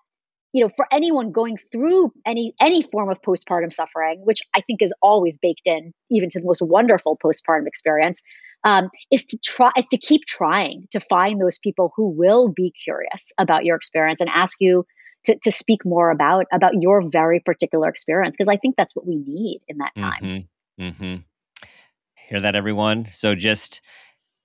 you 0.54 0.64
know 0.64 0.72
for 0.76 0.88
anyone 0.92 1.32
going 1.32 1.58
through 1.72 2.12
any 2.26 2.54
any 2.60 2.82
form 2.82 3.10
of 3.10 3.22
postpartum 3.22 3.72
suffering 3.72 4.22
which 4.24 4.42
i 4.56 4.62
think 4.62 4.82
is 4.82 4.94
always 5.02 5.38
baked 5.38 5.68
in 5.68 5.94
even 6.10 6.30
to 6.30 6.40
the 6.40 6.46
most 6.46 6.62
wonderful 6.62 7.18
postpartum 7.24 7.68
experience 7.68 8.22
um, 8.64 8.90
is 9.12 9.26
to 9.26 9.38
try 9.38 9.72
is 9.78 9.88
to 9.88 9.98
keep 9.98 10.26
trying 10.26 10.88
to 10.92 11.00
find 11.00 11.40
those 11.40 11.60
people 11.60 11.94
who 11.96 12.10
will 12.10 12.50
be 12.50 12.72
curious 12.72 13.32
about 13.38 13.64
your 13.64 13.76
experience 13.76 14.20
and 14.20 14.30
ask 14.34 14.58
you 14.60 14.86
to, 15.26 15.38
to 15.44 15.52
speak 15.52 15.86
more 15.86 16.12
about 16.12 16.46
about 16.52 16.74
your 16.82 17.08
very 17.08 17.40
particular 17.40 17.88
experience 17.88 18.36
because 18.36 18.50
i 18.50 18.58
think 18.58 18.76
that's 18.76 18.96
what 18.96 19.06
we 19.06 19.16
need 19.16 19.62
in 19.68 19.78
that 19.78 19.96
time 19.96 20.22
mm-hmm. 20.22 20.84
Mm-hmm. 20.84 21.16
Hear 22.30 22.40
that 22.42 22.56
everyone? 22.56 23.06
So 23.12 23.36
just 23.36 23.82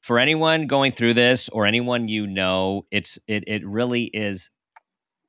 for 0.00 0.18
anyone 0.18 0.66
going 0.66 0.92
through 0.92 1.14
this 1.14 1.48
or 1.50 1.66
anyone 1.66 2.08
you 2.08 2.26
know 2.26 2.86
it's 2.90 3.18
it, 3.26 3.44
it 3.46 3.66
really 3.66 4.04
is 4.04 4.50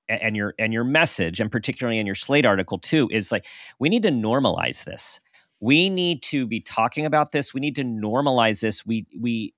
and 0.08 0.36
your 0.36 0.54
and 0.60 0.74
your 0.74 0.84
message 0.84 1.40
and 1.40 1.52
particularly 1.52 2.00
in 2.00 2.06
your 2.06 2.16
slate 2.16 2.46
article 2.46 2.78
too 2.80 3.10
is 3.12 3.32
like 3.32 3.46
we 3.80 3.90
need 3.90 4.04
to 4.04 4.10
normalize 4.10 4.84
this. 4.86 5.20
We 5.60 5.90
need 5.90 6.22
to 6.24 6.46
be 6.46 6.62
talking 6.62 7.06
about 7.06 7.32
this. 7.32 7.54
We 7.54 7.60
need 7.62 7.76
to 7.76 7.84
normalize 7.84 8.62
this. 8.62 8.86
We 8.86 9.06
we 9.20 9.54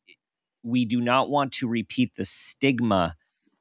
we 0.63 0.85
do 0.85 0.99
not 0.99 1.29
want 1.29 1.51
to 1.53 1.67
repeat 1.67 2.15
the 2.15 2.25
stigma 2.25 3.15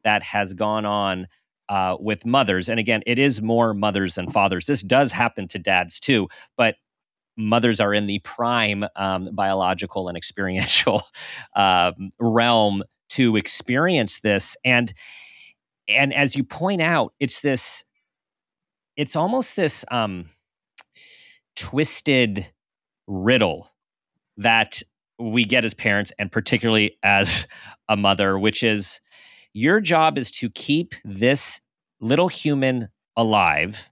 that 0.05 0.23
has 0.23 0.53
gone 0.55 0.87
on 0.87 1.27
uh, 1.69 1.97
with 1.99 2.25
mothers. 2.25 2.69
And 2.69 2.81
again 2.81 3.03
it 3.07 3.19
is 3.19 3.43
more 3.43 3.75
mothers 3.75 4.15
than 4.15 4.31
fathers. 4.31 4.67
This 4.67 4.83
does 4.83 5.13
happen 5.13 5.49
to 5.49 5.59
dads 5.59 6.01
too 6.01 6.29
but 6.57 6.77
mothers 7.37 7.81
are 7.81 7.93
in 7.95 8.07
the 8.07 8.19
prime 8.21 8.85
um, 8.97 9.29
biological 9.33 10.09
and 10.09 10.17
experiential 10.17 11.03
um, 11.57 12.11
realm 12.19 12.83
to 13.11 13.37
experience 13.37 14.21
this. 14.21 14.57
And 14.65 14.93
and 15.89 16.13
as 16.15 16.35
you 16.35 16.45
point 16.45 16.83
out, 16.83 17.15
it's 17.21 17.41
this, 17.41 17.85
it's 18.97 19.15
almost 19.15 19.57
this 19.57 19.85
um, 19.91 20.29
twisted 21.55 22.47
riddle 23.07 23.71
that 24.37 24.83
we 25.19 25.45
get 25.45 25.65
as 25.65 25.75
parents, 25.75 26.13
and 26.19 26.31
particularly 26.31 26.97
as 27.03 27.47
a 27.89 27.97
mother, 27.97 28.39
which 28.39 28.63
is 28.63 29.01
your 29.55 29.81
job 29.81 30.19
is 30.19 30.31
to 30.31 30.51
keep 30.51 30.95
this 31.05 31.61
little 32.01 32.29
human 32.29 32.89
alive, 33.17 33.89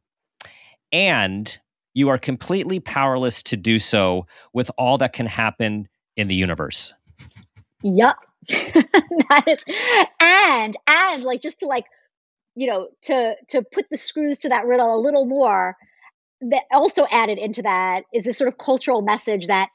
and 0.93 1.59
you 1.95 2.09
are 2.09 2.19
completely 2.19 2.81
powerless 2.81 3.43
to 3.45 3.57
do 3.57 3.79
so 3.79 4.27
with 4.53 4.71
all 4.77 4.99
that 4.99 5.13
can 5.13 5.27
happen 5.27 5.89
in 6.17 6.29
the 6.29 6.35
universe. 6.35 6.93
Yep. 7.83 8.17
that 8.49 9.45
is 9.47 9.65
and 10.21 10.77
and 10.87 11.23
like 11.23 11.41
just 11.41 11.61
to 11.61 11.67
like 11.67 11.85
you 12.55 12.67
know 12.67 12.89
to 13.03 13.35
to 13.49 13.63
put 13.63 13.87
the 13.91 13.97
screws 13.97 14.39
to 14.41 14.51
that 14.51 14.67
riddle 14.67 14.95
a 14.95 15.01
little 15.01 15.25
more 15.25 15.77
that 16.43 16.65
also 16.71 17.07
added 17.11 17.39
into 17.39 17.63
that 17.63 18.03
is 18.13 18.25
this 18.25 18.37
sort 18.37 18.49
of 18.49 18.59
cultural 18.59 19.01
message 19.01 19.47
that 19.47 19.69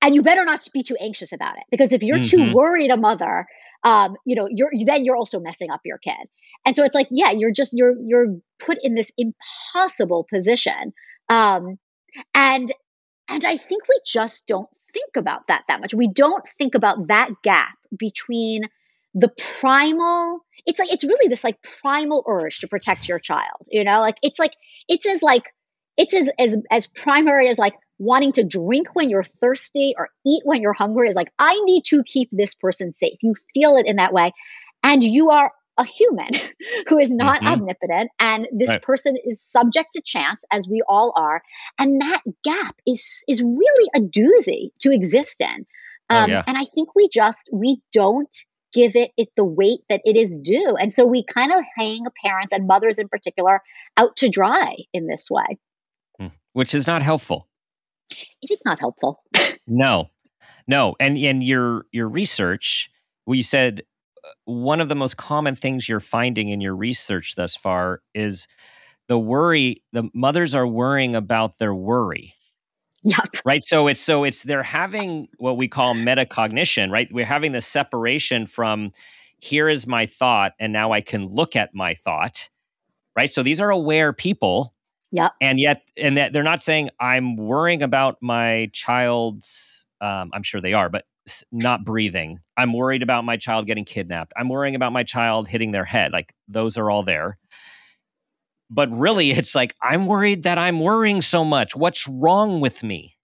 and 0.00 0.16
you 0.16 0.22
better 0.22 0.44
not 0.44 0.66
be 0.72 0.82
too 0.82 0.96
anxious 1.00 1.32
about 1.32 1.56
it 1.58 1.62
because 1.70 1.92
if 1.92 2.02
you're 2.02 2.18
mm-hmm. 2.18 2.48
too 2.50 2.52
worried 2.52 2.90
a 2.90 2.96
mother 2.96 3.46
um, 3.84 4.16
you 4.24 4.34
know 4.34 4.48
you're 4.50 4.70
then 4.84 5.04
you're 5.04 5.16
also 5.16 5.38
messing 5.38 5.70
up 5.70 5.80
your 5.84 5.98
kid 5.98 6.26
and 6.66 6.74
so 6.74 6.82
it's 6.82 6.96
like 6.96 7.06
yeah 7.12 7.30
you're 7.30 7.52
just 7.52 7.72
you're 7.72 7.94
you're 8.04 8.36
put 8.58 8.78
in 8.82 8.94
this 8.94 9.12
impossible 9.16 10.26
position 10.28 10.92
um, 11.28 11.78
and 12.34 12.72
and 13.28 13.44
i 13.44 13.56
think 13.56 13.88
we 13.88 14.00
just 14.06 14.46
don't 14.46 14.68
think 14.92 15.16
about 15.16 15.46
that 15.48 15.62
that 15.68 15.80
much. 15.80 15.94
We 15.94 16.08
don't 16.08 16.44
think 16.58 16.74
about 16.74 17.08
that 17.08 17.30
gap 17.42 17.76
between 17.96 18.64
the 19.14 19.28
primal 19.60 20.40
it's 20.64 20.78
like 20.78 20.92
it's 20.92 21.04
really 21.04 21.28
this 21.28 21.44
like 21.44 21.58
primal 21.82 22.24
urge 22.26 22.60
to 22.60 22.68
protect 22.68 23.08
your 23.08 23.18
child 23.18 23.66
you 23.70 23.84
know? 23.84 24.00
Like 24.00 24.16
it's 24.22 24.38
like 24.38 24.52
it's 24.88 25.06
as 25.06 25.22
like 25.22 25.44
it's 25.96 26.14
as 26.14 26.30
as 26.38 26.56
as 26.70 26.86
primary 26.86 27.48
as 27.48 27.58
like 27.58 27.74
wanting 27.98 28.32
to 28.32 28.42
drink 28.44 28.88
when 28.94 29.10
you're 29.10 29.24
thirsty 29.24 29.94
or 29.96 30.08
eat 30.26 30.42
when 30.44 30.62
you're 30.62 30.72
hungry 30.72 31.08
is 31.08 31.14
like 31.14 31.30
i 31.38 31.58
need 31.64 31.84
to 31.84 32.02
keep 32.04 32.28
this 32.32 32.54
person 32.54 32.90
safe. 32.90 33.18
You 33.22 33.34
feel 33.54 33.76
it 33.76 33.86
in 33.86 33.96
that 33.96 34.12
way. 34.12 34.32
And 34.82 35.04
you 35.04 35.30
are 35.30 35.52
a 35.78 35.84
human 35.84 36.28
who 36.88 36.98
is 36.98 37.10
not 37.10 37.40
mm-hmm. 37.40 37.52
omnipotent 37.52 38.10
and 38.20 38.46
this 38.52 38.68
right. 38.68 38.82
person 38.82 39.16
is 39.24 39.40
subject 39.40 39.92
to 39.92 40.02
chance 40.02 40.44
as 40.52 40.68
we 40.68 40.82
all 40.88 41.12
are 41.16 41.42
and 41.78 42.00
that 42.00 42.20
gap 42.44 42.76
is 42.86 43.24
is 43.28 43.42
really 43.42 43.90
a 43.96 44.00
doozy 44.00 44.70
to 44.80 44.92
exist 44.92 45.40
in 45.40 45.66
oh, 46.10 46.16
um, 46.16 46.24
oh, 46.24 46.32
yeah. 46.32 46.42
and 46.46 46.58
i 46.58 46.64
think 46.74 46.94
we 46.94 47.08
just 47.08 47.48
we 47.52 47.80
don't 47.92 48.44
give 48.72 48.96
it, 48.96 49.10
it 49.16 49.28
the 49.36 49.44
weight 49.44 49.80
that 49.88 50.00
it 50.04 50.16
is 50.16 50.36
due. 50.36 50.76
And 50.76 50.92
so 50.92 51.04
we 51.04 51.24
kind 51.24 51.52
of 51.52 51.60
hang 51.76 52.04
parents 52.24 52.52
and 52.52 52.66
mothers 52.66 52.98
in 52.98 53.08
particular 53.08 53.62
out 53.96 54.16
to 54.16 54.28
dry 54.28 54.76
in 54.92 55.06
this 55.06 55.28
way. 55.30 55.58
Hmm. 56.18 56.28
Which 56.52 56.74
is 56.74 56.86
not 56.86 57.02
helpful. 57.02 57.48
It 58.10 58.50
is 58.50 58.62
not 58.64 58.78
helpful. 58.78 59.22
no. 59.66 60.10
No. 60.66 60.96
And 61.00 61.16
and 61.18 61.42
your 61.42 61.86
your 61.92 62.08
research, 62.08 62.90
well, 63.26 63.34
you 63.34 63.42
said 63.42 63.82
one 64.44 64.80
of 64.80 64.88
the 64.88 64.94
most 64.94 65.16
common 65.16 65.56
things 65.56 65.88
you're 65.88 66.00
finding 66.00 66.48
in 66.50 66.60
your 66.60 66.76
research 66.76 67.34
thus 67.36 67.56
far 67.56 68.02
is 68.14 68.46
the 69.08 69.18
worry 69.18 69.82
the 69.92 70.08
mothers 70.14 70.54
are 70.54 70.66
worrying 70.66 71.14
about 71.16 71.58
their 71.58 71.74
worry 71.74 72.34
Yep. 73.04 73.36
Right. 73.44 73.62
So 73.64 73.88
it's 73.88 74.00
so 74.00 74.22
it's 74.24 74.44
they're 74.44 74.62
having 74.62 75.26
what 75.38 75.56
we 75.56 75.66
call 75.66 75.94
metacognition, 75.94 76.90
right? 76.90 77.08
We're 77.12 77.24
having 77.24 77.52
the 77.52 77.60
separation 77.60 78.46
from 78.46 78.92
here 79.40 79.68
is 79.68 79.86
my 79.88 80.06
thought, 80.06 80.52
and 80.60 80.72
now 80.72 80.92
I 80.92 81.00
can 81.00 81.26
look 81.26 81.56
at 81.56 81.74
my 81.74 81.94
thought. 81.94 82.48
Right. 83.16 83.30
So 83.30 83.42
these 83.42 83.60
are 83.60 83.70
aware 83.70 84.12
people. 84.12 84.74
Yeah. 85.12 85.30
And 85.40 85.60
yet, 85.60 85.82
and 85.96 86.16
that 86.16 86.32
they're 86.32 86.42
not 86.42 86.62
saying 86.62 86.90
I'm 87.00 87.36
worrying 87.36 87.82
about 87.82 88.18
my 88.22 88.70
child's. 88.72 89.86
Um, 90.00 90.30
I'm 90.34 90.42
sure 90.42 90.60
they 90.60 90.72
are, 90.74 90.88
but 90.88 91.04
not 91.50 91.84
breathing. 91.84 92.40
I'm 92.56 92.72
worried 92.72 93.02
about 93.02 93.24
my 93.24 93.36
child 93.36 93.66
getting 93.66 93.84
kidnapped. 93.84 94.32
I'm 94.36 94.48
worrying 94.48 94.74
about 94.74 94.92
my 94.92 95.04
child 95.04 95.48
hitting 95.48 95.70
their 95.70 95.84
head. 95.84 96.12
Like 96.12 96.34
those 96.48 96.76
are 96.76 96.90
all 96.90 97.02
there 97.02 97.38
but 98.72 98.90
really 98.90 99.30
it's 99.30 99.54
like 99.54 99.74
i'm 99.82 100.06
worried 100.06 100.42
that 100.42 100.58
i'm 100.58 100.80
worrying 100.80 101.22
so 101.22 101.44
much 101.44 101.76
what's 101.76 102.08
wrong 102.08 102.60
with 102.60 102.82
me 102.82 103.16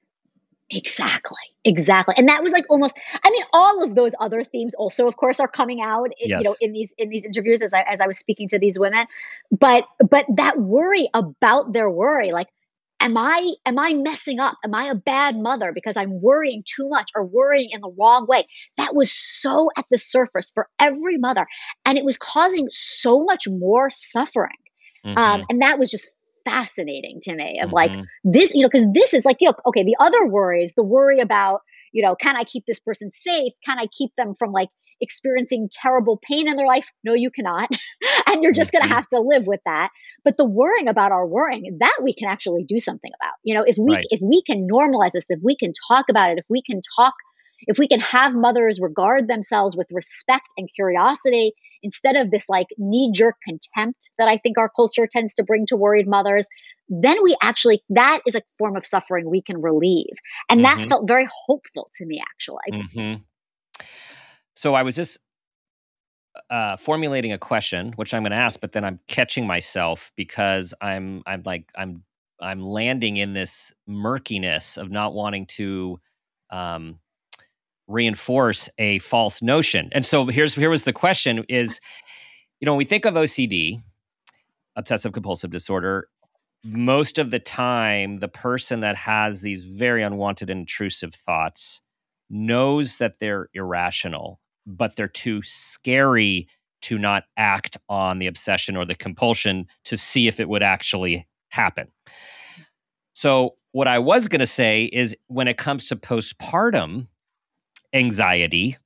exactly 0.70 1.38
exactly 1.64 2.14
and 2.18 2.28
that 2.28 2.42
was 2.42 2.52
like 2.52 2.64
almost 2.68 2.94
i 3.24 3.30
mean 3.30 3.42
all 3.52 3.82
of 3.82 3.94
those 3.94 4.12
other 4.20 4.44
themes 4.44 4.74
also 4.74 5.08
of 5.08 5.16
course 5.16 5.40
are 5.40 5.48
coming 5.48 5.80
out 5.80 6.11
in, 6.20 6.28
yes. 6.28 6.40
you 6.40 6.44
know 6.44 6.56
in 6.61 6.72
these 6.72 6.94
in 6.98 7.08
these 7.08 7.24
interviews 7.24 7.62
as 7.62 7.72
i 7.72 7.80
as 7.82 8.00
i 8.00 8.06
was 8.06 8.18
speaking 8.18 8.46
to 8.46 8.58
these 8.58 8.78
women 8.78 9.06
but 9.50 9.84
but 10.11 10.26
that 10.37 10.61
worry 10.61 11.08
about 11.14 11.72
their 11.72 11.90
worry 11.90 12.30
like 12.32 12.48
am 13.00 13.16
i 13.16 13.52
am 13.66 13.78
i 13.78 13.92
messing 13.94 14.40
up 14.40 14.56
am 14.64 14.74
i 14.74 14.87
a 14.87 14.94
bad 14.94 15.37
mother 15.37 15.72
because 15.72 15.96
i'm 15.96 16.20
worrying 16.20 16.62
too 16.64 16.88
much 16.88 17.11
or 17.14 17.24
worrying 17.24 17.70
in 17.72 17.80
the 17.80 17.94
wrong 17.98 18.26
way 18.26 18.46
that 18.76 18.94
was 18.94 19.12
so 19.12 19.70
at 19.76 19.84
the 19.90 19.98
surface 19.98 20.50
for 20.52 20.68
every 20.78 21.18
mother 21.18 21.46
and 21.84 21.98
it 21.98 22.04
was 22.04 22.16
causing 22.16 22.68
so 22.70 23.24
much 23.24 23.46
more 23.48 23.90
suffering 23.90 24.50
um, 25.04 25.14
mm-hmm. 25.14 25.18
Um, 25.18 25.46
and 25.48 25.62
that 25.62 25.78
was 25.78 25.90
just 25.90 26.11
fascinating 26.44 27.20
to 27.22 27.34
me 27.34 27.61
of 27.61 27.68
mm-hmm. 27.68 27.74
like 27.74 27.92
this, 28.24 28.54
you 28.54 28.62
know, 28.62 28.68
because 28.68 28.87
this 28.92 29.14
is 29.14 29.24
like, 29.24 29.37
you 29.40 29.48
know, 29.48 29.54
okay, 29.66 29.84
the 29.84 29.96
other 30.00 30.26
worries, 30.26 30.74
the 30.74 30.82
worry 30.82 31.20
about, 31.20 31.61
you 31.92 32.02
know, 32.02 32.14
can 32.14 32.37
I 32.37 32.44
keep 32.44 32.64
this 32.66 32.80
person 32.80 33.11
safe? 33.11 33.52
Can 33.64 33.78
I 33.78 33.87
keep 33.96 34.11
them 34.16 34.34
from 34.34 34.52
like 34.52 34.68
experiencing 35.00 35.68
terrible 35.70 36.20
pain 36.22 36.48
in 36.48 36.56
their 36.56 36.66
life? 36.66 36.88
No, 37.04 37.14
you 37.14 37.30
cannot. 37.30 37.70
and 38.26 38.42
you're 38.42 38.52
just 38.52 38.72
mm-hmm. 38.72 38.78
going 38.78 38.88
to 38.88 38.94
have 38.94 39.08
to 39.08 39.20
live 39.20 39.46
with 39.46 39.61
that. 39.64 39.88
But 40.24 40.37
the 40.37 40.44
worrying 40.44 40.88
about 40.88 41.12
our 41.12 41.26
worrying, 41.26 41.78
that 41.80 41.98
we 42.02 42.12
can 42.12 42.28
actually 42.28 42.64
do 42.64 42.78
something 42.78 43.11
about. 43.20 43.34
You 43.42 43.54
know, 43.54 43.64
if 43.66 43.76
we 43.78 43.94
right. 43.94 44.06
if 44.11 44.20
we 44.22 44.42
can 44.42 44.66
normalize 44.70 45.12
this, 45.12 45.26
if 45.28 45.40
we 45.42 45.56
can 45.56 45.72
talk 45.88 46.06
about 46.08 46.30
it, 46.30 46.38
if 46.38 46.44
we 46.48 46.62
can 46.62 46.80
talk 46.96 47.14
if 47.66 47.78
we 47.78 47.88
can 47.88 48.00
have 48.00 48.34
mothers 48.34 48.78
regard 48.80 49.26
themselves 49.26 49.76
with 49.76 49.88
respect 49.92 50.46
and 50.56 50.68
curiosity 50.72 51.52
instead 51.82 52.16
of 52.16 52.30
this 52.30 52.48
like 52.48 52.68
knee 52.76 53.11
jerk 53.12 53.37
contempt 53.44 54.11
that 54.18 54.28
I 54.28 54.38
think 54.38 54.58
our 54.58 54.70
culture 54.74 55.08
tends 55.11 55.34
to 55.34 55.44
bring 55.44 55.66
to 55.66 55.76
worried 55.76 56.08
mothers, 56.08 56.48
then 56.88 57.16
we 57.22 57.37
actually, 57.42 57.82
that 57.90 58.20
is 58.26 58.34
a 58.34 58.42
form 58.58 58.76
of 58.76 58.87
suffering 58.87 59.28
we 59.28 59.42
can 59.42 59.61
relieve. 59.61 60.16
And 60.48 60.61
mm-hmm. 60.61 60.80
that 60.80 60.88
felt 60.88 61.08
very 61.08 61.28
hopeful 61.46 61.88
to 61.96 62.06
me, 62.06 62.20
actually. 62.22 62.56
Mm-hmm. 62.72 63.22
So 64.59 64.75
I 64.75 64.83
was 64.83 64.97
just 64.97 65.21
uh, 66.51 66.77
formulating 66.77 67.33
a 67.33 67.38
question, 67.38 67.92
which 67.94 68.12
I'm 68.12 68.25
going 68.25 68.33
to 68.33 68.37
ask, 68.37 68.59
but 68.59 68.73
then 68.73 68.85
I'm 68.85 68.99
catching 69.07 69.47
myself 69.47 70.11
because 70.16 70.75
I'm, 70.81 71.23
I'm 71.27 71.44
like, 71.47 71.71
I'm, 71.77 72.03
I'm 72.40 72.66
landing 72.66 73.18
in 73.18 73.35
this 73.35 73.73
murkiness 73.87 74.77
of 74.77 74.90
not 74.90 75.14
wanting 75.14 75.47
to 75.47 76.01
um, 76.51 76.99
reinforce 77.87 78.68
a 78.79 78.99
false 78.99 79.40
notion. 79.42 79.90
And 79.92 80.05
so 80.05 80.27
here's 80.27 80.55
here 80.55 80.71
was 80.71 80.83
the 80.83 80.92
question: 80.92 81.44
is 81.49 81.79
you 82.59 82.66
know 82.66 82.73
when 82.73 82.79
we 82.79 82.85
think 82.85 83.05
of 83.05 83.14
OCD, 83.14 83.81
obsessive 84.75 85.12
compulsive 85.12 85.53
disorder, 85.53 86.09
most 86.64 87.21
of 87.21 87.31
the 87.31 87.38
time 87.38 88.18
the 88.18 88.27
person 88.27 88.81
that 88.81 88.97
has 88.97 89.40
these 89.40 89.62
very 89.62 90.03
unwanted 90.03 90.51
intrusive 90.51 91.14
thoughts 91.14 91.81
knows 92.29 92.97
that 92.97 93.21
they're 93.21 93.49
irrational, 93.55 94.40
but 94.68 94.94
they're 94.94 95.09
too 95.09 95.42
scary 95.42 96.46
to 96.83 96.98
not 96.98 97.24
act 97.37 97.76
on 97.88 98.18
the 98.18 98.26
obsession 98.26 98.76
or 98.76 98.85
the 98.85 98.94
compulsion 98.94 99.66
to 99.85 99.96
see 99.96 100.28
if 100.28 100.38
it 100.38 100.48
would 100.48 100.62
actually 100.62 101.26
happen. 101.48 101.88
So, 103.14 103.54
what 103.72 103.88
I 103.88 103.98
was 103.98 104.28
going 104.28 104.40
to 104.40 104.46
say 104.46 104.85
is 104.85 105.14
when 105.26 105.48
it 105.48 105.59
comes 105.59 105.88
to 105.88 105.96
postpartum 105.96 107.07
anxiety, 107.92 108.76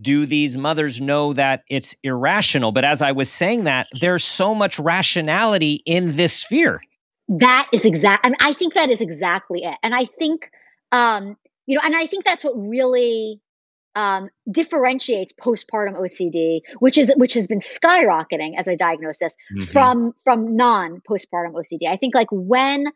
do 0.00 0.26
these 0.26 0.56
mothers 0.56 1.00
know 1.00 1.32
that 1.32 1.62
it's 1.68 1.94
irrational? 2.02 2.72
But 2.72 2.84
as 2.84 3.02
I 3.02 3.12
was 3.12 3.30
saying 3.30 3.64
that, 3.64 3.88
there's 4.00 4.24
so 4.24 4.54
much 4.54 4.78
rationality 4.78 5.82
in 5.84 6.16
this 6.16 6.42
fear. 6.42 6.80
That 7.28 7.68
is 7.72 7.84
exact. 7.84 8.26
I, 8.26 8.30
mean, 8.30 8.36
I 8.40 8.52
think 8.52 8.74
that 8.74 8.90
is 8.90 9.00
exactly 9.00 9.64
it. 9.64 9.76
And 9.82 9.94
I 9.94 10.04
think, 10.04 10.50
um, 10.90 11.36
you 11.66 11.76
know, 11.76 11.82
and 11.84 11.94
I 11.96 12.06
think 12.06 12.24
that's 12.24 12.44
what 12.44 12.54
really 12.56 13.40
um, 13.94 14.28
differentiates 14.50 15.32
postpartum 15.32 16.00
OCD, 16.00 16.60
which 16.78 16.98
is 16.98 17.12
which 17.16 17.34
has 17.34 17.46
been 17.46 17.60
skyrocketing 17.60 18.52
as 18.58 18.68
a 18.68 18.76
diagnosis 18.76 19.36
mm-hmm. 19.52 19.62
from 19.62 20.12
from 20.24 20.56
non 20.56 21.00
postpartum 21.08 21.52
OCD. 21.54 21.88
I 21.88 21.96
think 21.96 22.14
like 22.14 22.28
when 22.30 22.86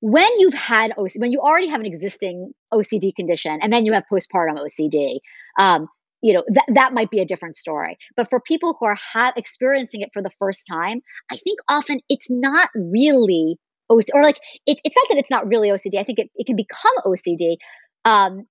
when 0.00 0.28
you've 0.38 0.54
had 0.54 0.92
OCD, 0.98 1.20
when 1.20 1.32
you 1.32 1.40
already 1.40 1.68
have 1.68 1.80
an 1.80 1.86
existing 1.86 2.52
OCD 2.72 3.14
condition, 3.14 3.58
and 3.62 3.72
then 3.72 3.86
you 3.86 3.92
have 3.92 4.04
postpartum 4.10 4.58
OCD, 4.58 5.18
um, 5.58 5.88
you 6.22 6.34
know 6.34 6.44
that 6.48 6.64
that 6.74 6.92
might 6.92 7.10
be 7.10 7.20
a 7.20 7.24
different 7.24 7.56
story. 7.56 7.96
But 8.16 8.28
for 8.30 8.40
people 8.40 8.76
who 8.78 8.86
are 8.86 8.96
ha- 8.96 9.32
experiencing 9.36 10.00
it 10.00 10.10
for 10.12 10.22
the 10.22 10.30
first 10.38 10.66
time, 10.66 11.00
I 11.30 11.36
think 11.36 11.60
often 11.68 12.00
it's 12.08 12.30
not 12.30 12.70
really 12.74 13.56
OCD, 13.90 14.08
or 14.14 14.24
like 14.24 14.38
it, 14.66 14.80
it's 14.84 14.96
not 14.96 15.06
that 15.10 15.18
it's 15.18 15.30
not 15.30 15.46
really 15.46 15.68
OCD. 15.68 15.98
I 15.98 16.04
think 16.04 16.18
it, 16.18 16.30
it 16.34 16.46
can 16.46 16.56
become 16.56 16.92
OCD. 17.04 17.56
Um, 18.04 18.46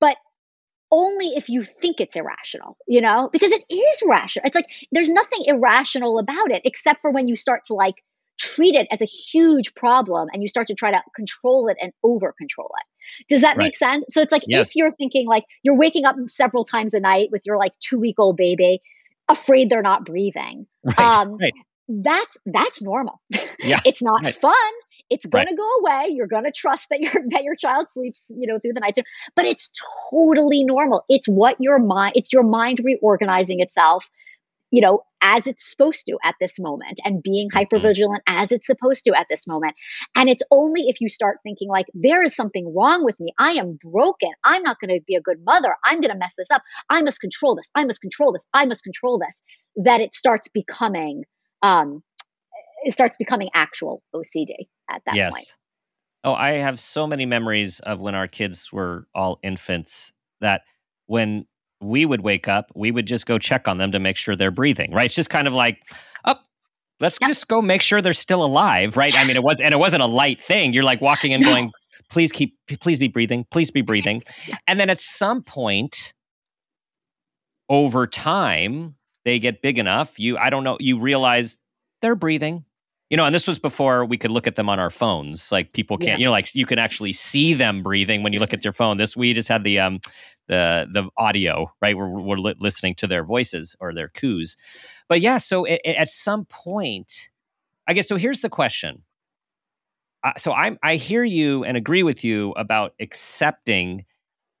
but 0.00 0.16
only 0.90 1.28
if 1.28 1.48
you 1.48 1.64
think 1.64 2.00
it's 2.00 2.16
irrational, 2.16 2.76
you 2.86 3.00
know, 3.00 3.28
because 3.32 3.52
it 3.52 3.62
is 3.70 4.02
rational. 4.06 4.46
It's 4.46 4.54
like 4.54 4.68
there's 4.92 5.10
nothing 5.10 5.44
irrational 5.46 6.18
about 6.18 6.50
it 6.50 6.62
except 6.64 7.00
for 7.02 7.10
when 7.10 7.28
you 7.28 7.36
start 7.36 7.64
to 7.66 7.74
like 7.74 7.96
treat 8.38 8.74
it 8.74 8.86
as 8.90 9.00
a 9.00 9.06
huge 9.06 9.74
problem 9.74 10.28
and 10.32 10.42
you 10.42 10.48
start 10.48 10.68
to 10.68 10.74
try 10.74 10.90
to 10.90 11.00
control 11.14 11.68
it 11.68 11.76
and 11.80 11.92
over 12.02 12.34
control 12.38 12.70
it. 12.80 13.24
Does 13.28 13.40
that 13.40 13.56
right. 13.56 13.64
make 13.64 13.76
sense? 13.76 14.04
So 14.08 14.20
it's 14.22 14.32
like 14.32 14.42
yes. 14.46 14.68
if 14.68 14.76
you're 14.76 14.90
thinking 14.90 15.26
like 15.26 15.44
you're 15.62 15.76
waking 15.76 16.04
up 16.04 16.16
several 16.26 16.64
times 16.64 16.94
a 16.94 17.00
night 17.00 17.28
with 17.32 17.42
your 17.46 17.56
like 17.56 17.72
two 17.78 17.98
week 17.98 18.16
old 18.18 18.36
baby, 18.36 18.80
afraid 19.28 19.70
they're 19.70 19.82
not 19.82 20.04
breathing. 20.04 20.66
Right. 20.86 21.00
Um, 21.00 21.36
right. 21.36 21.52
That's 21.88 22.36
that's 22.46 22.80
normal. 22.80 23.20
Yeah. 23.58 23.80
it's 23.84 24.02
not 24.02 24.24
fun. 24.26 24.54
It's 25.10 25.26
going 25.26 25.46
right. 25.46 25.50
to 25.50 25.56
go 25.56 25.70
away. 25.80 26.08
You're 26.10 26.26
going 26.26 26.44
to 26.44 26.52
trust 26.52 26.88
that 26.90 27.00
your 27.00 27.12
that 27.30 27.44
your 27.44 27.56
child 27.56 27.88
sleeps, 27.88 28.30
you 28.36 28.46
know, 28.46 28.58
through 28.58 28.72
the 28.74 28.80
night. 28.80 28.96
But 29.34 29.46
it's 29.46 29.70
totally 30.10 30.64
normal. 30.64 31.04
It's 31.08 31.28
what 31.28 31.56
your 31.60 31.78
mind. 31.78 32.12
It's 32.16 32.32
your 32.32 32.44
mind 32.44 32.80
reorganizing 32.84 33.60
itself, 33.60 34.08
you 34.70 34.80
know, 34.80 35.02
as 35.22 35.46
it's 35.46 35.68
supposed 35.68 36.06
to 36.06 36.18
at 36.24 36.34
this 36.40 36.58
moment, 36.58 37.00
and 37.04 37.22
being 37.22 37.48
mm-hmm. 37.48 37.58
hyper 37.58 37.78
vigilant 37.78 38.22
as 38.26 38.52
it's 38.52 38.66
supposed 38.66 39.04
to 39.04 39.18
at 39.18 39.26
this 39.30 39.46
moment. 39.46 39.74
And 40.14 40.28
it's 40.28 40.42
only 40.50 40.82
if 40.82 41.00
you 41.00 41.08
start 41.08 41.38
thinking 41.42 41.68
like 41.68 41.86
there 41.94 42.22
is 42.22 42.34
something 42.34 42.74
wrong 42.74 43.04
with 43.04 43.18
me. 43.20 43.32
I 43.38 43.52
am 43.52 43.78
broken. 43.82 44.30
I'm 44.44 44.62
not 44.62 44.78
going 44.80 44.94
to 44.96 45.04
be 45.06 45.14
a 45.14 45.20
good 45.20 45.38
mother. 45.44 45.74
I'm 45.84 46.00
going 46.00 46.12
to 46.12 46.18
mess 46.18 46.34
this 46.36 46.50
up. 46.50 46.62
I 46.90 47.02
must 47.02 47.20
control 47.20 47.56
this. 47.56 47.70
I 47.74 47.84
must 47.84 48.00
control 48.00 48.32
this. 48.32 48.46
I 48.52 48.66
must 48.66 48.82
control 48.82 49.18
this. 49.18 49.42
That 49.76 50.00
it 50.00 50.14
starts 50.14 50.48
becoming 50.48 51.24
um, 51.62 52.02
it 52.84 52.92
starts 52.92 53.16
becoming 53.16 53.48
actual 53.54 54.02
OCD 54.14 54.68
at 54.90 55.02
that 55.06 55.14
yes. 55.14 55.32
point. 55.32 55.46
Oh, 56.24 56.34
I 56.34 56.52
have 56.54 56.80
so 56.80 57.06
many 57.06 57.24
memories 57.24 57.80
of 57.80 58.00
when 58.00 58.14
our 58.14 58.26
kids 58.26 58.72
were 58.72 59.06
all 59.14 59.38
infants 59.42 60.12
that 60.40 60.62
when 61.06 61.46
we 61.80 62.04
would 62.04 62.22
wake 62.22 62.48
up, 62.48 62.70
we 62.74 62.90
would 62.90 63.06
just 63.06 63.26
go 63.26 63.38
check 63.38 63.68
on 63.68 63.78
them 63.78 63.92
to 63.92 63.98
make 63.98 64.16
sure 64.16 64.34
they're 64.34 64.50
breathing, 64.50 64.92
right? 64.92 65.06
It's 65.06 65.14
just 65.14 65.30
kind 65.30 65.46
of 65.46 65.54
like, 65.54 65.78
oh, 66.24 66.34
let's 67.00 67.18
yep. 67.20 67.28
just 67.28 67.46
go 67.48 67.62
make 67.62 67.82
sure 67.82 68.02
they're 68.02 68.12
still 68.12 68.44
alive, 68.44 68.96
right? 68.96 69.16
I 69.16 69.24
mean, 69.24 69.36
it 69.36 69.42
was, 69.42 69.60
and 69.60 69.72
it 69.72 69.76
wasn't 69.76 70.02
a 70.02 70.06
light 70.06 70.40
thing. 70.40 70.72
You're 70.72 70.84
like 70.84 71.00
walking 71.00 71.32
and 71.32 71.44
going, 71.44 71.70
please 72.10 72.32
keep, 72.32 72.56
please 72.80 72.98
be 72.98 73.08
breathing, 73.08 73.46
please 73.50 73.70
be 73.70 73.82
breathing. 73.82 74.22
Yes. 74.48 74.58
And 74.66 74.80
then 74.80 74.90
at 74.90 75.00
some 75.00 75.42
point 75.42 76.12
over 77.68 78.06
time, 78.06 78.96
they 79.24 79.38
get 79.38 79.62
big 79.62 79.78
enough. 79.78 80.18
You, 80.18 80.38
I 80.38 80.50
don't 80.50 80.64
know, 80.64 80.76
you 80.80 80.98
realize 80.98 81.58
they're 82.06 82.14
breathing. 82.14 82.64
You 83.10 83.16
know 83.16 83.24
and 83.24 83.34
this 83.34 83.46
was 83.48 83.58
before 83.58 84.04
we 84.04 84.16
could 84.16 84.30
look 84.30 84.46
at 84.46 84.54
them 84.54 84.68
on 84.68 84.78
our 84.78 84.90
phones. 84.90 85.50
Like 85.50 85.72
people 85.72 85.98
can't 85.98 86.10
yeah. 86.10 86.16
you 86.18 86.24
know 86.24 86.30
like 86.30 86.54
you 86.54 86.66
can 86.66 86.78
actually 86.78 87.12
see 87.12 87.52
them 87.52 87.82
breathing 87.82 88.22
when 88.22 88.32
you 88.32 88.38
look 88.38 88.52
at 88.52 88.64
your 88.64 88.72
phone. 88.72 88.96
This 88.96 89.16
we 89.16 89.32
just 89.32 89.48
had 89.48 89.64
the 89.64 89.80
um 89.80 90.00
the 90.46 90.86
the 90.92 91.08
audio 91.16 91.70
right? 91.82 91.96
We're, 91.96 92.08
we're 92.08 92.38
li- 92.38 92.54
listening 92.60 92.94
to 92.96 93.08
their 93.08 93.24
voices 93.24 93.74
or 93.80 93.92
their 93.92 94.08
coos. 94.08 94.56
But 95.08 95.20
yeah 95.20 95.38
so 95.38 95.64
it, 95.64 95.80
it, 95.84 95.96
at 95.96 96.08
some 96.08 96.44
point 96.46 97.30
i 97.88 97.92
guess 97.92 98.08
so 98.08 98.16
here's 98.16 98.40
the 98.40 98.48
question. 98.48 99.02
Uh, 100.24 100.32
so 100.36 100.52
I'm 100.52 100.78
i 100.82 100.96
hear 100.96 101.24
you 101.24 101.64
and 101.64 101.76
agree 101.76 102.02
with 102.04 102.24
you 102.24 102.52
about 102.52 102.94
accepting 103.00 104.04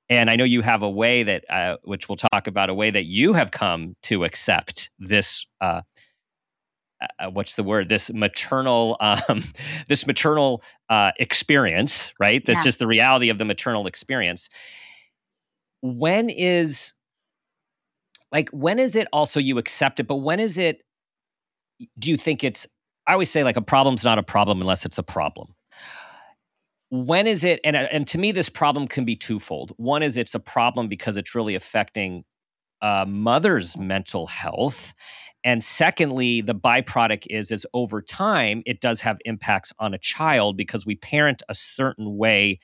and 0.08 0.30
i 0.30 0.36
know 0.36 0.44
you 0.44 0.62
have 0.62 0.82
a 0.82 0.90
way 0.90 1.24
that 1.24 1.44
uh, 1.50 1.78
which 1.82 2.08
we'll 2.08 2.16
talk 2.32 2.46
about 2.46 2.70
a 2.70 2.74
way 2.74 2.92
that 2.92 3.06
you 3.06 3.32
have 3.32 3.50
come 3.50 3.96
to 4.02 4.22
accept 4.22 4.90
this 5.00 5.44
uh, 5.60 5.80
uh, 7.00 7.06
uh, 7.18 7.30
what's 7.30 7.56
the 7.56 7.62
word? 7.62 7.88
This 7.88 8.10
maternal 8.12 8.96
um, 9.00 9.44
this 9.88 10.06
maternal 10.06 10.62
uh, 10.88 11.12
experience 11.18 12.12
right? 12.18 12.42
That's 12.46 12.58
yeah. 12.58 12.64
just 12.64 12.78
the 12.78 12.86
reality 12.86 13.28
of 13.28 13.38
the 13.38 13.44
maternal 13.44 13.86
experience. 13.86 14.48
When 15.82 16.30
is 16.30 16.94
like 18.32 18.48
when 18.50 18.78
is 18.78 18.96
it 18.96 19.08
also 19.12 19.40
you 19.40 19.58
accept 19.58 20.00
it? 20.00 20.06
But 20.06 20.16
when 20.16 20.40
is 20.40 20.58
it 20.58 20.82
do 21.98 22.10
you 22.10 22.16
think 22.16 22.42
it's 22.42 22.66
i 23.06 23.12
always 23.12 23.30
say 23.30 23.44
like 23.44 23.58
a 23.58 23.62
problem's 23.62 24.02
not 24.02 24.18
a 24.18 24.22
problem 24.22 24.60
unless 24.60 24.84
it's 24.84 24.98
a 24.98 25.02
problem. 25.02 25.54
When 26.90 27.26
is 27.26 27.44
it 27.44 27.60
and 27.64 27.76
uh, 27.76 27.88
and 27.90 28.06
to 28.08 28.18
me 28.18 28.32
this 28.32 28.48
problem 28.48 28.88
can 28.88 29.04
be 29.04 29.16
twofold. 29.16 29.72
One 29.76 30.02
is 30.02 30.16
it's 30.16 30.34
a 30.34 30.40
problem 30.40 30.88
because 30.88 31.16
it's 31.16 31.34
really 31.34 31.54
affecting 31.54 32.24
a 32.82 33.06
mother's 33.06 33.76
mental 33.76 34.26
health 34.26 34.94
and 35.46 35.62
secondly, 35.62 36.40
the 36.40 36.56
byproduct 36.56 37.28
is 37.30 37.52
is 37.52 37.64
over 37.72 38.02
time 38.02 38.64
it 38.66 38.80
does 38.80 39.00
have 39.00 39.18
impacts 39.24 39.72
on 39.78 39.94
a 39.94 39.98
child 39.98 40.56
because 40.56 40.84
we 40.84 40.96
parent 40.96 41.44
a 41.48 41.54
certain 41.54 42.16
way 42.16 42.58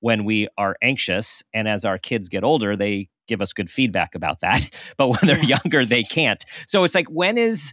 when 0.00 0.26
we 0.26 0.46
are 0.58 0.76
anxious. 0.82 1.42
And 1.54 1.66
as 1.66 1.86
our 1.86 1.96
kids 1.96 2.28
get 2.28 2.44
older 2.44 2.76
they 2.76 3.08
give 3.26 3.40
us 3.40 3.54
good 3.54 3.70
feedback 3.70 4.14
about 4.14 4.40
that. 4.40 4.62
But 4.98 5.08
when 5.08 5.20
they're 5.22 5.42
younger 5.42 5.82
they 5.84 6.02
can't. 6.02 6.44
So 6.68 6.84
it's 6.84 6.94
like 6.94 7.08
when 7.08 7.38
is 7.38 7.72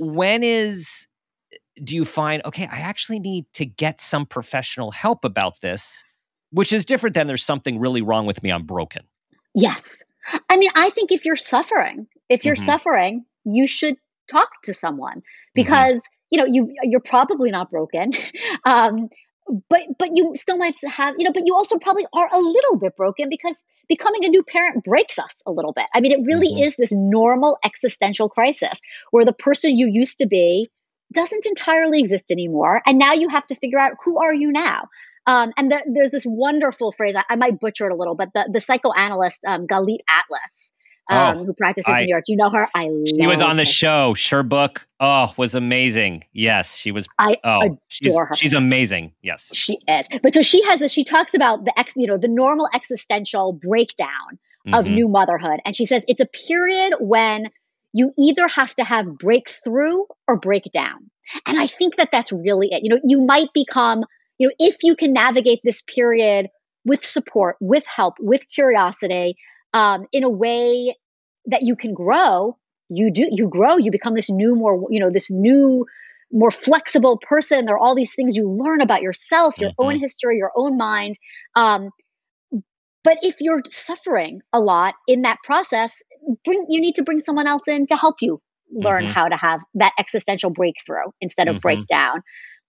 when 0.00 0.42
is 0.42 1.06
do 1.82 1.94
you 1.94 2.04
find 2.04 2.42
okay 2.44 2.66
i 2.66 2.78
actually 2.78 3.18
need 3.20 3.44
to 3.52 3.64
get 3.64 4.00
some 4.00 4.26
professional 4.26 4.90
help 4.90 5.24
about 5.24 5.60
this 5.60 6.04
which 6.50 6.72
is 6.72 6.84
different 6.84 7.14
than 7.14 7.26
there's 7.26 7.44
something 7.44 7.78
really 7.78 8.02
wrong 8.02 8.26
with 8.26 8.42
me 8.42 8.50
i'm 8.50 8.64
broken. 8.66 9.02
Yes. 9.54 10.02
I 10.50 10.56
mean 10.56 10.70
i 10.74 10.90
think 10.90 11.12
if 11.12 11.24
you're 11.24 11.36
suffering 11.36 12.08
if 12.28 12.44
you're 12.44 12.56
mm-hmm. 12.56 12.64
suffering 12.64 13.24
you 13.44 13.66
should 13.66 13.96
talk 14.30 14.48
to 14.64 14.74
someone 14.74 15.22
because 15.54 15.98
mm-hmm. 15.98 16.14
you 16.30 16.38
know 16.38 16.46
you 16.46 16.74
you're 16.82 17.00
probably 17.00 17.50
not 17.50 17.70
broken 17.70 18.12
um, 18.64 19.08
but 19.68 19.82
but 19.98 20.10
you 20.14 20.32
still 20.34 20.56
might 20.56 20.74
have 20.86 21.14
you 21.18 21.24
know 21.24 21.32
but 21.32 21.46
you 21.46 21.54
also 21.54 21.78
probably 21.78 22.06
are 22.12 22.28
a 22.32 22.38
little 22.38 22.78
bit 22.78 22.96
broken 22.96 23.28
because 23.28 23.62
becoming 23.88 24.24
a 24.24 24.28
new 24.28 24.42
parent 24.42 24.84
breaks 24.84 25.18
us 25.18 25.42
a 25.46 25.50
little 25.50 25.72
bit 25.72 25.84
i 25.94 26.00
mean 26.00 26.12
it 26.12 26.24
really 26.24 26.48
mm-hmm. 26.48 26.64
is 26.64 26.76
this 26.76 26.92
normal 26.92 27.58
existential 27.64 28.28
crisis 28.28 28.80
where 29.10 29.24
the 29.24 29.32
person 29.32 29.76
you 29.76 29.86
used 29.86 30.18
to 30.18 30.26
be 30.26 30.70
doesn't 31.12 31.46
entirely 31.46 32.00
exist 32.00 32.30
anymore 32.30 32.80
and 32.86 32.98
now 32.98 33.12
you 33.12 33.28
have 33.28 33.46
to 33.46 33.54
figure 33.56 33.78
out 33.78 33.92
who 34.04 34.18
are 34.18 34.34
you 34.34 34.50
now 34.50 34.88
um, 35.26 35.52
and 35.56 35.70
the, 35.70 35.82
there's 35.86 36.10
this 36.10 36.26
wonderful 36.26 36.92
phrase 36.92 37.16
I, 37.16 37.24
I, 37.30 37.36
might 37.36 37.58
butcher 37.58 37.86
it 37.86 37.92
a 37.92 37.96
little 37.96 38.14
but 38.14 38.30
the, 38.34 38.48
the 38.50 38.60
psychoanalyst 38.60 39.44
um, 39.46 39.66
galit 39.66 40.00
atlas 40.08 40.72
um, 41.10 41.36
oh, 41.36 41.44
who 41.44 41.52
practices 41.52 41.94
I, 41.94 42.00
in 42.00 42.06
New 42.06 42.10
York. 42.10 42.24
Do 42.26 42.32
you 42.32 42.36
know 42.36 42.50
her? 42.50 42.68
I 42.74 42.88
she 43.06 43.26
was 43.26 43.42
on 43.42 43.56
the 43.56 43.62
her. 43.62 43.66
show. 43.66 44.14
Her 44.30 44.42
book, 44.42 44.86
oh, 45.00 45.32
was 45.36 45.54
amazing. 45.54 46.24
Yes, 46.32 46.76
she 46.76 46.92
was. 46.92 47.06
I 47.18 47.36
oh, 47.44 47.60
adore 47.60 47.78
she's, 47.88 48.16
her. 48.16 48.30
She's 48.36 48.54
amazing. 48.54 49.12
Yes, 49.22 49.50
she 49.52 49.78
is. 49.86 50.08
But 50.22 50.34
so 50.34 50.42
she 50.42 50.62
has 50.64 50.80
this. 50.80 50.92
She 50.92 51.04
talks 51.04 51.34
about 51.34 51.64
the 51.64 51.78
ex, 51.78 51.94
you 51.96 52.06
know, 52.06 52.16
the 52.16 52.28
normal 52.28 52.68
existential 52.74 53.52
breakdown 53.52 54.38
mm-hmm. 54.66 54.74
of 54.74 54.88
new 54.88 55.08
motherhood, 55.08 55.60
and 55.64 55.76
she 55.76 55.86
says 55.86 56.04
it's 56.08 56.20
a 56.20 56.26
period 56.26 56.94
when 57.00 57.50
you 57.92 58.12
either 58.18 58.48
have 58.48 58.74
to 58.74 58.84
have 58.84 59.18
breakthrough 59.18 59.98
or 60.26 60.36
breakdown. 60.36 61.10
And 61.46 61.58
I 61.58 61.66
think 61.66 61.96
that 61.96 62.10
that's 62.12 62.32
really 62.32 62.68
it. 62.70 62.82
You 62.82 62.90
know, 62.90 63.00
you 63.04 63.22
might 63.22 63.52
become, 63.54 64.04
you 64.36 64.48
know, 64.48 64.54
if 64.58 64.82
you 64.82 64.96
can 64.96 65.12
navigate 65.12 65.60
this 65.64 65.80
period 65.82 66.48
with 66.84 67.04
support, 67.04 67.56
with 67.60 67.84
help, 67.86 68.14
with 68.18 68.42
curiosity, 68.52 69.36
um, 69.74 70.06
in 70.12 70.24
a 70.24 70.30
way 70.30 70.96
that 71.46 71.62
you 71.62 71.76
can 71.76 71.92
grow, 71.92 72.56
you 72.88 73.10
do 73.12 73.26
you 73.30 73.48
grow, 73.48 73.76
you 73.76 73.90
become 73.90 74.14
this 74.14 74.30
new, 74.30 74.54
more 74.54 74.86
you 74.88 75.00
know, 75.00 75.10
this 75.10 75.30
new, 75.30 75.84
more 76.32 76.50
flexible 76.50 77.18
person. 77.18 77.66
There 77.66 77.74
are 77.74 77.78
all 77.78 77.94
these 77.94 78.14
things 78.14 78.36
you 78.36 78.48
learn 78.48 78.80
about 78.80 79.02
yourself, 79.02 79.58
your 79.58 79.70
mm-hmm. 79.70 79.84
own 79.84 79.98
history, 79.98 80.38
your 80.38 80.52
own 80.56 80.78
mind. 80.78 81.18
Um, 81.56 81.90
but 83.02 83.18
if 83.22 83.40
you're 83.40 83.62
suffering 83.70 84.40
a 84.52 84.60
lot 84.60 84.94
in 85.06 85.22
that 85.22 85.38
process, 85.44 86.02
bring 86.44 86.66
you 86.70 86.80
need 86.80 86.94
to 86.94 87.02
bring 87.02 87.20
someone 87.20 87.46
else 87.46 87.68
in 87.68 87.86
to 87.88 87.96
help 87.96 88.16
you 88.20 88.40
learn 88.72 89.04
mm-hmm. 89.04 89.12
how 89.12 89.28
to 89.28 89.36
have 89.36 89.60
that 89.74 89.92
existential 89.98 90.50
breakthrough 90.50 91.10
instead 91.20 91.48
of 91.48 91.56
mm-hmm. 91.56 91.62
breakdown. 91.62 92.22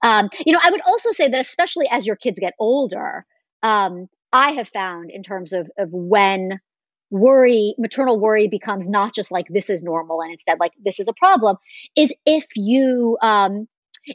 Um, 0.04 0.30
you 0.46 0.54
know, 0.54 0.60
I 0.62 0.72
would 0.72 0.82
also 0.86 1.12
say 1.12 1.30
that 1.30 1.40
especially 1.40 1.88
as 1.90 2.06
your 2.06 2.16
kids 2.16 2.40
get 2.40 2.54
older, 2.60 3.26
um, 3.64 4.08
I 4.34 4.54
have 4.54 4.68
found 4.68 5.12
in 5.12 5.24
terms 5.24 5.54
of 5.54 5.70
of 5.78 5.90
when 5.92 6.60
worry, 7.10 7.76
maternal 7.78 8.20
worry 8.20 8.48
becomes 8.48 8.90
not 8.90 9.14
just 9.14 9.32
like 9.32 9.48
this 9.50 9.70
is 9.70 9.84
normal 9.84 10.22
and 10.22 10.32
instead 10.32 10.60
like 10.60 10.72
this 10.84 11.00
is 11.00 11.08
a 11.08 11.14
problem, 11.14 11.58
is 11.96 12.14
if 12.26 12.46
you 12.56 13.18
um, 13.22 13.68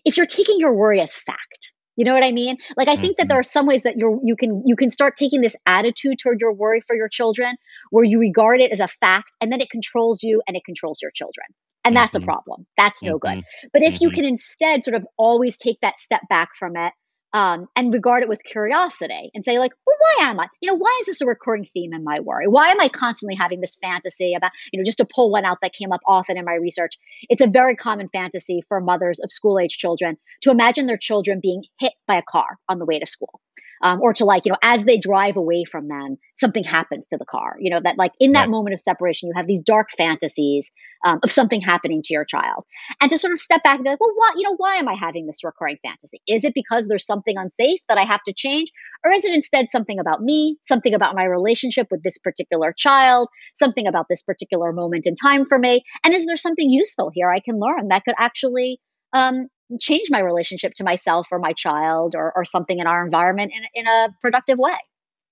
if 0.04 0.16
you're 0.16 0.26
taking 0.26 0.56
your 0.58 0.74
worry 0.74 1.00
as 1.00 1.14
fact. 1.14 1.70
You 1.96 2.06
know 2.06 2.14
what 2.14 2.24
I 2.24 2.32
mean? 2.32 2.56
Like 2.78 2.88
I 2.88 2.96
think 2.96 3.02
mm-hmm. 3.02 3.12
that 3.18 3.28
there 3.28 3.38
are 3.38 3.42
some 3.42 3.66
ways 3.66 3.82
that 3.82 3.96
you're 3.96 4.18
you 4.22 4.34
can 4.34 4.62
you 4.64 4.74
can 4.74 4.88
start 4.88 5.16
taking 5.16 5.42
this 5.42 5.56
attitude 5.66 6.18
toward 6.18 6.40
your 6.40 6.52
worry 6.52 6.80
for 6.86 6.96
your 6.96 7.08
children 7.08 7.56
where 7.90 8.04
you 8.04 8.18
regard 8.18 8.60
it 8.60 8.70
as 8.72 8.80
a 8.80 8.88
fact 8.88 9.36
and 9.40 9.52
then 9.52 9.60
it 9.60 9.68
controls 9.68 10.22
you 10.22 10.40
and 10.46 10.56
it 10.56 10.64
controls 10.64 11.00
your 11.02 11.10
children. 11.10 11.46
And 11.84 11.94
that's 11.94 12.14
mm-hmm. 12.14 12.24
a 12.24 12.26
problem. 12.26 12.66
That's 12.78 13.02
no 13.02 13.18
mm-hmm. 13.18 13.40
good. 13.40 13.44
But 13.72 13.82
if 13.82 14.00
you 14.00 14.08
mm-hmm. 14.08 14.14
can 14.14 14.24
instead 14.24 14.82
sort 14.84 14.94
of 14.94 15.06
always 15.18 15.58
take 15.58 15.78
that 15.82 15.98
step 15.98 16.22
back 16.28 16.50
from 16.58 16.76
it 16.76 16.92
um, 17.32 17.66
and 17.76 17.94
regard 17.94 18.22
it 18.22 18.28
with 18.28 18.42
curiosity 18.42 19.30
and 19.34 19.44
say, 19.44 19.58
like, 19.58 19.72
well, 19.86 19.96
why 19.98 20.28
am 20.28 20.40
I? 20.40 20.48
You 20.60 20.70
know, 20.70 20.76
why 20.76 20.96
is 21.00 21.06
this 21.06 21.20
a 21.20 21.26
recurring 21.26 21.64
theme 21.64 21.92
in 21.92 22.04
my 22.04 22.20
worry? 22.20 22.46
Why 22.48 22.68
am 22.68 22.80
I 22.80 22.88
constantly 22.88 23.36
having 23.36 23.60
this 23.60 23.76
fantasy 23.82 24.34
about, 24.34 24.50
you 24.72 24.78
know, 24.78 24.84
just 24.84 24.98
to 24.98 25.04
pull 25.04 25.30
one 25.30 25.44
out 25.44 25.58
that 25.62 25.72
came 25.72 25.92
up 25.92 26.00
often 26.06 26.38
in 26.38 26.44
my 26.44 26.54
research? 26.54 26.94
It's 27.28 27.42
a 27.42 27.46
very 27.46 27.76
common 27.76 28.08
fantasy 28.08 28.62
for 28.68 28.80
mothers 28.80 29.20
of 29.20 29.30
school 29.30 29.58
age 29.58 29.76
children 29.78 30.16
to 30.42 30.50
imagine 30.50 30.86
their 30.86 30.98
children 30.98 31.40
being 31.40 31.64
hit 31.78 31.92
by 32.06 32.16
a 32.16 32.22
car 32.22 32.58
on 32.68 32.78
the 32.78 32.84
way 32.86 32.98
to 32.98 33.06
school 33.06 33.40
um, 33.82 34.00
or 34.00 34.12
to 34.14 34.24
like 34.24 34.44
you 34.44 34.52
know 34.52 34.58
as 34.62 34.84
they 34.84 34.98
drive 34.98 35.36
away 35.36 35.64
from 35.64 35.88
them 35.88 36.16
something 36.36 36.64
happens 36.64 37.08
to 37.08 37.16
the 37.16 37.24
car. 37.24 37.56
You 37.60 37.70
know 37.70 37.80
that 37.82 37.98
like 37.98 38.12
in 38.20 38.32
that 38.32 38.42
right. 38.42 38.50
moment 38.50 38.74
of 38.74 38.80
separation 38.80 39.28
you 39.28 39.34
have 39.36 39.46
these 39.46 39.62
dark 39.62 39.90
fantasies 39.96 40.72
um, 41.04 41.20
of 41.22 41.30
something 41.30 41.60
happening 41.60 42.02
to 42.04 42.14
your 42.14 42.24
child. 42.24 42.64
And 43.00 43.10
to 43.10 43.18
sort 43.18 43.32
of 43.32 43.38
step 43.38 43.62
back 43.62 43.76
and 43.76 43.84
be 43.84 43.90
like 43.90 44.00
well 44.00 44.12
why 44.14 44.32
you 44.36 44.44
know 44.44 44.54
why 44.56 44.76
am 44.76 44.88
i 44.88 44.94
having 44.94 45.26
this 45.26 45.44
recurring 45.44 45.78
fantasy? 45.82 46.20
Is 46.26 46.44
it 46.44 46.54
because 46.54 46.86
there's 46.86 47.06
something 47.06 47.36
unsafe 47.36 47.80
that 47.88 47.98
i 47.98 48.04
have 48.04 48.22
to 48.24 48.32
change? 48.32 48.70
Or 49.04 49.12
is 49.12 49.24
it 49.24 49.32
instead 49.32 49.68
something 49.68 49.98
about 49.98 50.22
me 50.22 50.58
something 50.62 50.94
about 50.94 51.14
my 51.14 51.24
relationship 51.24 51.88
with 51.90 52.02
this 52.02 52.18
particular 52.18 52.74
child 52.76 53.28
something 53.54 53.86
about 53.86 54.06
this 54.08 54.22
particular 54.22 54.72
moment 54.72 55.06
in 55.06 55.14
time 55.14 55.46
for 55.46 55.58
me? 55.58 55.82
And 56.04 56.14
is 56.14 56.26
there 56.26 56.36
something 56.36 56.70
useful 56.70 57.10
here 57.12 57.30
i 57.30 57.40
can 57.40 57.58
learn 57.58 57.88
that 57.88 58.04
could 58.04 58.14
actually 58.18 58.80
um, 59.12 59.48
change 59.78 60.08
my 60.10 60.20
relationship 60.20 60.74
to 60.74 60.84
myself 60.84 61.26
or 61.30 61.38
my 61.38 61.52
child 61.52 62.14
or, 62.16 62.32
or 62.34 62.44
something 62.44 62.78
in 62.78 62.86
our 62.86 63.04
environment 63.04 63.52
in, 63.54 63.62
in 63.74 63.86
a 63.86 64.08
productive 64.20 64.58
way. 64.58 64.76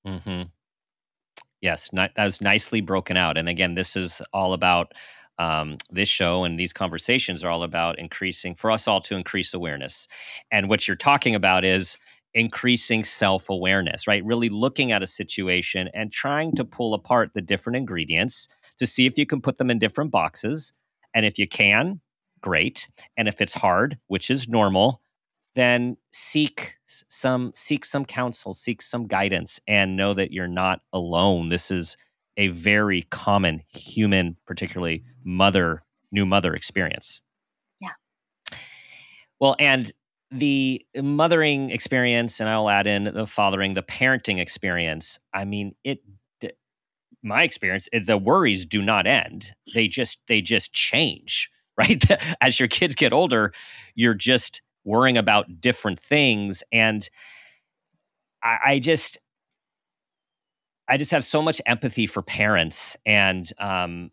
Mm-hmm. 0.07 0.43
Yes, 1.61 1.91
that 1.93 2.13
was 2.17 2.41
nicely 2.41 2.81
broken 2.81 3.17
out. 3.17 3.37
And 3.37 3.49
again, 3.49 3.75
this 3.75 3.97
is 3.97 4.23
all 4.33 4.53
about 4.53 4.93
um, 5.39 5.77
this 5.91 6.09
show 6.09 6.45
and 6.45 6.59
these 6.59 6.73
conversations 6.73 7.45
are 7.45 7.51
all 7.51 7.63
about 7.63 7.99
increasing 7.99 8.55
for 8.55 8.71
us 8.71 8.89
all 8.89 9.01
to 9.03 9.17
increase 9.17 9.55
awareness. 9.55 10.09
And 10.51 10.69
what 10.69 10.87
you're 10.87 10.97
talking 10.97 11.35
about 11.35 11.65
is 11.65 11.97
increasing 12.35 13.05
self 13.05 13.49
awareness, 13.49 14.07
right? 14.07 14.25
Really 14.25 14.49
looking 14.49 14.93
at 14.93 15.03
a 15.03 15.07
situation 15.07 15.89
and 15.95 16.13
trying 16.13 16.55
to 16.57 16.65
pull 16.65 16.95
apart 16.95 17.31
the 17.35 17.43
different 17.43 17.77
ingredients 17.77 18.49
to 18.79 18.87
see 18.87 19.07
if 19.07 19.19
you 19.19 19.27
can 19.27 19.41
put 19.41 19.59
them 19.59 19.71
in 19.71 19.79
different 19.79 20.11
boxes. 20.11 20.73
And 21.15 21.25
if 21.25 21.39
you 21.39 21.49
can, 21.49 22.01
great. 22.41 22.89
And 23.17 23.29
if 23.29 23.41
it's 23.41 23.55
hard, 23.55 23.99
which 24.09 24.31
is 24.31 24.49
normal, 24.49 25.01
then 25.55 25.97
seek 26.13 26.75
some 26.87 27.51
seek 27.55 27.85
some 27.85 28.05
counsel, 28.05 28.55
seek 28.55 28.81
some 28.81 29.07
guidance 29.07 29.61
and 29.67 29.97
know 29.97 30.15
that 30.15 30.33
you're 30.33 30.47
not 30.47 30.81
alone. 30.93 31.49
This 31.49 31.71
is 31.71 31.97
a 32.37 32.49
very 32.49 33.03
common 33.11 33.61
human, 33.69 34.37
particularly 34.47 35.03
mother 35.25 35.83
new 36.13 36.25
mother 36.25 36.55
experience. 36.55 37.21
Yeah. 37.81 37.89
Well, 39.41 39.57
and 39.59 39.93
the 40.31 40.85
mothering 40.97 41.71
experience 41.71 42.39
and 42.41 42.49
I'll 42.49 42.71
add 42.71 42.87
in 42.87 43.05
the 43.05 43.27
fathering, 43.27 43.75
the 43.75 43.83
parenting 43.83 44.39
experience. 44.39 45.19
I 45.35 45.45
mean, 45.45 45.75
it 45.85 46.01
my 47.23 47.43
experience, 47.43 47.89
the 48.07 48.17
worries 48.17 48.65
do 48.65 48.81
not 48.81 49.07
end. 49.07 49.53
They 49.75 49.89
just 49.89 50.19
they 50.29 50.41
just 50.41 50.73
change 50.73 51.51
right? 51.79 52.03
As 52.41 52.59
your 52.59 52.69
kids 52.69 52.95
get 52.95 53.13
older, 53.13 53.53
you're 53.95 54.15
just 54.15 54.63
worrying 54.85 55.19
about 55.19 55.61
different 55.61 56.01
things. 56.01 56.63
And 56.73 57.09
I, 58.43 58.59
I 58.67 58.79
just, 58.79 59.19
I 60.89 60.97
just 60.97 61.11
have 61.11 61.25
so 61.25 61.43
much 61.43 61.61
empathy 61.67 62.07
for 62.07 62.23
parents 62.23 62.97
and 63.05 63.51
um, 63.59 64.11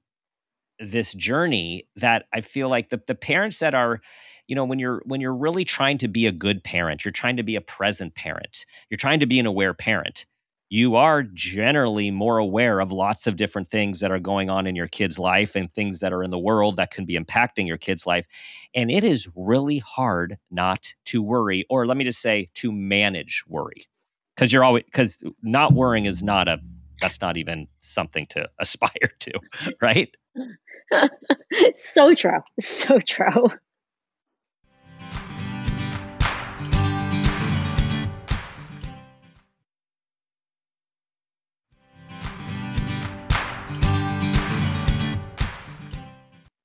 this 0.80 1.14
journey 1.14 1.88
that 1.98 2.26
I 2.34 2.42
feel 2.42 2.70
like 2.70 2.90
the 2.90 3.02
the 3.08 3.16
parents 3.16 3.60
that 3.60 3.74
are, 3.74 4.02
you 4.48 4.56
know, 4.56 4.66
when 4.66 4.80
you're 4.80 5.02
when 5.06 5.22
you're 5.22 5.36
really 5.36 5.66
trying 5.66 5.98
to 6.00 6.08
be 6.08 6.26
a 6.28 6.34
good 6.34 6.64
parent, 6.64 7.06
you're 7.06 7.14
trying 7.14 7.38
to 7.38 7.44
be 7.44 7.56
a 7.56 7.62
present 7.62 8.16
parent, 8.16 8.66
you're 8.90 8.98
trying 8.98 9.22
to 9.22 9.26
be 9.28 9.40
an 9.40 9.46
aware 9.46 9.74
parent 9.74 10.26
you 10.70 10.96
are 10.96 11.24
generally 11.24 12.12
more 12.12 12.38
aware 12.38 12.80
of 12.80 12.92
lots 12.92 13.28
of 13.28 13.36
different 13.36 13.68
things 13.70 14.00
that 14.00 14.12
are 14.12 14.20
going 14.20 14.50
on 14.50 14.66
in 14.68 14.76
your 14.76 14.88
kid's 14.88 15.20
life 15.20 15.56
and 15.56 15.72
things 15.74 16.00
that 16.00 16.12
are 16.12 16.24
in 16.24 16.32
the 16.32 16.40
world 16.40 16.78
that 16.78 16.92
can 16.92 17.06
be 17.06 17.18
impacting 17.18 17.68
your 17.68 17.78
kid's 17.78 18.06
life. 18.06 18.26
And 18.74 18.90
it 18.90 19.04
is 19.04 19.28
really 19.36 19.80
hard 19.80 20.38
not 20.52 20.94
to 21.06 21.22
worry, 21.22 21.66
or 21.70 21.86
let 21.86 21.98
me 21.98 22.04
just 22.04 22.22
say, 22.22 22.50
to 22.56 22.72
manage 22.72 23.44
worry. 23.48 23.88
Because 24.36 24.52
you're 24.52 24.64
always, 24.64 24.84
because 24.86 25.24
not 25.44 25.74
worrying 25.74 26.06
is 26.06 26.24
not 26.24 26.48
a, 26.48 26.60
that's 27.00 27.22
not 27.22 27.38
even 27.38 27.68
something 27.82 28.26
to 28.28 28.48
aspire 28.60 29.12
to, 29.20 29.32
right? 29.82 30.10
so 31.76 32.14
true. 32.14 32.40
So 32.60 33.00
true. 33.00 33.48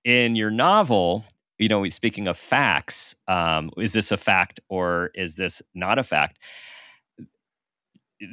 In 0.05 0.37
your 0.37 0.51
novel, 0.51 1.25
you 1.59 1.69
know, 1.69 1.89
speaking 1.89 2.27
of 2.27 2.39
facts, 2.39 3.15
um, 3.29 3.71
is 3.77 3.93
this 3.93 4.11
a 4.11 4.17
fact 4.17 4.61
or 4.69 5.11
is 5.15 5.35
this 5.35 5.63
not 5.75 5.99
a 5.99 6.03
fact? 6.03 6.39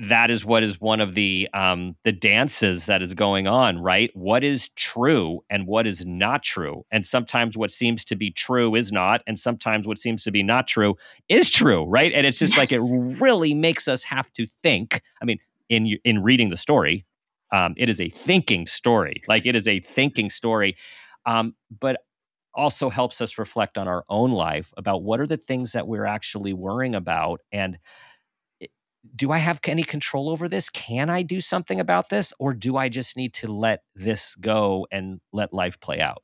That 0.01 0.29
is 0.29 0.43
what 0.43 0.63
is 0.63 0.81
one 0.81 0.99
of 0.99 1.15
the 1.15 1.47
um, 1.53 1.95
the 2.03 2.11
dances 2.11 2.87
that 2.87 3.01
is 3.01 3.13
going 3.13 3.47
on, 3.47 3.79
right? 3.79 4.11
What 4.13 4.43
is 4.43 4.67
true 4.75 5.45
and 5.49 5.65
what 5.65 5.87
is 5.87 6.05
not 6.05 6.43
true, 6.43 6.85
and 6.91 7.07
sometimes 7.07 7.55
what 7.55 7.71
seems 7.71 8.03
to 8.05 8.15
be 8.17 8.29
true 8.29 8.75
is 8.75 8.91
not, 8.91 9.21
and 9.27 9.39
sometimes 9.39 9.87
what 9.87 9.97
seems 9.97 10.23
to 10.23 10.31
be 10.31 10.43
not 10.43 10.67
true 10.67 10.95
is 11.29 11.49
true, 11.49 11.85
right? 11.85 12.11
And 12.13 12.27
it's 12.27 12.39
just 12.39 12.57
yes. 12.57 12.59
like 12.59 12.71
it 12.73 12.81
really 13.17 13.53
makes 13.53 13.87
us 13.87 14.03
have 14.03 14.29
to 14.33 14.45
think. 14.61 15.01
I 15.21 15.25
mean, 15.25 15.39
in 15.69 15.97
in 16.03 16.21
reading 16.21 16.49
the 16.49 16.57
story, 16.57 17.05
um, 17.53 17.73
it 17.77 17.87
is 17.87 18.01
a 18.01 18.09
thinking 18.09 18.65
story. 18.65 19.23
Like 19.29 19.45
it 19.45 19.55
is 19.55 19.69
a 19.69 19.79
thinking 19.79 20.29
story 20.29 20.75
um, 21.27 21.53
but 21.79 21.97
also 22.55 22.89
helps 22.89 23.21
us 23.21 23.37
reflect 23.37 23.77
on 23.77 23.87
our 23.87 24.03
own 24.09 24.31
life 24.31 24.73
about 24.77 25.03
what 25.03 25.19
are 25.19 25.27
the 25.27 25.37
things 25.37 25.73
that 25.73 25.87
we're 25.87 26.05
actually 26.05 26.53
worrying 26.53 26.95
about 26.95 27.41
and 27.51 27.77
do 29.15 29.31
I 29.31 29.37
have 29.37 29.59
any 29.65 29.83
control 29.83 30.29
over 30.29 30.49
this? 30.49 30.69
Can 30.69 31.09
I 31.09 31.21
do 31.21 31.39
something 31.39 31.79
about 31.79 32.09
this? 32.09 32.33
Or 32.39 32.53
do 32.53 32.75
I 32.75 32.89
just 32.89 33.15
need 33.15 33.33
to 33.35 33.47
let 33.47 33.83
this 33.95 34.35
go 34.35 34.85
and 34.91 35.21
let 35.31 35.53
life 35.53 35.79
play 35.79 36.01
out? 36.01 36.23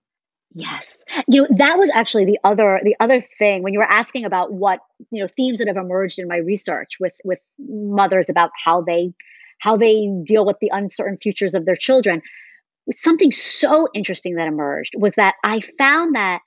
Yes. 0.52 1.06
You 1.28 1.44
know, 1.44 1.48
that 1.58 1.78
was 1.80 1.90
actually 1.94 2.26
the 2.26 2.40
other 2.44 2.80
the 2.84 2.96
other 3.00 3.22
thing 3.22 3.64
when 3.64 3.74
you 3.74 3.80
were 3.80 3.92
asking 3.92 4.26
about 4.26 4.54
what, 4.54 4.82
you 5.12 5.22
know, 5.22 5.28
themes 5.28 5.60
that 5.60 5.68
have 5.68 5.78
emerged 5.78 6.20
in 6.20 6.28
my 6.28 6.38
research 6.38 7.00
with 7.00 7.14
with 7.24 7.40
mothers 7.58 8.30
about 8.30 8.52
how 8.64 8.82
they 8.82 9.14
how 9.60 9.78
they 9.78 10.08
deal 10.26 10.46
with 10.46 10.58
the 10.60 10.70
uncertain 10.72 11.18
futures 11.18 11.56
of 11.56 11.66
their 11.66 11.76
children 11.76 12.22
something 12.92 13.32
so 13.32 13.88
interesting 13.94 14.36
that 14.36 14.48
emerged 14.48 14.94
was 14.98 15.14
that 15.14 15.36
I 15.44 15.62
found 15.78 16.16
that 16.16 16.42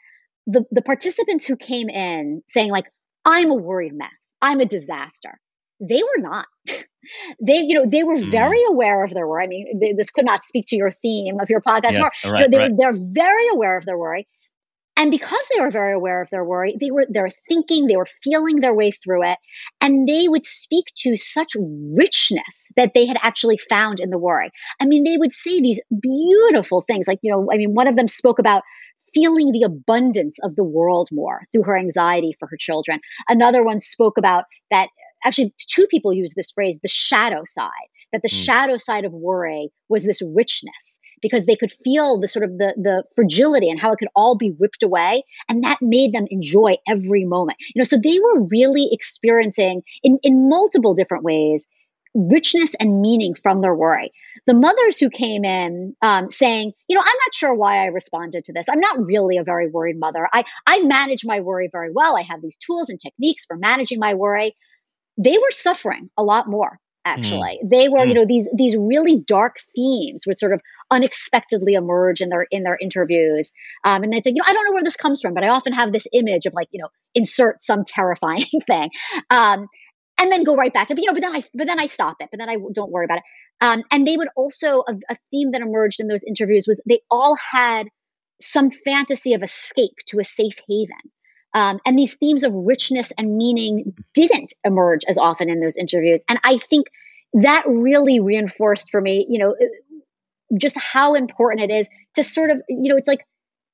the, 0.47 0.65
the 0.71 0.83
participants 0.83 1.45
who 1.45 1.57
came 1.57 1.89
in 1.89 2.43
saying, 2.47 2.71
like, 2.71 2.87
I'm 3.25 3.51
a 3.51 3.55
worried 3.55 3.95
mess, 3.95 4.35
I'm 4.41 4.61
a 4.61 4.67
disaster, 4.67 5.41
they 5.81 6.03
were 6.03 6.23
not. 6.23 6.47
they, 7.41 7.65
you 7.67 7.75
know, 7.75 7.87
they 7.87 8.03
were 8.03 8.17
mm. 8.17 8.31
very 8.31 8.63
aware 8.69 9.05
of 9.05 9.13
their 9.13 9.27
worry. 9.27 9.45
I 9.45 9.47
mean, 9.49 9.79
they, 9.81 9.93
this 9.93 10.11
could 10.11 10.25
not 10.25 10.45
speak 10.45 10.67
to 10.69 10.77
your 10.77 10.91
theme 10.91 11.41
of 11.41 11.51
your 11.51 11.61
podcast. 11.61 11.93
Yeah, 11.93 12.03
right, 12.03 12.15
you 12.25 12.31
know, 12.33 12.47
they, 12.51 12.59
right. 12.59 12.73
They're 12.77 12.95
very 12.95 13.49
aware 13.49 13.77
of 13.77 13.85
their 13.85 13.99
worry. 13.99 14.27
And 14.97 15.11
because 15.11 15.47
they 15.55 15.61
were 15.61 15.71
very 15.71 15.93
aware 15.93 16.23
of 16.23 16.31
their 16.31 16.45
worry, 16.45 16.77
they 16.81 16.91
were 16.91 17.07
they 17.09 17.21
were 17.21 17.31
thinking, 17.49 17.87
they 17.87 17.97
were 17.97 18.09
feeling 18.23 18.57
their 18.57 18.75
way 18.75 18.91
through 18.91 19.31
it, 19.31 19.39
and 19.81 20.07
they 20.07 20.27
would 20.27 20.47
speak 20.47 20.87
to 20.99 21.17
such 21.17 21.53
richness 21.55 22.69
that 22.77 22.93
they 22.95 23.07
had 23.07 23.19
actually 23.23 23.59
found 23.59 24.01
in 24.01 24.11
the 24.11 24.19
worry. 24.19 24.51
I 24.81 24.87
mean, 24.87 25.05
they 25.05 25.17
would 25.17 25.33
say 25.33 25.61
these 25.61 25.81
beautiful 26.01 26.81
things, 26.81 27.07
like 27.07 27.19
you 27.23 27.31
know, 27.31 27.49
I 27.53 27.59
mean, 27.59 27.75
one 27.75 27.89
of 27.89 27.97
them 27.97 28.09
spoke 28.09 28.39
about 28.39 28.63
feeling 29.13 29.53
the 29.53 29.63
abundance 29.63 30.39
of 30.43 30.57
the 30.57 30.65
world 30.65 31.09
more 31.13 31.43
through 31.53 31.65
her 31.65 31.79
anxiety 31.79 32.35
for 32.39 32.49
her 32.49 32.57
children. 32.59 33.01
Another 33.29 33.63
one 33.63 33.81
spoke 33.81 34.19
about 34.19 34.45
that 34.71 34.89
actually 35.25 35.55
two 35.69 35.87
people 35.87 36.13
use 36.13 36.33
this 36.35 36.53
phrase 36.53 36.79
the 36.83 36.89
shadow 36.89 37.43
side 37.45 37.71
that 38.13 38.23
the 38.23 38.29
mm. 38.29 38.45
shadow 38.45 38.77
side 38.77 39.05
of 39.05 39.13
worry 39.13 39.71
was 39.89 40.05
this 40.05 40.23
richness 40.23 41.01
because 41.23 41.47
they 41.47 41.57
could 41.57 41.73
feel 41.85 42.21
the 42.21 42.29
sort 42.29 42.45
of 42.45 42.59
the 42.59 42.75
the 42.77 43.05
fragility 43.15 43.69
and 43.69 43.81
how 43.81 43.93
it 43.93 43.99
could 43.99 44.09
all 44.15 44.37
be 44.37 44.55
ripped 44.59 44.83
away 44.83 45.25
and 45.49 45.65
that 45.65 45.79
made 45.81 46.13
them 46.13 46.27
enjoy 46.31 46.75
every 46.89 47.25
moment 47.25 47.59
you 47.75 47.81
know 47.81 47.85
so 47.85 47.99
they 47.99 48.19
were 48.19 48.47
really 48.51 48.89
experiencing 48.93 49.83
in 50.03 50.19
in 50.23 50.49
multiple 50.49 50.95
different 50.95 51.25
ways 51.25 51.69
richness 52.17 52.75
and 52.75 53.01
meaning 53.01 53.35
from 53.35 53.61
their 53.61 53.75
worry. 53.75 54.11
The 54.47 54.55
mothers 54.55 54.99
who 54.99 55.11
came 55.11 55.45
in 55.45 55.95
um, 56.01 56.31
saying, 56.31 56.73
you 56.89 56.97
know, 56.97 57.03
I'm 57.03 57.07
not 57.07 57.35
sure 57.35 57.55
why 57.55 57.83
I 57.83 57.87
responded 57.87 58.45
to 58.45 58.53
this. 58.53 58.67
I'm 58.71 58.81
not 58.81 59.05
really 59.05 59.37
a 59.37 59.45
very 59.45 59.69
worried 59.69 59.99
mother. 59.99 60.27
I, 60.33 60.45
I 60.67 60.81
manage 60.81 61.25
my 61.25 61.41
worry 61.41 61.69
very 61.71 61.91
well. 61.93 62.17
I 62.17 62.23
have 62.23 62.41
these 62.41 62.57
tools 62.57 62.89
and 62.89 62.99
techniques 62.99 63.45
for 63.45 63.57
managing 63.57 63.99
my 63.99 64.15
worry. 64.15 64.57
They 65.19 65.37
were 65.37 65.51
suffering 65.51 66.09
a 66.17 66.23
lot 66.23 66.49
more. 66.49 66.81
Actually. 67.07 67.61
Mm. 67.63 67.71
they 67.71 67.89
were 67.89 68.01
mm. 68.01 68.09
you 68.09 68.15
know 68.15 68.27
these 68.27 68.49
these 68.55 68.77
really 68.77 69.23
dark 69.27 69.57
themes 69.75 70.25
would 70.27 70.39
sort 70.39 70.53
of 70.53 70.61
unexpectedly 70.91 71.75
emerge 71.75 72.21
in 72.21 72.29
their 72.29 72.47
in 72.51 72.65
their 72.65 72.77
interviews. 72.81 73.53
Um, 73.85 74.03
and 74.03 74.13
they'd 74.13 74.25
say 74.25 74.33
you 74.35 74.43
know 74.43 74.45
i 74.47 74.53
don't 74.53 74.67
know 74.67 74.73
where 74.73 74.85
this 74.85 74.97
comes 74.97 75.21
from 75.21 75.33
but 75.33 75.45
i 75.45 75.49
often 75.49 75.73
have 75.73 75.93
this 75.93 76.07
image 76.13 76.47
of 76.47 76.53
like 76.53 76.69
you 76.73 76.83
know 76.83 76.89
insert 77.15 77.63
some 77.63 77.85
terrifying 77.87 78.45
thing. 78.67 78.91
Um, 79.31 79.69
and 80.19 80.33
then 80.33 80.45
go 80.45 80.57
right 80.57 80.73
back 80.73 80.89
to 80.89 80.95
but 80.95 81.03
you 81.03 81.09
know 81.09 81.15
but 81.15 81.23
then 81.23 81.35
i 81.35 81.43
but 81.55 81.67
then 81.67 81.79
i 81.79 81.87
stop 81.87 82.17
it 82.21 82.29
but 82.31 82.39
then 82.39 82.49
i 82.49 82.57
don't 82.73 82.91
worry 82.91 83.05
about 83.05 83.19
it. 83.19 83.25
Um, 83.61 83.85
and 83.91 84.07
they 84.07 84.17
would 84.17 84.29
also 84.37 84.83
a, 84.87 84.95
a 85.09 85.17
theme 85.31 85.53
that 85.53 85.63
emerged 85.63 86.01
in 86.01 86.09
those 86.09 86.25
interviews 86.25 86.67
was 86.67 86.81
they 86.87 87.01
all 87.11 87.37
had 87.37 87.89
some 88.41 88.71
fantasy 88.71 89.33
of 89.33 89.43
escape 89.43 89.97
to 90.09 90.19
a 90.21 90.25
safe 90.25 90.59
haven 90.69 91.11
um, 91.55 91.81
and 91.87 91.99
these 91.99 92.15
themes 92.15 92.45
of 92.45 92.53
richness 92.55 93.13
and 93.17 93.37
meaning 93.37 93.95
didn't 94.15 94.53
emerge 94.65 95.03
as 95.09 95.19
often 95.19 95.49
in 95.49 95.61
those 95.61 95.77
interviews. 95.77 96.23
And 96.29 96.39
I 96.45 96.59
think 96.71 96.87
that 97.35 97.65
really 97.67 98.21
reinforced 98.21 98.91
for 98.91 99.01
me, 99.01 99.27
you 99.29 99.39
know, 99.39 99.51
uh, 99.51 100.57
just 100.59 100.79
how 100.79 101.15
important 101.15 101.71
it 101.71 101.75
is 101.75 101.89
to 102.15 102.23
sort 102.23 102.51
of, 102.51 102.63
you 102.69 102.91
know, 102.91 102.97
it's 102.97 103.09
like, 103.09 103.25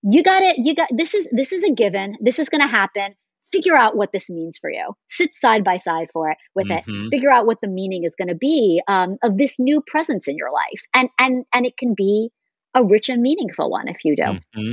you 0.03 0.23
got 0.23 0.43
it, 0.43 0.57
you 0.59 0.75
got 0.75 0.89
this 0.93 1.15
is 1.15 1.29
this 1.31 1.53
is 1.53 1.63
a 1.63 1.71
given. 1.71 2.17
This 2.21 2.39
is 2.41 2.49
going 2.49 2.61
to 2.61 2.67
happen. 2.67 3.15
Figure 3.53 3.77
out 3.77 3.97
what 3.97 4.11
this 4.13 4.31
means 4.31 4.59
for 4.59 4.71
you. 4.71 4.95
Sit 5.09 5.35
side 5.35 5.63
by 5.63 5.77
side 5.77 6.09
for 6.13 6.31
it 6.31 6.39
with 6.55 6.69
mm-hmm. 6.69 7.07
it. 7.07 7.11
Figure 7.11 7.31
out 7.31 7.47
what 7.47 7.61
the 7.61 7.69
meaning 7.69 8.05
is 8.05 8.17
going 8.17 8.29
to 8.29 8.35
be 8.35 8.83
um, 8.89 9.19
of 9.23 9.39
this 9.39 9.61
new 9.61 9.83
presence 9.87 10.27
in 10.27 10.37
your 10.37 10.51
life, 10.51 10.83
and 10.95 11.09
and 11.19 11.45
and 11.53 11.67
it 11.67 11.77
can 11.77 11.95
be 11.95 12.31
a 12.75 12.83
rich 12.83 13.11
and 13.11 13.23
meaningful 13.23 13.71
one 13.71 13.87
if 13.87 14.05
you 14.05 14.17
do. 14.17 14.23
Mm-hmm 14.23 14.73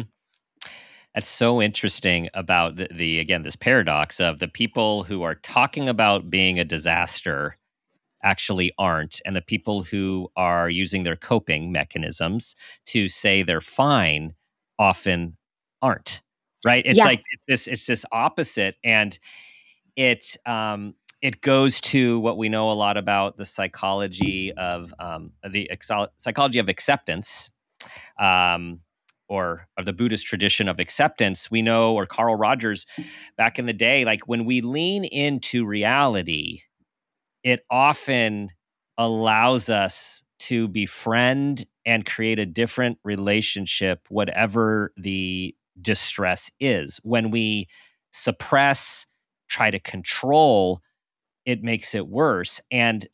that's 1.16 1.30
so 1.30 1.62
interesting 1.62 2.30
about 2.34 2.76
the, 2.76 2.88
the 2.94 3.20
again 3.20 3.44
this 3.44 3.56
paradox 3.56 4.20
of 4.20 4.40
the 4.40 4.48
people 4.48 5.04
who 5.04 5.24
are 5.24 5.36
talking 5.36 5.90
about 5.90 6.30
being 6.30 6.60
a 6.60 6.66
disaster 6.66 7.58
actually 8.24 8.74
aren't 8.78 9.22
and 9.26 9.36
the 9.36 9.42
people 9.42 9.84
who 9.84 10.30
are 10.36 10.70
using 10.70 11.04
their 11.04 11.16
coping 11.16 11.72
mechanisms 11.72 12.56
to 12.86 13.08
say 13.08 13.44
they're 13.44 13.62
fine 13.62 14.34
often 14.78 15.38
aren't 15.82 16.22
right 16.66 16.84
it's 16.86 16.98
yeah. 16.98 17.06
like 17.06 17.24
this 17.48 17.68
it's 17.68 17.86
this 17.86 18.06
opposite 18.12 18.76
and 18.84 19.20
it 19.96 20.36
um 20.46 20.94
it 21.22 21.42
goes 21.42 21.82
to 21.82 22.20
what 22.20 22.38
we 22.38 22.48
know 22.48 22.72
a 22.72 22.74
lot 22.74 22.96
about 22.98 23.36
the 23.38 23.44
psychology 23.44 24.54
of 24.56 24.94
um, 25.00 25.34
the 25.50 25.70
ex- 25.70 25.92
psychology 26.16 26.60
of 26.60 26.70
acceptance 26.70 27.50
um, 28.18 28.80
or 29.30 29.68
of 29.78 29.86
the 29.86 29.94
Buddhist 29.94 30.26
tradition 30.26 30.68
of 30.68 30.80
acceptance, 30.80 31.50
we 31.52 31.62
know, 31.62 31.94
or 31.94 32.06
Carl 32.06 32.36
Rogers 32.36 32.86
back 33.38 33.60
in 33.60 33.66
the 33.66 33.74
day, 33.74 34.04
like 34.06 34.28
when 34.28 34.46
we 34.46 34.62
lean 34.62 35.06
into 35.06 35.66
reality, 35.66 36.62
it 37.44 37.62
often 37.70 38.50
allows 38.98 39.70
us 39.70 40.24
to 40.40 40.68
befriend 40.68 41.66
and 41.86 42.06
create 42.06 42.40
a 42.40 42.46
different 42.46 42.98
relationship, 43.04 44.06
whatever 44.10 44.94
the 44.98 45.56
distress 45.82 46.50
is. 46.60 47.00
When 47.04 47.32
we 47.32 47.68
suppress, 48.12 49.06
try 49.50 49.72
to 49.72 49.80
control, 49.80 50.82
it 51.46 51.64
makes 51.64 51.96
it 51.96 52.08
worse. 52.08 52.62
And 52.72 53.08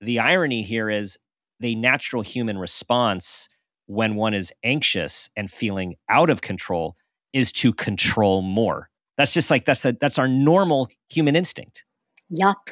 the 0.00 0.18
irony 0.18 0.62
here 0.62 0.90
is 0.90 1.18
the 1.60 1.74
natural 1.74 2.22
human 2.22 2.58
response 2.58 3.48
when 3.86 4.14
one 4.16 4.34
is 4.34 4.52
anxious 4.64 5.28
and 5.36 5.50
feeling 5.50 5.96
out 6.10 6.30
of 6.30 6.40
control 6.42 6.96
is 7.32 7.52
to 7.52 7.72
control 7.72 8.42
more. 8.42 8.88
That's 9.16 9.32
just 9.32 9.50
like 9.50 9.64
that's 9.64 9.84
a 9.84 9.96
that's 10.00 10.18
our 10.18 10.28
normal 10.28 10.88
human 11.08 11.36
instinct. 11.36 11.84
Yup. 12.28 12.70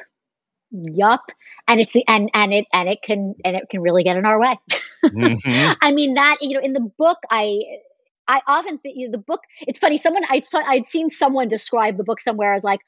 Yup. 0.71 1.21
And 1.67 1.79
it's 1.79 1.95
and 2.07 2.29
and 2.33 2.53
it 2.53 2.65
and 2.73 2.89
it 2.89 2.99
can 3.03 3.35
and 3.43 3.55
it 3.55 3.63
can 3.69 3.81
really 3.81 4.03
get 4.03 4.17
in 4.17 4.25
our 4.25 4.39
way. 4.39 4.59
mm-hmm. 5.03 5.73
I 5.81 5.91
mean 5.91 6.15
that 6.15 6.37
you 6.41 6.55
know 6.55 6.63
in 6.63 6.73
the 6.73 6.91
book 6.97 7.17
I 7.29 7.59
I 8.27 8.41
often 8.47 8.77
think 8.79 8.95
you 8.97 9.07
know, 9.07 9.11
the 9.11 9.23
book. 9.23 9.41
It's 9.61 9.79
funny. 9.79 9.97
Someone 9.97 10.23
I 10.29 10.41
saw 10.41 10.59
I'd 10.59 10.85
seen 10.85 11.09
someone 11.09 11.47
describe 11.47 11.97
the 11.97 12.03
book 12.03 12.19
somewhere 12.19 12.53
as 12.53 12.63
like, 12.63 12.81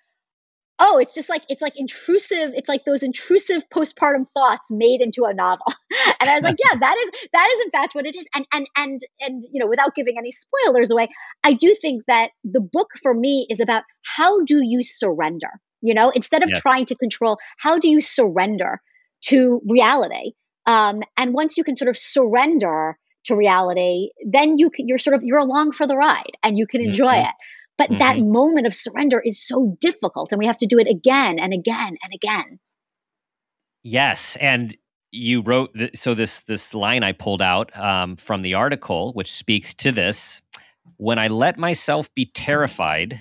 oh 0.80 0.98
it's 0.98 1.14
just 1.14 1.30
like 1.30 1.44
it's 1.50 1.62
like 1.62 1.74
intrusive 1.76 2.52
it's 2.54 2.70
like 2.70 2.86
those 2.86 3.04
intrusive 3.04 3.64
postpartum 3.74 4.26
thoughts 4.34 4.68
made 4.72 5.02
into 5.02 5.26
a 5.26 5.34
novel. 5.34 5.66
And 6.20 6.30
i 6.30 6.36
was 6.36 6.44
like 6.44 6.58
yeah 6.64 6.80
that 6.80 6.96
is 6.98 7.12
that 7.34 7.50
is 7.54 7.60
in 7.62 7.72
fact 7.72 7.96
what 7.96 8.06
it 8.06 8.16
is. 8.16 8.28
And 8.34 8.46
and 8.54 8.68
and 8.78 9.00
and 9.20 9.44
you 9.52 9.60
know 9.60 9.68
without 9.68 9.96
giving 9.96 10.16
any 10.18 10.32
spoilers 10.32 10.92
away 10.92 11.10
i 11.44 11.54
do 11.54 11.76
think 11.80 12.04
that 12.08 12.30
the 12.44 12.62
book 12.62 12.90
for 13.02 13.14
me 13.14 13.46
is 13.50 13.60
about 13.60 13.84
how 14.04 14.44
do 14.44 14.62
you 14.64 14.84
surrender? 14.84 15.50
You 15.82 15.94
know 15.94 16.12
instead 16.14 16.44
of 16.44 16.50
trying 16.52 16.86
to 16.88 16.96
control 16.96 17.38
how 17.58 17.80
do 17.80 17.90
you 17.90 18.02
surrender 18.02 18.82
to 19.26 19.62
reality? 19.68 20.34
Um, 20.66 21.02
and 21.18 21.34
once 21.34 21.58
you 21.58 21.64
can 21.64 21.76
sort 21.76 21.90
of 21.90 21.98
surrender 21.98 22.98
to 23.26 23.36
reality 23.36 24.10
then 24.26 24.58
you 24.58 24.70
can 24.70 24.88
you're 24.88 25.00
sort 25.00 25.16
of 25.16 25.24
you're 25.24 25.38
along 25.38 25.72
for 25.72 25.86
the 25.86 25.96
ride 25.96 26.32
and 26.44 26.58
you 26.58 26.66
can 26.66 26.82
enjoy 26.82 27.14
mm-hmm. 27.14 27.30
it 27.30 27.36
but 27.78 27.90
mm-hmm. 27.90 28.00
that 28.00 28.20
moment 28.20 28.68
of 28.68 28.74
surrender 28.74 29.22
is 29.24 29.46
so 29.46 29.78
difficult, 29.80 30.32
and 30.32 30.40
we 30.40 30.46
have 30.46 30.58
to 30.60 30.68
do 30.68 30.80
it 30.80 30.88
again 30.88 31.40
and 31.40 31.54
again 31.54 31.98
and 32.02 32.14
again. 32.14 32.60
Yes, 33.84 34.36
and 34.42 34.76
you 35.12 35.42
wrote 35.42 35.74
th- 35.74 35.98
so 35.98 36.14
this 36.14 36.42
this 36.42 36.74
line 36.74 37.04
I 37.04 37.12
pulled 37.12 37.42
out 37.42 37.76
um, 37.78 38.16
from 38.16 38.42
the 38.42 38.54
article, 38.54 39.14
which 39.14 39.32
speaks 39.32 39.74
to 39.76 39.92
this. 39.92 40.42
When 40.98 41.20
I 41.20 41.28
let 41.28 41.58
myself 41.58 42.14
be 42.16 42.26
terrified, 42.26 43.20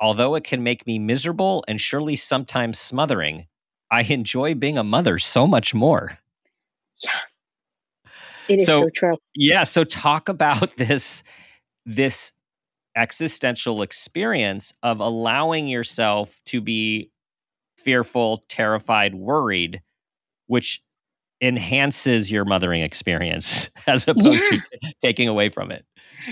although 0.00 0.34
it 0.34 0.44
can 0.44 0.62
make 0.62 0.86
me 0.86 0.98
miserable 0.98 1.64
and 1.66 1.80
surely 1.80 2.16
sometimes 2.16 2.78
smothering, 2.78 3.46
I 3.90 4.02
enjoy 4.02 4.54
being 4.54 4.78
a 4.78 4.84
mother 4.84 5.18
so 5.18 5.46
much 5.46 5.74
more. 5.74 6.18
Yeah. 7.02 7.10
It 8.48 8.60
is 8.60 8.66
so, 8.66 8.80
so 8.80 8.88
true. 8.94 9.16
Yeah. 9.34 9.64
So 9.64 9.84
talk 9.84 10.28
about 10.28 10.76
this 10.76 11.22
this 11.84 12.32
existential 12.96 13.82
experience 13.82 14.72
of 14.82 15.00
allowing 15.00 15.68
yourself 15.68 16.40
to 16.46 16.60
be 16.60 17.10
fearful, 17.78 18.44
terrified, 18.48 19.14
worried, 19.14 19.80
which 20.46 20.82
enhances 21.40 22.30
your 22.30 22.44
mothering 22.44 22.82
experience 22.82 23.70
as 23.86 24.08
opposed 24.08 24.42
yeah. 24.50 24.60
to 24.80 24.94
taking 25.02 25.28
away 25.28 25.48
from 25.48 25.70
it. 25.70 25.84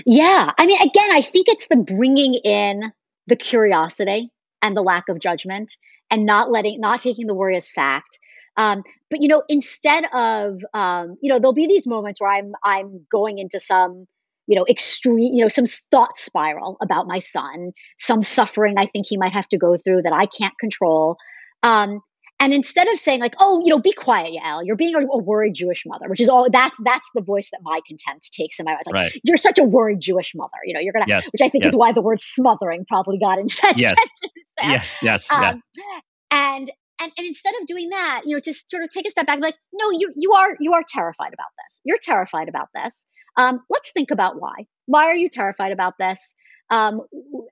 Yeah. 0.05 0.51
I 0.57 0.65
mean, 0.65 0.81
again, 0.81 1.11
I 1.11 1.21
think 1.21 1.47
it's 1.47 1.67
the 1.67 1.77
bringing 1.77 2.35
in 2.35 2.91
the 3.27 3.35
curiosity 3.35 4.29
and 4.61 4.75
the 4.75 4.81
lack 4.81 5.09
of 5.09 5.19
judgment 5.19 5.77
and 6.09 6.25
not 6.25 6.51
letting, 6.51 6.79
not 6.79 6.99
taking 6.99 7.27
the 7.27 7.33
worry 7.33 7.55
as 7.55 7.69
fact. 7.69 8.19
Um, 8.57 8.83
but 9.09 9.21
you 9.21 9.27
know, 9.27 9.43
instead 9.47 10.05
of, 10.13 10.59
um, 10.73 11.17
you 11.21 11.29
know, 11.31 11.39
there'll 11.39 11.53
be 11.53 11.67
these 11.67 11.87
moments 11.87 12.19
where 12.19 12.31
I'm, 12.31 12.53
I'm 12.63 13.05
going 13.11 13.37
into 13.37 13.59
some 13.59 14.07
you 14.47 14.55
know, 14.55 14.65
extreme, 14.69 15.33
you 15.35 15.43
know, 15.43 15.49
some 15.49 15.65
thought 15.91 16.17
spiral 16.17 16.77
about 16.81 17.07
my 17.07 17.19
son, 17.19 17.71
some 17.97 18.23
suffering 18.23 18.77
I 18.77 18.85
think 18.85 19.07
he 19.07 19.17
might 19.17 19.33
have 19.33 19.47
to 19.49 19.57
go 19.57 19.77
through 19.77 20.03
that 20.03 20.13
I 20.13 20.25
can't 20.25 20.57
control. 20.59 21.17
Um, 21.63 22.01
and 22.39 22.53
instead 22.53 22.87
of 22.87 22.99
saying 22.99 23.21
like, 23.21 23.35
"Oh, 23.39 23.61
you 23.63 23.71
know, 23.71 23.79
be 23.79 23.93
quiet, 23.93 24.33
Yael, 24.33 24.61
you're 24.65 24.75
being 24.75 24.93
a, 24.93 24.99
a, 24.99 25.17
worried 25.17 25.53
Jewish 25.53 25.83
mother," 25.85 26.09
which 26.09 26.19
is 26.19 26.27
all 26.27 26.47
that's 26.51 26.77
that's 26.83 27.09
the 27.15 27.21
voice 27.21 27.49
that 27.51 27.59
my 27.63 27.79
contempt 27.87 28.33
takes 28.33 28.59
in 28.59 28.65
my 28.65 28.73
Like, 28.85 28.93
right. 28.93 29.21
you're 29.23 29.37
such 29.37 29.57
a 29.57 29.63
worried 29.63 30.01
Jewish 30.01 30.33
mother. 30.35 30.57
You 30.65 30.73
know, 30.73 30.81
you're 30.81 30.91
gonna, 30.91 31.05
yes. 31.07 31.29
which 31.31 31.41
I 31.41 31.49
think 31.49 31.63
yes. 31.63 31.71
is 31.71 31.77
why 31.77 31.93
the 31.93 32.01
word 32.01 32.21
smothering 32.21 32.85
probably 32.87 33.19
got 33.19 33.39
into 33.39 33.57
that 33.61 33.77
yes. 33.77 33.95
sentence. 33.97 34.53
There. 34.57 34.69
Yes, 34.69 34.97
yes, 35.01 35.31
um, 35.31 35.63
yeah. 35.77 35.99
And 36.31 36.71
and 37.01 37.11
and 37.17 37.27
instead 37.27 37.53
of 37.61 37.67
doing 37.67 37.89
that, 37.89 38.23
you 38.25 38.35
know, 38.35 38.41
just 38.41 38.69
sort 38.69 38.83
of 38.83 38.89
take 38.89 39.07
a 39.07 39.09
step 39.09 39.27
back, 39.27 39.39
like, 39.41 39.55
no, 39.73 39.91
you 39.91 40.11
you 40.15 40.33
are 40.33 40.57
you 40.59 40.73
are 40.73 40.83
terrified 40.87 41.33
about 41.33 41.51
this. 41.63 41.79
You're 41.85 41.99
terrified 42.01 42.49
about 42.49 42.67
this. 42.75 43.05
Um, 43.37 43.61
let's 43.69 43.91
think 43.91 44.11
about 44.11 44.39
why. 44.39 44.67
Why 44.85 45.05
are 45.05 45.15
you 45.15 45.29
terrified 45.29 45.71
about 45.71 45.97
this? 45.97 46.35
Um, 46.69 47.01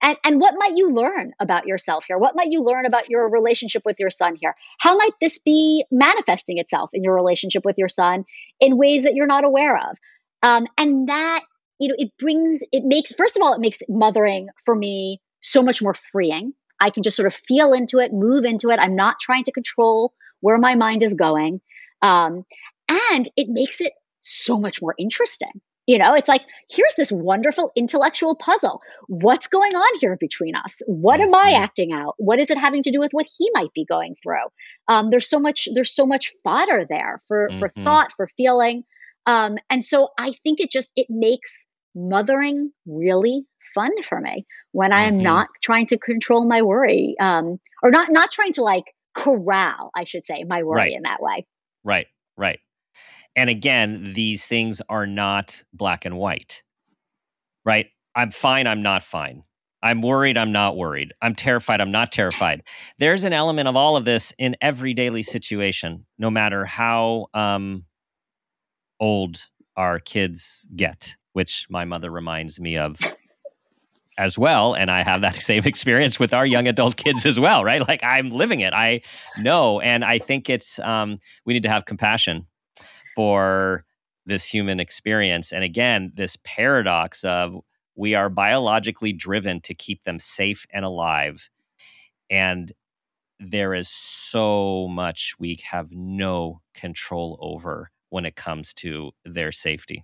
and, 0.02 0.18
and 0.24 0.42
what 0.42 0.56
might 0.58 0.76
you 0.76 0.90
learn 0.90 1.34
about 1.40 1.68
yourself 1.68 2.06
here? 2.08 2.18
What 2.18 2.36
might 2.36 2.50
you 2.50 2.64
learn 2.64 2.86
about 2.86 3.10
your 3.10 3.30
relationship 3.30 3.84
with 3.86 4.00
your 4.00 4.10
son 4.10 4.36
here? 4.36 4.56
How 4.80 4.98
might 4.98 5.14
this 5.22 5.40
be 5.40 5.86
manifesting 5.92 6.58
itself 6.58 6.90
in 6.94 7.04
your 7.04 7.14
relationship 7.14 7.64
with 7.64 7.78
your 7.78 7.90
son 7.90 8.26
in 8.60 8.78
ways 8.78 9.04
that 9.04 9.14
you're 9.14 9.28
not 9.28 9.46
aware 9.46 9.78
of? 9.78 9.98
Um, 10.42 10.68
and 10.78 11.10
that, 11.10 11.44
you 11.80 11.90
know, 11.90 11.96
it 11.98 12.12
brings, 12.18 12.62
it 12.72 12.84
makes, 12.84 13.14
first 13.14 13.38
of 13.38 13.44
all, 13.44 13.54
it 13.54 13.60
makes 13.60 13.82
mothering 13.88 14.48
for 14.66 14.76
me 14.76 15.22
so 15.42 15.62
much 15.62 15.82
more 15.82 15.94
freeing. 16.12 16.54
I 16.80 16.90
can 16.90 17.04
just 17.04 17.16
sort 17.16 17.28
of 17.28 17.36
feel 17.36 17.74
into 17.74 18.00
it, 18.00 18.12
move 18.12 18.46
into 18.46 18.70
it. 18.72 18.80
I'm 18.80 18.96
not 18.96 19.20
trying 19.22 19.44
to 19.46 19.52
control 19.52 20.14
where 20.40 20.58
my 20.58 20.76
mind 20.76 21.04
is 21.04 21.14
going. 21.14 21.62
Um, 22.02 22.46
and 22.90 23.30
it 23.38 23.48
makes 23.48 23.80
it 23.80 23.94
so 24.22 24.58
much 24.60 24.82
more 24.82 24.96
interesting. 24.98 25.62
You 25.86 25.98
know, 25.98 26.14
it's 26.14 26.30
like, 26.30 26.44
here's 26.70 26.96
this 26.96 27.12
wonderful 27.12 27.72
intellectual 27.76 28.36
puzzle. 28.36 28.80
What's 29.08 29.48
going 29.48 29.76
on 29.76 30.00
here 30.00 30.16
between 30.18 30.56
us? 30.56 30.82
What 30.88 31.20
am 31.20 31.36
I 31.36 31.52
mm-hmm. 31.52 31.64
acting 31.64 31.92
out? 31.92 32.16
What 32.18 32.40
is 32.40 32.50
it 32.50 32.58
having 32.58 32.84
to 32.84 32.92
do 32.92 33.00
with 33.00 33.12
what 33.12 33.26
he 33.38 33.52
might 33.54 33.74
be 33.76 33.86
going 33.86 34.16
through? 34.24 34.46
Um, 34.88 35.10
there's 35.10 35.30
so 35.30 35.40
much, 35.40 35.68
there's 35.74 35.94
so 35.94 36.06
much 36.06 36.32
fodder 36.44 36.86
there 36.88 37.22
for, 37.28 37.50
mm-hmm. 37.50 37.60
for 37.60 37.70
thought, 37.84 38.12
for 38.16 38.30
feeling. 38.38 38.84
Um, 39.26 39.58
and 39.70 39.84
so 39.84 40.10
I 40.18 40.34
think 40.44 40.62
it 40.62 40.72
just, 40.72 40.92
it 40.96 41.08
makes 41.10 41.68
mothering 41.94 42.72
really 42.86 43.44
fun 43.76 43.92
for 44.04 44.22
me 44.22 44.46
when 44.72 44.94
I 44.94 45.04
am 45.04 45.16
mm-hmm. 45.16 45.24
not 45.24 45.48
trying 45.62 45.88
to 45.88 45.98
control 45.98 46.48
my 46.48 46.62
worry, 46.62 47.16
um, 47.20 47.60
or 47.82 47.92
not, 47.92 48.10
not 48.10 48.32
trying 48.32 48.54
to 48.54 48.64
like 48.64 48.86
corral, 49.14 49.92
I 49.96 50.06
should 50.06 50.24
say, 50.24 50.46
my 50.48 50.64
worry 50.64 50.78
right. 50.78 50.94
in 50.94 51.04
that 51.04 51.22
way. 51.22 51.46
Right, 51.84 52.08
right. 52.38 52.60
And 53.36 53.50
again, 53.50 54.12
these 54.14 54.46
things 54.46 54.82
are 54.90 55.08
not 55.08 55.64
black 55.74 56.06
and 56.06 56.18
white, 56.18 56.62
right? 57.66 57.88
I'm 58.16 58.32
fine, 58.32 58.68
I'm 58.68 58.82
not 58.82 59.04
fine. 59.04 59.44
I'm 59.82 60.02
worried, 60.02 60.38
I'm 60.38 60.52
not 60.52 60.78
worried. 60.78 61.14
I'm 61.22 61.36
terrified, 61.36 61.82
I'm 61.82 61.92
not 61.92 62.12
terrified. 62.12 62.64
There's 63.00 63.24
an 63.24 63.34
element 63.34 63.68
of 63.68 63.76
all 63.76 63.98
of 63.98 64.06
this 64.06 64.34
in 64.38 64.56
every 64.62 64.94
daily 64.94 65.24
situation, 65.24 66.06
no 66.18 66.30
matter 66.30 66.64
how 66.64 67.28
um, 67.34 67.84
old 69.00 69.44
our 69.76 70.00
kids 70.00 70.66
get, 70.76 71.16
which 71.34 71.68
my 71.70 71.84
mother 71.84 72.12
reminds 72.12 72.60
me 72.60 72.78
of 72.78 72.98
as 74.18 74.38
well 74.38 74.76
and 74.76 74.92
i 74.92 75.04
have 75.04 75.22
that 75.22 75.36
same 75.42 75.64
experience 75.66 76.20
with 76.20 76.34
our 76.34 76.46
young 76.46 76.68
adult 76.68 76.98
kids 76.98 77.26
as 77.26 77.40
well 77.40 77.64
right 77.64 77.88
like 77.88 78.04
i'm 78.04 78.30
living 78.30 78.60
it 78.60 78.74
i 78.74 79.02
know 79.40 79.80
and 79.82 80.06
i 80.06 80.20
think 80.20 80.50
it's 80.50 80.80
um, 80.80 81.20
we 81.46 81.54
need 81.54 81.64
to 81.64 81.70
have 81.70 81.86
compassion 81.86 82.46
for 83.16 83.86
this 84.26 84.46
human 84.46 84.80
experience. 84.80 85.52
And 85.52 85.64
again, 85.64 86.12
this 86.16 86.38
paradox 86.44 87.24
of 87.24 87.56
we 87.96 88.16
are 88.16 88.30
biologically 88.30 89.14
driven 89.14 89.62
to 89.62 89.74
keep 89.74 90.04
them 90.04 90.20
safe 90.20 90.66
and 90.72 90.84
alive. 90.86 91.50
And 92.30 92.72
there 93.40 93.74
is 93.74 93.90
so 93.90 94.88
much 94.90 95.34
we 95.40 95.60
have 95.70 95.92
no 95.92 96.62
control 96.74 97.38
over 97.42 97.92
when 98.10 98.26
it 98.26 98.36
comes 98.36 98.74
to 98.76 99.12
their 99.26 99.52
safety. 99.52 100.04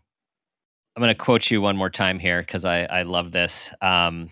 I'm 0.96 1.02
going 1.02 1.16
to 1.16 1.24
quote 1.24 1.50
you 1.50 1.62
one 1.62 1.78
more 1.78 1.90
time 1.90 2.20
here 2.20 2.42
because 2.42 2.66
I, 2.66 2.82
I 2.84 3.04
love 3.04 3.32
this. 3.32 3.72
Um, 3.82 4.30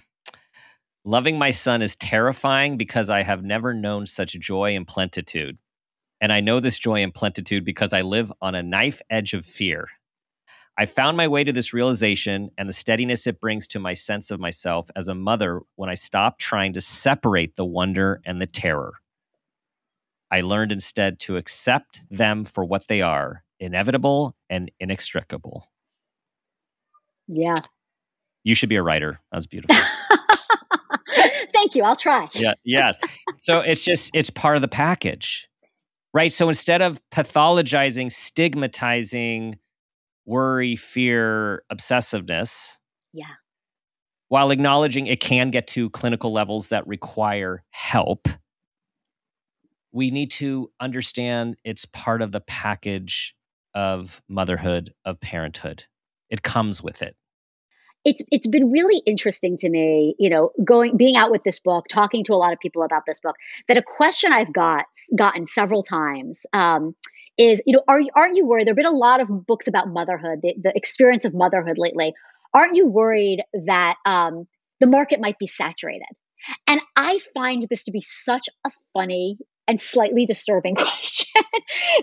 Loving 1.08 1.40
my 1.40 1.52
son 1.52 1.82
is 1.82 1.96
terrifying 1.96 2.76
because 2.76 3.10
I 3.10 3.24
have 3.24 3.42
never 3.42 3.74
known 3.74 4.06
such 4.08 4.34
joy 4.34 4.76
and 4.76 4.86
plenitude. 4.86 5.58
And 6.20 6.34
I 6.34 6.40
know 6.40 6.60
this 6.60 6.80
joy 6.80 7.04
and 7.04 7.14
plenitude 7.14 7.64
because 7.64 7.94
I 7.94 8.02
live 8.02 8.32
on 8.42 8.56
a 8.56 8.64
knife 8.64 9.02
edge 9.10 9.34
of 9.34 9.46
fear. 9.46 9.88
I 10.80 10.86
found 10.86 11.18
my 11.18 11.28
way 11.28 11.44
to 11.44 11.52
this 11.52 11.74
realization 11.74 12.52
and 12.58 12.70
the 12.70 12.74
steadiness 12.74 13.26
it 13.26 13.40
brings 13.40 13.66
to 13.68 13.80
my 13.80 13.94
sense 13.94 14.30
of 14.30 14.40
myself 14.40 14.90
as 14.96 15.08
a 15.08 15.16
mother 15.16 15.62
when 15.76 15.90
I 15.90 15.96
stopped 15.96 16.40
trying 16.40 16.74
to 16.74 16.82
separate 16.82 17.56
the 17.56 17.66
wonder 17.66 18.22
and 18.26 18.40
the 18.40 18.46
terror. 18.46 18.94
I 20.30 20.42
learned 20.42 20.72
instead 20.72 21.20
to 21.22 21.38
accept 21.38 22.02
them 22.12 22.46
for 22.46 22.64
what 22.64 22.88
they 22.88 23.02
are 23.02 23.44
inevitable 23.60 24.36
and 24.50 24.70
inextricable. 24.80 25.68
Yeah. 27.28 27.56
You 28.44 28.54
should 28.54 28.70
be 28.70 28.76
a 28.76 28.84
writer. 28.84 29.20
That 29.32 29.38
was 29.38 29.48
beautiful. 29.48 29.76
Thank 31.54 31.76
you. 31.76 31.84
I'll 31.84 31.96
try. 31.96 32.30
Yeah. 32.34 32.54
Yes. 32.64 32.98
So 33.40 33.62
it's 33.62 33.84
just, 33.84 34.12
it's 34.14 34.30
part 34.30 34.58
of 34.58 34.62
the 34.62 34.68
package 34.68 35.48
right? 36.14 36.32
So 36.32 36.48
instead 36.48 36.82
of 36.82 37.00
pathologizing, 37.12 38.12
stigmatizing 38.12 39.58
worry, 40.26 40.76
fear, 40.76 41.64
obsessiveness, 41.72 42.78
yeah. 43.14 43.26
While 44.30 44.52
acknowledging 44.52 45.08
it 45.08 45.22
can 45.22 45.52
get 45.52 45.68
to 45.68 45.90
clinical 45.92 46.34
levels 46.34 46.68
that 46.68 46.86
require 46.86 47.64
help, 47.70 48.28
we 49.94 50.12
need 50.12 50.32
to 50.32 50.70
understand 50.82 51.56
it's 51.64 51.86
part 51.86 52.22
of 52.22 52.34
the 52.34 52.42
package 52.42 53.34
of 53.74 54.22
motherhood, 54.28 54.94
of 55.06 55.20
parenthood. 55.22 55.86
It 56.30 56.44
comes 56.44 56.84
with 56.84 57.02
it 57.02 57.16
it's 58.08 58.24
it's 58.32 58.48
been 58.48 58.72
really 58.72 59.02
interesting 59.06 59.58
to 59.58 59.70
me, 59.70 60.16
you 60.18 60.30
know, 60.30 60.52
going 60.64 60.96
being 60.96 61.18
out 61.18 61.30
with 61.30 61.44
this 61.44 61.60
book, 61.60 61.88
talking 61.90 62.24
to 62.24 62.34
a 62.34 62.40
lot 62.40 62.54
of 62.54 62.60
people 62.60 62.84
about 62.84 63.04
this 63.06 63.20
book. 63.20 63.36
That 63.68 63.76
a 63.76 63.84
question 63.84 64.32
I've 64.32 64.54
got 64.54 64.86
gotten 65.14 65.46
several 65.46 65.84
times 65.84 66.46
um, 66.54 66.96
is, 67.38 67.62
you 67.66 67.74
know, 67.74 67.84
are 67.86 68.00
aren't 68.16 68.38
you 68.38 68.46
worried? 68.46 68.66
There've 68.66 68.78
been 68.78 68.86
a 68.86 68.92
lot 68.92 69.20
of 69.20 69.46
books 69.46 69.68
about 69.68 69.90
motherhood, 69.90 70.40
the, 70.42 70.56
the 70.64 70.72
experience 70.74 71.26
of 71.26 71.34
motherhood 71.34 71.78
lately. 71.78 72.14
Aren't 72.54 72.76
you 72.76 72.88
worried 72.88 73.44
that 73.66 73.96
um, 74.06 74.48
the 74.80 74.88
market 74.88 75.20
might 75.20 75.38
be 75.38 75.48
saturated? 75.48 76.08
And 76.66 76.80
I 76.96 77.20
find 77.34 77.62
this 77.70 77.84
to 77.84 77.92
be 77.92 78.00
such 78.00 78.48
a 78.66 78.72
funny 78.94 79.38
and 79.68 79.80
slightly 79.82 80.26
disturbing 80.26 80.76
question. 80.76 81.44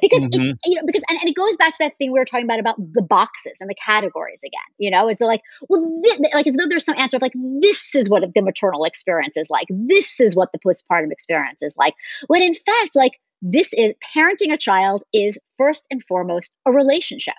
Because 0.01 0.21
mm-hmm. 0.21 0.43
it's, 0.43 0.59
you 0.67 0.75
know 0.75 0.83
because 0.87 1.03
and, 1.09 1.19
and 1.21 1.29
it 1.29 1.35
goes 1.35 1.57
back 1.57 1.73
to 1.73 1.79
that 1.81 1.97
thing 1.99 2.13
we 2.13 2.19
were 2.19 2.25
talking 2.25 2.45
about 2.45 2.59
about 2.59 2.77
the 2.79 3.03
boxes 3.03 3.59
and 3.61 3.71
the 3.71 3.75
categories 3.75 4.43
again 4.45 4.61
you 4.79 4.91
know 4.91 5.09
is 5.09 5.21
like 5.21 5.41
well 5.69 5.81
this, 6.03 6.19
like 6.33 6.47
as 6.47 6.55
though 6.55 6.67
there's 6.69 6.85
some 6.85 6.99
answer 6.99 7.17
of 7.17 7.23
like 7.23 7.33
this 7.61 7.95
is 7.95 8.11
what 8.11 8.23
the 8.35 8.43
maternal 8.43 8.85
experience 8.85 9.37
is 9.37 9.51
like. 9.51 9.67
This 9.71 10.21
is 10.21 10.37
what 10.37 10.51
the 10.53 10.59
postpartum 10.59 11.11
experience 11.11 11.63
is 11.63 11.77
like. 11.79 11.95
When 12.27 12.43
in 12.43 12.55
fact 12.55 12.95
like 12.95 13.13
this 13.43 13.73
is 13.75 13.93
parenting 14.17 14.53
a 14.53 14.59
child 14.59 15.05
is 15.13 15.39
first 15.59 15.87
and 15.91 16.03
foremost 16.05 16.55
a 16.67 16.73
relationship. 16.73 17.35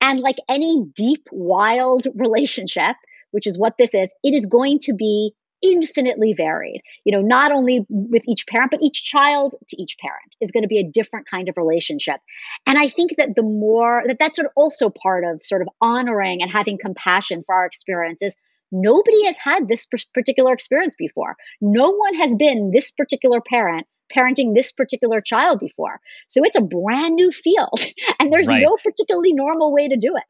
And 0.00 0.20
like 0.20 0.36
any 0.48 0.84
deep 0.94 1.26
wild 1.30 2.06
relationship 2.14 2.96
which 3.32 3.46
is 3.46 3.58
what 3.58 3.74
this 3.78 3.94
is 3.94 4.14
it 4.22 4.34
is 4.34 4.46
going 4.46 4.78
to 4.78 4.92
be 4.92 5.32
infinitely 5.62 6.34
varied. 6.34 6.82
You 7.04 7.12
know, 7.12 7.22
not 7.22 7.52
only 7.52 7.86
with 7.88 8.22
each 8.28 8.46
parent, 8.46 8.70
but 8.70 8.82
each 8.82 9.04
child 9.04 9.54
to 9.68 9.82
each 9.82 9.96
parent 9.98 10.36
is 10.40 10.50
going 10.50 10.62
to 10.62 10.68
be 10.68 10.78
a 10.78 10.88
different 10.88 11.28
kind 11.28 11.48
of 11.48 11.56
relationship. 11.56 12.20
And 12.66 12.78
I 12.78 12.88
think 12.88 13.16
that 13.18 13.34
the 13.36 13.42
more 13.42 14.02
that 14.06 14.18
that's 14.18 14.36
sort 14.36 14.46
of 14.46 14.52
also 14.56 14.90
part 14.90 15.24
of 15.24 15.40
sort 15.44 15.62
of 15.62 15.68
honoring 15.80 16.42
and 16.42 16.50
having 16.50 16.78
compassion 16.78 17.42
for 17.46 17.54
our 17.54 17.66
experiences. 17.66 18.36
Nobody 18.74 19.26
has 19.26 19.36
had 19.36 19.68
this 19.68 19.86
particular 20.14 20.50
experience 20.54 20.96
before. 20.96 21.36
No 21.60 21.90
one 21.90 22.14
has 22.14 22.34
been 22.34 22.70
this 22.72 22.90
particular 22.90 23.42
parent 23.42 23.86
parenting 24.14 24.54
this 24.54 24.72
particular 24.72 25.20
child 25.20 25.60
before. 25.60 26.00
So 26.28 26.42
it's 26.44 26.56
a 26.56 26.62
brand 26.62 27.14
new 27.14 27.32
field, 27.32 27.84
and 28.18 28.32
there's 28.32 28.48
right. 28.48 28.62
no 28.62 28.76
particularly 28.82 29.32
normal 29.32 29.72
way 29.72 29.88
to 29.88 29.96
do 29.96 30.16
it. 30.16 30.24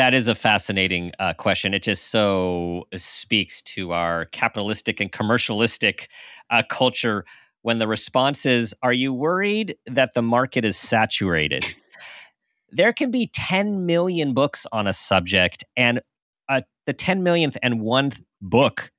That 0.00 0.14
is 0.14 0.28
a 0.28 0.34
fascinating 0.34 1.12
uh, 1.18 1.34
question. 1.34 1.74
It 1.74 1.82
just 1.82 2.06
so 2.06 2.84
speaks 2.96 3.60
to 3.60 3.92
our 3.92 4.24
capitalistic 4.24 4.98
and 4.98 5.12
commercialistic 5.12 6.06
uh, 6.48 6.62
culture 6.70 7.26
when 7.60 7.80
the 7.80 7.86
response 7.86 8.46
is 8.46 8.74
Are 8.82 8.94
you 8.94 9.12
worried 9.12 9.76
that 9.84 10.14
the 10.14 10.22
market 10.22 10.64
is 10.64 10.78
saturated? 10.78 11.66
there 12.70 12.94
can 12.94 13.10
be 13.10 13.26
10 13.34 13.84
million 13.84 14.32
books 14.32 14.66
on 14.72 14.86
a 14.86 14.94
subject, 14.94 15.64
and 15.76 16.00
uh, 16.48 16.62
the 16.86 16.94
10 16.94 17.22
millionth 17.22 17.58
and 17.62 17.82
one 17.82 18.12
book 18.40 18.90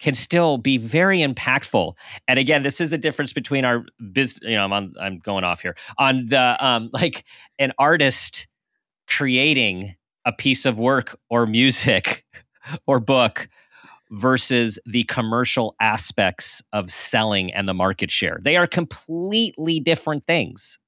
can 0.00 0.14
still 0.14 0.58
be 0.58 0.76
very 0.76 1.20
impactful. 1.20 1.94
And 2.28 2.38
again, 2.38 2.62
this 2.62 2.82
is 2.82 2.92
a 2.92 2.98
difference 2.98 3.32
between 3.32 3.64
our 3.64 3.86
business. 4.12 4.42
You 4.42 4.56
know, 4.56 4.64
I'm 4.64 4.72
on, 4.74 4.92
I'm 5.00 5.18
going 5.18 5.44
off 5.44 5.62
here 5.62 5.76
on 5.96 6.26
the 6.26 6.62
um, 6.62 6.90
like 6.92 7.24
an 7.58 7.72
artist 7.78 8.48
creating 9.08 9.94
a 10.24 10.32
piece 10.32 10.66
of 10.66 10.78
work 10.78 11.18
or 11.28 11.46
music 11.46 12.24
or 12.86 13.00
book 13.00 13.48
versus 14.10 14.78
the 14.86 15.04
commercial 15.04 15.74
aspects 15.80 16.62
of 16.72 16.90
selling 16.90 17.52
and 17.52 17.68
the 17.68 17.74
market 17.74 18.10
share. 18.10 18.40
They 18.42 18.56
are 18.56 18.66
completely 18.66 19.80
different 19.80 20.26
things. 20.26 20.78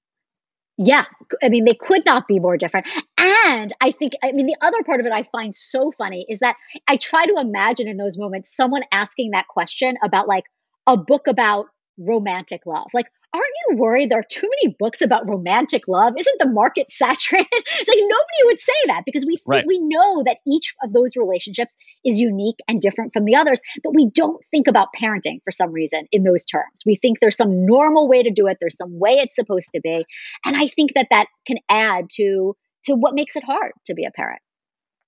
Yeah, 0.78 1.04
I 1.42 1.48
mean, 1.48 1.64
they 1.64 1.74
could 1.74 2.04
not 2.04 2.26
be 2.26 2.40
more 2.40 2.56
different. 2.56 2.86
And 3.18 3.72
I 3.80 3.90
think, 3.92 4.14
I 4.22 4.32
mean, 4.32 4.46
the 4.46 4.56
other 4.62 4.82
part 4.82 5.00
of 5.00 5.06
it 5.06 5.12
I 5.12 5.22
find 5.22 5.54
so 5.54 5.92
funny 5.96 6.26
is 6.28 6.40
that 6.40 6.56
I 6.88 6.96
try 6.96 7.26
to 7.26 7.34
imagine 7.38 7.86
in 7.86 7.98
those 7.98 8.18
moments 8.18 8.54
someone 8.56 8.82
asking 8.90 9.30
that 9.30 9.46
question 9.48 9.96
about 10.02 10.26
like 10.26 10.44
a 10.86 10.96
book 10.96 11.28
about 11.28 11.66
romantic 11.98 12.62
love. 12.66 12.88
Like, 12.92 13.06
aren't 13.34 13.46
you 13.68 13.76
worried 13.76 14.10
there 14.10 14.18
are 14.18 14.26
too 14.28 14.48
many 14.62 14.76
books 14.78 15.00
about 15.00 15.26
romantic 15.28 15.88
love? 15.88 16.14
Isn't 16.18 16.38
the 16.38 16.48
market 16.48 16.90
saturated? 16.90 17.48
it's 17.50 17.88
like 17.88 17.98
nobody 17.98 18.44
would 18.44 18.60
say 18.60 18.72
that 18.86 19.02
because 19.04 19.24
we 19.26 19.36
right. 19.46 19.64
we 19.66 19.78
know 19.78 20.22
that 20.24 20.38
each 20.46 20.74
of 20.82 20.92
those 20.92 21.16
relationships 21.16 21.74
is 22.04 22.20
unique 22.20 22.58
and 22.68 22.80
different 22.80 23.12
from 23.12 23.24
the 23.24 23.36
others, 23.36 23.60
but 23.82 23.94
we 23.94 24.10
don't 24.10 24.44
think 24.50 24.66
about 24.66 24.88
parenting 24.98 25.38
for 25.44 25.50
some 25.50 25.72
reason 25.72 26.06
in 26.12 26.24
those 26.24 26.44
terms. 26.44 26.82
We 26.84 26.96
think 26.96 27.20
there's 27.20 27.36
some 27.36 27.66
normal 27.66 28.08
way 28.08 28.22
to 28.22 28.30
do 28.30 28.46
it, 28.46 28.58
there's 28.60 28.76
some 28.76 28.98
way 28.98 29.12
it's 29.14 29.34
supposed 29.34 29.70
to 29.74 29.80
be, 29.80 30.04
and 30.44 30.56
I 30.56 30.66
think 30.66 30.94
that 30.94 31.08
that 31.10 31.26
can 31.46 31.58
add 31.68 32.10
to 32.16 32.56
to 32.84 32.94
what 32.94 33.14
makes 33.14 33.36
it 33.36 33.44
hard 33.44 33.72
to 33.86 33.94
be 33.94 34.04
a 34.04 34.10
parent. 34.10 34.40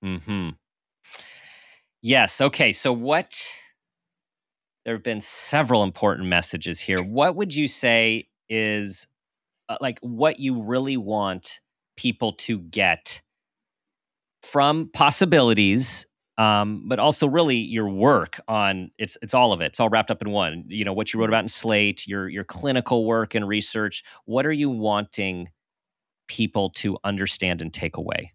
Mhm. 0.05 0.57
Yes, 2.03 2.41
okay. 2.41 2.71
So 2.73 2.93
what 2.93 3.51
there 4.85 4.95
have 4.95 5.03
been 5.05 5.21
several 5.21 5.83
important 5.83 6.29
messages 6.29 6.81
here. 6.81 7.03
What 7.03 7.37
would 7.37 7.55
you 7.55 7.69
say 7.69 8.29
is 8.49 9.07
uh, 9.69 9.77
like 9.81 9.99
what 10.01 10.39
you 10.39 10.63
really 10.63 10.97
want 10.97 11.61
people 11.97 12.33
to 12.35 12.59
get 12.59 13.23
from 14.43 14.91
possibilities 14.93 16.07
um, 16.39 16.85
but 16.89 16.99
also 16.99 17.29
really 17.29 17.57
your 17.57 17.89
work 17.89 18.41
on 18.49 18.91
it's 18.99 19.17
it's 19.23 19.35
all 19.35 19.53
of 19.53 19.61
it. 19.61 19.67
It's 19.67 19.81
all 19.81 19.89
wrapped 19.89 20.11
up 20.11 20.21
in 20.21 20.31
one. 20.31 20.65
You 20.67 20.85
know 20.85 20.93
what 20.93 21.13
you 21.13 21.21
wrote 21.21 21.31
about 21.31 21.45
in 21.45 21.49
Slate, 21.49 22.07
your 22.07 22.29
your 22.29 22.45
clinical 22.45 23.07
work 23.07 23.35
and 23.35 23.47
research. 23.47 24.03
What 24.25 24.45
are 24.45 24.53
you 24.53 24.69
wanting 24.69 25.49
people 26.27 26.71
to 26.71 26.99
understand 27.05 27.63
and 27.63 27.73
take 27.73 27.97
away? 27.97 28.33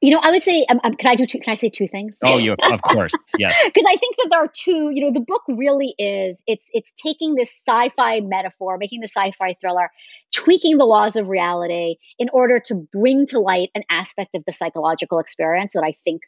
You 0.00 0.12
know, 0.12 0.20
I 0.22 0.30
would 0.30 0.42
say, 0.42 0.64
um, 0.68 0.80
um, 0.82 0.94
can 0.94 1.10
I 1.10 1.14
do 1.14 1.26
two? 1.26 1.40
Can 1.40 1.52
I 1.52 1.56
say 1.56 1.68
two 1.68 1.86
things? 1.86 2.18
Oh, 2.24 2.38
you 2.38 2.54
of 2.54 2.80
course, 2.82 3.12
yes. 3.38 3.54
Because 3.64 3.84
I 3.86 3.96
think 3.96 4.16
that 4.16 4.28
there 4.30 4.40
are 4.40 4.50
two. 4.52 4.90
You 4.92 5.04
know, 5.04 5.12
the 5.12 5.20
book 5.20 5.42
really 5.46 5.94
is. 5.98 6.42
It's 6.46 6.68
it's 6.72 6.92
taking 6.92 7.34
this 7.34 7.50
sci-fi 7.50 8.20
metaphor, 8.20 8.78
making 8.78 9.00
the 9.00 9.08
sci-fi 9.08 9.56
thriller, 9.60 9.90
tweaking 10.34 10.78
the 10.78 10.86
laws 10.86 11.16
of 11.16 11.28
reality 11.28 11.96
in 12.18 12.28
order 12.32 12.60
to 12.66 12.74
bring 12.92 13.26
to 13.26 13.40
light 13.40 13.70
an 13.74 13.82
aspect 13.90 14.34
of 14.34 14.44
the 14.46 14.52
psychological 14.52 15.18
experience 15.18 15.74
that 15.74 15.84
I 15.84 15.92
think 15.92 16.22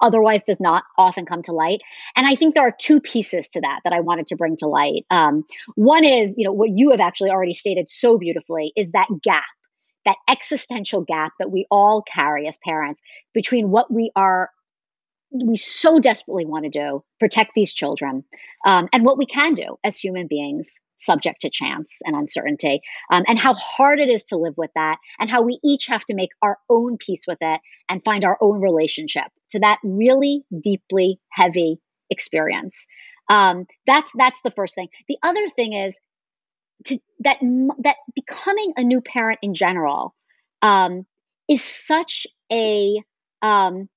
otherwise 0.00 0.42
does 0.42 0.60
not 0.60 0.82
often 0.98 1.26
come 1.26 1.42
to 1.42 1.52
light. 1.52 1.80
And 2.16 2.26
I 2.26 2.34
think 2.34 2.54
there 2.54 2.66
are 2.66 2.74
two 2.76 3.00
pieces 3.00 3.48
to 3.50 3.60
that 3.60 3.80
that 3.84 3.92
I 3.92 4.00
wanted 4.00 4.28
to 4.28 4.36
bring 4.36 4.56
to 4.56 4.66
light. 4.66 5.04
Um, 5.10 5.44
one 5.74 6.04
is, 6.04 6.34
you 6.36 6.44
know, 6.44 6.52
what 6.52 6.70
you 6.70 6.90
have 6.90 7.00
actually 7.00 7.30
already 7.30 7.54
stated 7.54 7.88
so 7.88 8.18
beautifully 8.18 8.72
is 8.76 8.92
that 8.92 9.08
gap 9.22 9.44
that 10.04 10.16
existential 10.28 11.02
gap 11.02 11.32
that 11.38 11.50
we 11.50 11.66
all 11.70 12.02
carry 12.02 12.48
as 12.48 12.58
parents 12.64 13.02
between 13.34 13.70
what 13.70 13.92
we 13.92 14.10
are 14.16 14.50
we 15.32 15.56
so 15.56 16.00
desperately 16.00 16.44
want 16.44 16.64
to 16.64 16.70
do 16.70 17.04
protect 17.20 17.52
these 17.54 17.72
children 17.72 18.24
um, 18.66 18.88
and 18.92 19.04
what 19.04 19.18
we 19.18 19.26
can 19.26 19.54
do 19.54 19.76
as 19.84 19.96
human 19.96 20.26
beings 20.26 20.80
subject 21.00 21.40
to 21.40 21.50
chance 21.50 22.00
and 22.04 22.14
uncertainty 22.14 22.80
um, 23.10 23.24
and 23.26 23.38
how 23.38 23.54
hard 23.54 24.00
it 24.00 24.08
is 24.08 24.24
to 24.24 24.36
live 24.36 24.54
with 24.56 24.70
that 24.74 24.98
and 25.18 25.30
how 25.30 25.42
we 25.42 25.58
each 25.64 25.86
have 25.86 26.04
to 26.04 26.14
make 26.14 26.30
our 26.42 26.58
own 26.68 26.98
peace 26.98 27.24
with 27.26 27.38
it 27.40 27.60
and 27.88 28.04
find 28.04 28.24
our 28.24 28.36
own 28.40 28.60
relationship 28.60 29.24
to 29.50 29.60
that 29.60 29.78
really 29.82 30.44
deeply 30.62 31.18
heavy 31.30 31.80
experience. 32.10 32.86
Um, 33.28 33.66
that's 33.86 34.12
that's 34.16 34.42
the 34.42 34.50
first 34.50 34.74
thing. 34.74 34.88
The 35.08 35.18
other 35.22 35.48
thing 35.48 35.72
is 35.72 35.98
to 36.84 36.98
that 37.20 37.38
that 37.78 37.96
becoming 38.14 38.72
a 38.76 38.84
new 38.84 39.00
parent 39.00 39.38
in 39.42 39.54
general 39.54 40.14
um, 40.62 41.06
is 41.48 41.62
such 41.62 42.26
a 42.52 43.02
um, 43.42 43.88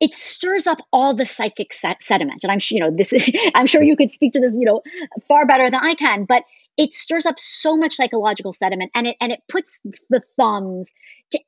it 0.00 0.14
stirs 0.14 0.66
up 0.66 0.78
all 0.92 1.14
the 1.14 1.24
psychic 1.24 1.72
sediment, 1.72 2.40
and 2.42 2.50
I'm 2.50 2.58
sure 2.58 2.76
you 2.76 2.82
know 2.82 2.90
this. 2.94 3.14
I'm 3.54 3.66
sure 3.66 3.82
you 3.82 3.96
could 3.96 4.10
speak 4.10 4.32
to 4.32 4.40
this, 4.40 4.56
you 4.58 4.64
know, 4.64 4.82
far 5.28 5.46
better 5.46 5.70
than 5.70 5.80
I 5.80 5.94
can. 5.94 6.24
But 6.24 6.42
it 6.76 6.92
stirs 6.92 7.26
up 7.26 7.38
so 7.38 7.76
much 7.76 7.94
psychological 7.94 8.52
sediment, 8.52 8.90
and 8.94 9.06
it 9.06 9.16
and 9.20 9.30
it 9.30 9.40
puts 9.48 9.80
the 10.10 10.20
thumbs 10.36 10.92
to 11.30 11.40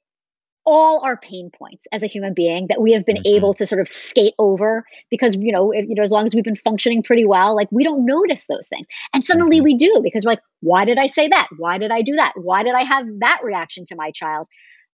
all 0.66 1.00
our 1.04 1.16
pain 1.16 1.50
points 1.50 1.86
as 1.92 2.02
a 2.02 2.06
human 2.06 2.32
being 2.32 2.66
that 2.68 2.80
we 2.80 2.92
have 2.92 3.04
been 3.04 3.16
mm-hmm. 3.16 3.36
able 3.36 3.54
to 3.54 3.66
sort 3.66 3.80
of 3.80 3.88
skate 3.88 4.34
over 4.38 4.84
because 5.10 5.36
you 5.36 5.52
know 5.52 5.72
if, 5.72 5.86
you 5.88 5.94
know 5.94 6.02
as 6.02 6.10
long 6.10 6.24
as 6.24 6.34
we've 6.34 6.44
been 6.44 6.56
functioning 6.56 7.02
pretty 7.02 7.24
well 7.24 7.54
like 7.54 7.68
we 7.70 7.84
don't 7.84 8.06
notice 8.06 8.46
those 8.46 8.66
things 8.66 8.86
and 9.12 9.22
suddenly 9.22 9.58
mm-hmm. 9.58 9.64
we 9.64 9.74
do 9.76 10.00
because 10.02 10.24
we're 10.24 10.32
like 10.32 10.42
why 10.60 10.84
did 10.84 10.98
i 10.98 11.06
say 11.06 11.28
that 11.28 11.48
why 11.58 11.76
did 11.78 11.90
i 11.90 12.00
do 12.00 12.16
that 12.16 12.32
why 12.36 12.62
did 12.62 12.74
i 12.74 12.82
have 12.82 13.06
that 13.20 13.40
reaction 13.42 13.84
to 13.84 13.94
my 13.94 14.10
child 14.10 14.48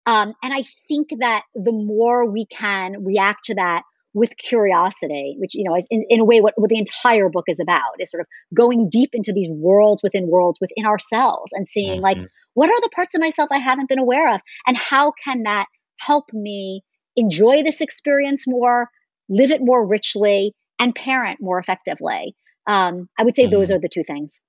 um, 0.05 0.33
and 0.41 0.53
i 0.53 0.63
think 0.87 1.09
that 1.19 1.43
the 1.53 1.71
more 1.71 2.25
we 2.25 2.45
can 2.45 3.03
react 3.03 3.45
to 3.45 3.55
that 3.55 3.83
with 4.13 4.37
curiosity, 4.37 5.35
which 5.37 5.53
you 5.53 5.63
know 5.63 5.75
is 5.75 5.87
in, 5.89 6.05
in 6.09 6.19
a 6.19 6.25
way 6.25 6.41
what, 6.41 6.53
what 6.55 6.69
the 6.69 6.77
entire 6.77 7.29
book 7.29 7.45
is 7.47 7.59
about 7.59 7.99
is 7.99 8.09
sort 8.09 8.21
of 8.21 8.27
going 8.55 8.89
deep 8.89 9.11
into 9.13 9.33
these 9.33 9.49
worlds 9.49 10.01
within 10.03 10.27
worlds 10.27 10.59
within 10.59 10.85
ourselves 10.85 11.51
and 11.53 11.67
seeing 11.67 12.01
mm-hmm. 12.01 12.19
like 12.19 12.29
what 12.53 12.69
are 12.69 12.81
the 12.81 12.89
parts 12.93 13.13
of 13.13 13.21
myself 13.21 13.49
I 13.51 13.59
haven't 13.59 13.89
been 13.89 13.99
aware 13.99 14.33
of 14.33 14.41
and 14.65 14.77
how 14.77 15.13
can 15.23 15.43
that 15.43 15.67
help 15.97 16.25
me 16.33 16.81
enjoy 17.15 17.63
this 17.63 17.81
experience 17.81 18.47
more, 18.47 18.89
live 19.29 19.51
it 19.51 19.61
more 19.61 19.85
richly, 19.85 20.53
and 20.79 20.93
parent 20.93 21.39
more 21.41 21.59
effectively. 21.59 22.35
Um, 22.67 23.09
I 23.17 23.23
would 23.23 23.35
say 23.35 23.43
mm-hmm. 23.43 23.51
those 23.51 23.71
are 23.71 23.79
the 23.79 23.89
two 23.89 24.03
things. 24.03 24.39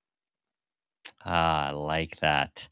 Ah, 1.25 1.69
I 1.69 1.71
like 1.71 2.19
that 2.21 2.67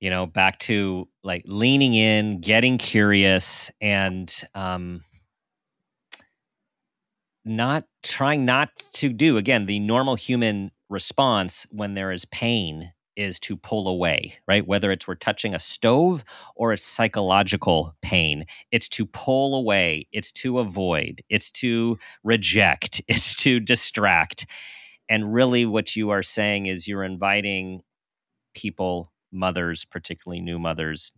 you 0.00 0.08
know 0.10 0.26
back 0.26 0.58
to 0.58 1.06
like 1.22 1.42
leaning 1.46 1.94
in 1.94 2.40
getting 2.40 2.78
curious 2.78 3.70
and 3.80 4.34
um 4.54 5.02
not 7.44 7.84
trying 8.02 8.44
not 8.44 8.68
to 8.92 9.08
do 9.08 9.36
again 9.36 9.66
the 9.66 9.78
normal 9.78 10.14
human 10.14 10.70
response 10.88 11.66
when 11.70 11.94
there 11.94 12.12
is 12.12 12.24
pain 12.26 12.92
is 13.16 13.38
to 13.40 13.56
pull 13.56 13.88
away 13.88 14.34
right? 14.46 14.66
Whether 14.66 14.90
it's 14.90 15.06
we're 15.06 15.14
touching 15.14 15.54
a 15.54 15.58
stove 15.58 16.24
or 16.56 16.72
it's 16.72 16.84
psychological 16.84 17.94
pain 18.02 18.44
it's 18.70 18.88
to 18.90 19.06
pull 19.06 19.54
away 19.54 20.06
it's 20.12 20.32
to 20.32 20.58
avoid 20.58 21.22
it's 21.28 21.50
to 21.52 21.98
reject 22.24 23.02
it's 23.08 23.34
to 23.36 23.60
distract. 23.60 24.46
And 25.08 25.34
really 25.34 25.66
what 25.66 25.96
you 25.96 26.10
are 26.10 26.22
saying 26.22 26.66
is 26.66 26.86
you're 26.86 27.04
inviting 27.04 27.82
people 28.54 29.12
mothers 29.32 29.84
particularly 29.84 30.40
new 30.40 30.58
mothers 30.58 31.12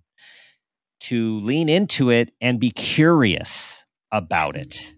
to 1.01 1.41
lean 1.41 1.69
into 1.69 2.11
it 2.11 2.33
and 2.41 2.61
be 2.61 2.71
curious 2.71 3.85
about 4.13 4.57
it 4.57 4.95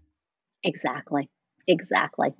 Exactly. 0.65 1.29
Exactly. 1.69 2.35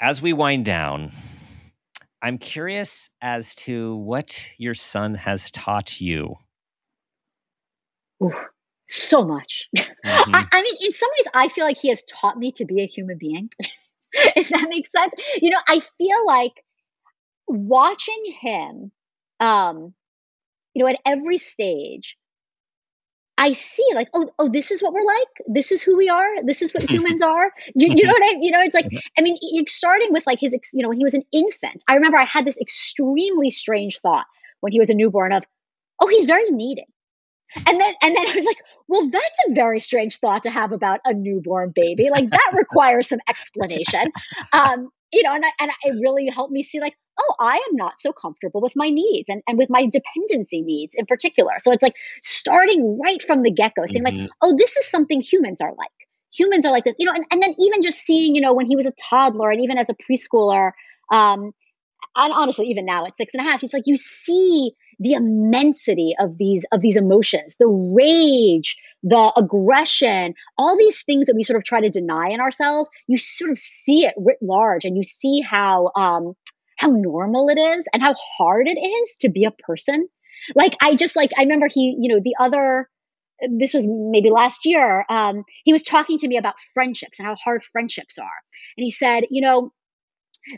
As 0.00 0.22
we 0.22 0.32
wind 0.32 0.64
down, 0.64 1.12
I'm 2.22 2.38
curious 2.38 3.10
as 3.20 3.54
to 3.56 3.96
what 3.96 4.40
your 4.58 4.74
son 4.74 5.14
has 5.14 5.50
taught 5.50 6.00
you. 6.00 6.36
Ooh, 8.22 8.32
so 8.88 9.24
much. 9.24 9.66
Mm-hmm. 9.76 9.94
I, 10.34 10.46
I 10.52 10.62
mean, 10.62 10.74
in 10.80 10.92
some 10.92 11.10
ways, 11.18 11.26
I 11.34 11.48
feel 11.48 11.64
like 11.64 11.78
he 11.78 11.88
has 11.88 12.04
taught 12.04 12.38
me 12.38 12.52
to 12.52 12.64
be 12.64 12.82
a 12.82 12.86
human 12.86 13.18
being. 13.18 13.50
if 14.12 14.48
that 14.48 14.66
makes 14.68 14.92
sense. 14.92 15.12
You 15.40 15.50
know, 15.50 15.60
I 15.66 15.80
feel 15.98 16.26
like 16.26 16.52
watching 17.46 18.36
him, 18.40 18.92
um, 19.40 19.94
you 20.74 20.84
know, 20.84 20.90
at 20.90 21.00
every 21.04 21.38
stage, 21.38 22.16
I 23.38 23.52
see 23.52 23.86
like, 23.94 24.08
oh, 24.14 24.30
oh, 24.38 24.48
this 24.48 24.72
is 24.72 24.82
what 24.82 24.92
we're 24.92 25.04
like. 25.04 25.28
This 25.46 25.70
is 25.70 25.80
who 25.80 25.96
we 25.96 26.08
are. 26.08 26.44
This 26.44 26.60
is 26.60 26.74
what 26.74 26.82
humans 26.90 27.22
are. 27.22 27.50
You, 27.74 27.94
you 27.94 28.04
know 28.04 28.12
what 28.12 28.22
I, 28.22 28.38
you 28.40 28.50
know, 28.50 28.60
it's 28.60 28.74
like. 28.74 28.90
I 29.16 29.22
mean, 29.22 29.38
starting 29.68 30.12
with 30.12 30.26
like 30.26 30.40
his, 30.40 30.54
you 30.74 30.82
know, 30.82 30.88
when 30.88 30.98
he 30.98 31.04
was 31.04 31.14
an 31.14 31.22
infant, 31.32 31.84
I 31.88 31.94
remember 31.94 32.18
I 32.18 32.24
had 32.24 32.44
this 32.44 32.58
extremely 32.60 33.50
strange 33.50 34.00
thought 34.00 34.26
when 34.60 34.72
he 34.72 34.80
was 34.80 34.90
a 34.90 34.94
newborn 34.94 35.32
of, 35.32 35.44
oh, 36.02 36.08
he's 36.08 36.24
very 36.24 36.50
needy. 36.50 36.84
And 37.66 37.80
then, 37.80 37.94
and 38.02 38.14
then 38.14 38.28
I 38.28 38.34
was 38.34 38.44
like, 38.44 38.58
well, 38.88 39.08
that's 39.08 39.38
a 39.48 39.54
very 39.54 39.80
strange 39.80 40.18
thought 40.18 40.42
to 40.42 40.50
have 40.50 40.72
about 40.72 41.00
a 41.04 41.14
newborn 41.14 41.72
baby. 41.74 42.10
Like 42.10 42.28
that 42.30 42.50
requires 42.52 43.08
some 43.08 43.20
explanation. 43.28 44.12
Um, 44.52 44.90
you 45.12 45.22
know, 45.22 45.34
and 45.34 45.44
I, 45.44 45.50
and 45.60 45.70
it 45.82 45.94
really 46.00 46.28
helped 46.28 46.52
me 46.52 46.62
see 46.62 46.80
like, 46.80 46.94
oh, 47.18 47.34
I 47.40 47.54
am 47.54 47.76
not 47.76 47.98
so 47.98 48.12
comfortable 48.12 48.60
with 48.60 48.74
my 48.76 48.88
needs 48.90 49.28
and, 49.28 49.42
and 49.46 49.58
with 49.58 49.70
my 49.70 49.86
dependency 49.86 50.62
needs 50.62 50.94
in 50.96 51.06
particular. 51.06 51.52
So 51.58 51.72
it's 51.72 51.82
like 51.82 51.96
starting 52.22 52.98
right 53.02 53.22
from 53.22 53.42
the 53.42 53.50
get 53.50 53.72
go, 53.74 53.84
saying 53.86 54.04
mm-hmm. 54.04 54.20
like, 54.22 54.30
oh, 54.42 54.54
this 54.56 54.76
is 54.76 54.86
something 54.86 55.20
humans 55.20 55.60
are 55.60 55.74
like. 55.76 55.88
Humans 56.34 56.66
are 56.66 56.72
like 56.72 56.84
this, 56.84 56.94
you 56.98 57.06
know, 57.06 57.12
and, 57.14 57.24
and 57.32 57.42
then 57.42 57.54
even 57.58 57.80
just 57.80 58.00
seeing, 58.00 58.34
you 58.34 58.40
know, 58.40 58.52
when 58.52 58.66
he 58.66 58.76
was 58.76 58.86
a 58.86 58.92
toddler 59.10 59.50
and 59.50 59.62
even 59.62 59.78
as 59.78 59.90
a 59.90 59.94
preschooler, 59.94 60.72
um, 61.12 61.52
and 62.18 62.32
honestly, 62.32 62.66
even 62.66 62.84
now 62.84 63.06
at 63.06 63.16
six 63.16 63.34
and 63.34 63.46
a 63.46 63.50
half, 63.50 63.62
it's 63.62 63.72
like 63.72 63.84
you 63.86 63.96
see 63.96 64.72
the 65.00 65.12
immensity 65.12 66.14
of 66.18 66.36
these 66.38 66.66
of 66.72 66.80
these 66.80 66.96
emotions 66.96 67.54
the 67.58 67.68
rage 67.68 68.76
the 69.04 69.32
aggression 69.36 70.34
all 70.56 70.76
these 70.76 71.02
things 71.02 71.26
that 71.26 71.36
we 71.36 71.44
sort 71.44 71.56
of 71.56 71.62
try 71.62 71.80
to 71.80 71.88
deny 71.88 72.30
in 72.30 72.40
ourselves 72.40 72.88
you 73.06 73.16
sort 73.16 73.50
of 73.50 73.58
see 73.58 74.04
it 74.04 74.14
writ 74.16 74.38
large 74.42 74.84
and 74.84 74.96
you 74.96 75.04
see 75.04 75.40
how 75.40 75.92
um 75.94 76.34
how 76.76 76.88
normal 76.88 77.48
it 77.48 77.58
is 77.58 77.86
and 77.92 78.02
how 78.02 78.12
hard 78.38 78.66
it 78.66 78.78
is 78.78 79.16
to 79.20 79.28
be 79.28 79.44
a 79.44 79.52
person 79.52 80.08
like 80.56 80.76
i 80.82 80.96
just 80.96 81.14
like 81.14 81.30
i 81.38 81.42
remember 81.42 81.68
he 81.70 81.96
you 82.00 82.12
know 82.12 82.20
the 82.20 82.34
other 82.40 82.88
this 83.40 83.74
was 83.74 83.86
maybe 83.88 84.30
last 84.30 84.64
year. 84.64 85.04
Um, 85.08 85.44
he 85.64 85.72
was 85.72 85.82
talking 85.82 86.18
to 86.18 86.28
me 86.28 86.38
about 86.38 86.54
friendships 86.74 87.18
and 87.18 87.26
how 87.26 87.36
hard 87.36 87.62
friendships 87.72 88.18
are. 88.18 88.24
And 88.76 88.82
he 88.82 88.90
said, 88.90 89.24
you 89.30 89.42
know, 89.42 89.72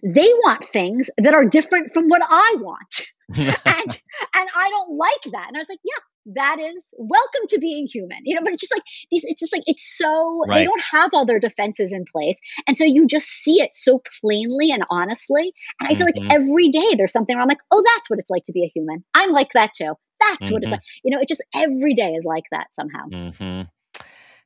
they 0.03 0.29
want 0.45 0.65
things 0.65 1.11
that 1.19 1.35
are 1.35 1.45
different 1.45 1.93
from 1.93 2.09
what 2.09 2.23
I 2.25 2.57
want. 2.59 3.07
and 3.39 3.47
and 3.47 4.49
I 4.57 4.71
don't 4.71 4.97
like 4.97 5.23
that. 5.33 5.47
And 5.49 5.57
I 5.57 5.61
was 5.61 5.69
like, 5.69 5.79
yeah, 5.85 6.35
that 6.35 6.59
is 6.59 6.93
welcome 6.99 7.47
to 7.51 7.59
being 7.59 7.87
human. 7.87 8.19
You 8.25 8.35
know, 8.35 8.43
but 8.43 8.53
it's 8.53 8.63
just 8.63 8.75
like 8.75 8.83
these 9.11 9.23
it's 9.25 9.39
just 9.39 9.55
like 9.55 9.63
it's 9.67 9.97
so 9.97 10.45
right. 10.49 10.59
they 10.59 10.65
don't 10.65 10.83
have 10.83 11.11
all 11.13 11.27
their 11.27 11.39
defenses 11.39 11.93
in 11.93 12.05
place. 12.11 12.41
And 12.67 12.77
so 12.77 12.85
you 12.85 13.07
just 13.07 13.29
see 13.29 13.61
it 13.61 13.73
so 13.73 14.03
plainly 14.21 14.73
and 14.73 14.85
honestly. 14.91 15.53
And 15.79 15.89
I 15.89 15.95
feel 15.95 16.07
mm-hmm. 16.07 16.27
like 16.27 16.35
every 16.41 16.69
day 16.71 16.97
there's 16.97 17.13
something 17.13 17.37
where 17.37 17.43
I'm 17.43 17.49
like, 17.49 17.63
oh, 17.71 17.83
that's 17.87 18.11
what 18.11 18.19
it's 18.19 18.31
like 18.31 18.45
to 18.45 18.53
be 18.53 18.65
a 18.65 18.69
human. 18.69 19.05
I'm 19.15 19.31
like 19.31 19.53
that 19.55 19.71
too. 19.77 19.95
That's 20.19 20.47
mm-hmm. 20.47 20.55
what 20.55 20.63
it's 20.63 20.67
mm-hmm. 20.67 20.73
like. 20.73 20.81
You 21.05 21.15
know, 21.15 21.23
it 21.23 21.29
just 21.29 21.43
every 21.55 21.95
day 21.95 22.15
is 22.15 22.25
like 22.25 22.45
that 22.51 22.75
somehow. 22.75 23.07
Mm-hmm 23.13 23.63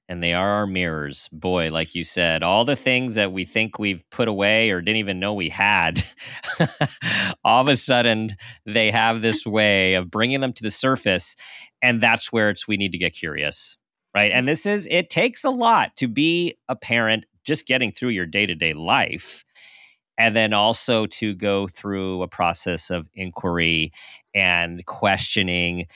and 0.08 0.22
they 0.22 0.34
are 0.34 0.50
our 0.50 0.66
mirrors. 0.66 1.28
Boy, 1.32 1.68
like 1.70 1.94
you 1.94 2.04
said, 2.04 2.42
all 2.42 2.64
the 2.64 2.76
things 2.76 3.14
that 3.14 3.32
we 3.32 3.44
think 3.44 3.78
we've 3.78 4.02
put 4.10 4.28
away 4.28 4.70
or 4.70 4.80
didn't 4.80 4.98
even 4.98 5.18
know 5.18 5.32
we 5.32 5.48
had, 5.48 6.04
all 7.44 7.62
of 7.62 7.68
a 7.68 7.76
sudden 7.76 8.36
they 8.66 8.90
have 8.90 9.22
this 9.22 9.46
way 9.46 9.94
of 9.94 10.10
bringing 10.10 10.40
them 10.40 10.52
to 10.52 10.62
the 10.62 10.70
surface. 10.70 11.36
And 11.82 12.00
that's 12.00 12.32
where 12.32 12.50
it's 12.50 12.68
we 12.68 12.76
need 12.76 12.92
to 12.92 12.98
get 12.98 13.14
curious, 13.14 13.76
right? 14.14 14.30
And 14.32 14.46
this 14.46 14.66
is, 14.66 14.86
it 14.90 15.08
takes 15.10 15.42
a 15.42 15.50
lot 15.50 15.96
to 15.96 16.06
be 16.06 16.56
a 16.68 16.76
parent, 16.76 17.24
just 17.44 17.66
getting 17.66 17.90
through 17.90 18.10
your 18.10 18.26
day 18.26 18.46
to 18.46 18.54
day 18.54 18.74
life. 18.74 19.44
And 20.16 20.36
then 20.36 20.52
also 20.52 21.06
to 21.06 21.34
go 21.34 21.66
through 21.66 22.22
a 22.22 22.28
process 22.28 22.88
of 22.88 23.08
inquiry 23.14 23.90
and 24.32 24.84
questioning. 24.86 25.86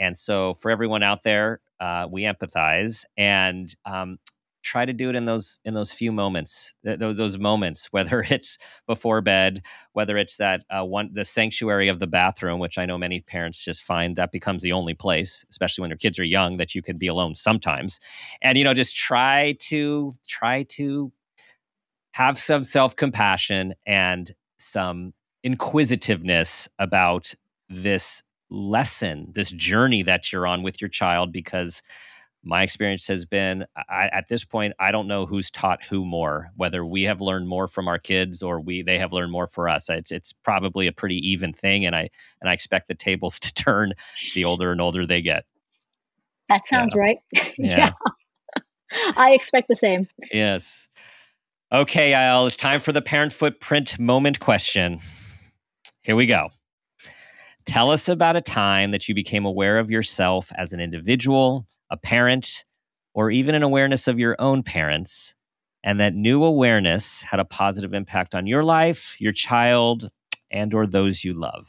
And 0.00 0.18
so, 0.18 0.54
for 0.54 0.72
everyone 0.72 1.04
out 1.04 1.22
there, 1.22 1.60
uh, 1.80 2.06
we 2.10 2.22
empathize 2.22 3.04
and 3.16 3.74
um, 3.84 4.18
try 4.62 4.84
to 4.84 4.92
do 4.92 5.08
it 5.08 5.16
in 5.16 5.24
those 5.24 5.58
in 5.64 5.72
those 5.74 5.90
few 5.90 6.12
moments 6.12 6.74
those 6.84 7.16
those 7.16 7.38
moments 7.38 7.86
whether 7.92 8.20
it's 8.28 8.58
before 8.86 9.20
bed 9.20 9.62
whether 9.94 10.18
it's 10.18 10.36
that 10.36 10.64
uh, 10.70 10.84
one 10.84 11.10
the 11.14 11.24
sanctuary 11.24 11.88
of 11.88 11.98
the 11.98 12.06
bathroom 12.06 12.60
which 12.60 12.76
i 12.76 12.84
know 12.84 12.98
many 12.98 13.20
parents 13.22 13.64
just 13.64 13.82
find 13.82 14.16
that 14.16 14.32
becomes 14.32 14.62
the 14.62 14.72
only 14.72 14.94
place 14.94 15.44
especially 15.50 15.82
when 15.82 15.90
their 15.90 15.96
kids 15.96 16.18
are 16.18 16.24
young 16.24 16.58
that 16.58 16.74
you 16.74 16.82
can 16.82 16.98
be 16.98 17.06
alone 17.06 17.34
sometimes. 17.34 17.98
And 18.42 18.56
you 18.56 18.64
know 18.64 18.74
just 18.74 18.96
try 18.96 19.56
to 19.60 20.12
try 20.28 20.64
to 20.64 21.12
have 22.12 22.38
some 22.38 22.64
self-compassion 22.64 23.74
and 23.86 24.32
some 24.58 25.12
inquisitiveness 25.42 26.68
about 26.78 27.34
this 27.68 28.22
lesson, 28.50 29.32
this 29.34 29.50
journey 29.50 30.02
that 30.02 30.32
you're 30.32 30.46
on 30.46 30.62
with 30.62 30.80
your 30.80 30.90
child, 30.90 31.32
because 31.32 31.82
my 32.42 32.62
experience 32.62 33.06
has 33.06 33.24
been 33.24 33.66
I, 33.76 34.08
at 34.12 34.28
this 34.28 34.44
point 34.44 34.72
i 34.78 34.90
don't 34.90 35.06
know 35.06 35.26
who's 35.26 35.50
taught 35.50 35.82
who 35.84 36.04
more 36.04 36.50
whether 36.56 36.84
we 36.84 37.02
have 37.02 37.20
learned 37.20 37.48
more 37.48 37.68
from 37.68 37.86
our 37.86 37.98
kids 37.98 38.42
or 38.42 38.60
we 38.60 38.82
they 38.82 38.98
have 38.98 39.12
learned 39.12 39.32
more 39.32 39.46
for 39.46 39.68
us. 39.68 39.88
It's 39.90 40.10
it's 40.10 40.32
probably 40.32 40.86
a 40.86 40.92
pretty 40.92 41.16
even 41.16 41.52
thing 41.52 41.84
and 41.84 41.94
i 41.94 42.08
and 42.40 42.48
i 42.48 42.52
expect 42.52 42.88
the 42.88 42.94
tables 42.94 43.38
to 43.40 43.52
turn 43.54 43.92
the 44.34 44.44
older 44.44 44.72
and 44.72 44.80
older 44.80 45.06
they 45.06 45.22
get. 45.22 45.44
That 46.48 46.66
sounds 46.66 46.94
yeah. 46.94 47.00
right. 47.00 47.18
Yeah. 47.58 47.92
yeah. 48.56 48.62
I 49.16 49.32
expect 49.32 49.68
the 49.68 49.76
same. 49.76 50.08
Yes. 50.32 50.88
Okay 51.72 52.12
Yael, 52.12 52.46
it's 52.46 52.56
time 52.56 52.80
for 52.80 52.92
the 52.92 53.02
parent 53.02 53.32
footprint 53.32 53.98
moment 53.98 54.40
question. 54.40 55.00
Here 56.02 56.16
we 56.16 56.26
go 56.26 56.50
Tell 57.70 57.92
us 57.92 58.08
about 58.08 58.34
a 58.34 58.40
time 58.40 58.90
that 58.90 59.08
you 59.08 59.14
became 59.14 59.44
aware 59.44 59.78
of 59.78 59.92
yourself 59.92 60.50
as 60.56 60.72
an 60.72 60.80
individual, 60.80 61.68
a 61.88 61.96
parent, 61.96 62.64
or 63.14 63.30
even 63.30 63.54
an 63.54 63.62
awareness 63.62 64.08
of 64.08 64.18
your 64.18 64.34
own 64.40 64.64
parents, 64.64 65.34
and 65.84 66.00
that 66.00 66.12
new 66.12 66.42
awareness 66.42 67.22
had 67.22 67.38
a 67.38 67.44
positive 67.44 67.94
impact 67.94 68.34
on 68.34 68.48
your 68.48 68.64
life, 68.64 69.14
your 69.20 69.30
child, 69.30 70.10
and 70.50 70.74
or 70.74 70.84
those 70.84 71.22
you 71.22 71.32
love. 71.32 71.68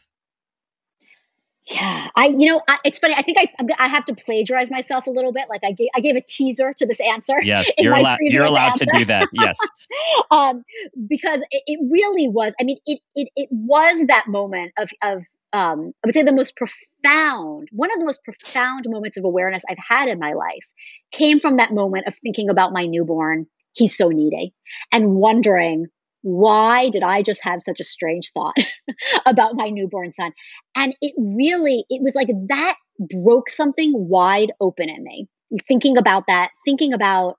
Yeah, 1.65 2.07
I 2.15 2.27
you 2.27 2.51
know 2.51 2.61
I, 2.67 2.79
it's 2.83 2.97
funny. 2.97 3.13
I 3.15 3.21
think 3.21 3.37
I 3.37 3.47
I 3.77 3.87
have 3.87 4.05
to 4.05 4.15
plagiarize 4.15 4.71
myself 4.71 5.05
a 5.05 5.11
little 5.11 5.31
bit. 5.31 5.45
Like 5.47 5.63
I 5.63 5.71
gave 5.73 5.89
I 5.95 5.99
gave 5.99 6.15
a 6.15 6.21
teaser 6.21 6.73
to 6.73 6.85
this 6.85 6.99
answer. 6.99 7.35
Yes, 7.43 7.69
you're 7.77 7.93
allowed. 7.93 8.17
You're 8.21 8.45
allowed 8.45 8.71
answer. 8.71 8.85
to 8.85 8.97
do 8.97 9.05
that. 9.05 9.27
Yes, 9.33 9.57
um, 10.31 10.63
because 11.07 11.41
it, 11.51 11.63
it, 11.67 11.79
really 11.91 12.27
was. 12.27 12.55
I 12.59 12.63
mean, 12.63 12.77
it 12.85 12.99
it 13.15 13.29
it 13.35 13.49
was 13.51 14.05
that 14.07 14.27
moment 14.27 14.71
of 14.77 14.89
of 15.03 15.23
um, 15.53 15.93
I 16.03 16.07
would 16.07 16.15
say 16.15 16.23
the 16.23 16.33
most 16.33 16.55
profound, 16.55 17.67
one 17.71 17.91
of 17.91 17.99
the 17.99 18.05
most 18.05 18.23
profound 18.23 18.85
moments 18.87 19.17
of 19.17 19.25
awareness 19.25 19.63
I've 19.69 19.77
had 19.77 20.07
in 20.07 20.17
my 20.17 20.33
life 20.33 20.65
came 21.11 21.39
from 21.39 21.57
that 21.57 21.73
moment 21.73 22.07
of 22.07 22.15
thinking 22.23 22.49
about 22.49 22.73
my 22.73 22.85
newborn. 22.85 23.47
He's 23.73 23.95
so 23.95 24.09
needy 24.09 24.53
and 24.91 25.15
wondering 25.15 25.87
why 26.21 26.89
did 26.89 27.03
I 27.03 27.21
just 27.21 27.43
have 27.43 27.61
such 27.61 27.79
a 27.79 27.85
strange 27.85 28.31
thought 28.33 28.55
about 29.25 29.55
my 29.55 29.69
newborn 29.69 30.11
son? 30.11 30.31
And 30.75 30.95
it 31.01 31.13
really, 31.17 31.85
it 31.89 32.01
was 32.01 32.15
like 32.15 32.29
that 32.49 32.75
broke 32.99 33.49
something 33.49 33.93
wide 33.95 34.51
open 34.59 34.89
in 34.89 35.03
me. 35.03 35.27
Thinking 35.67 35.97
about 35.97 36.25
that, 36.27 36.49
thinking 36.65 36.93
about 36.93 37.35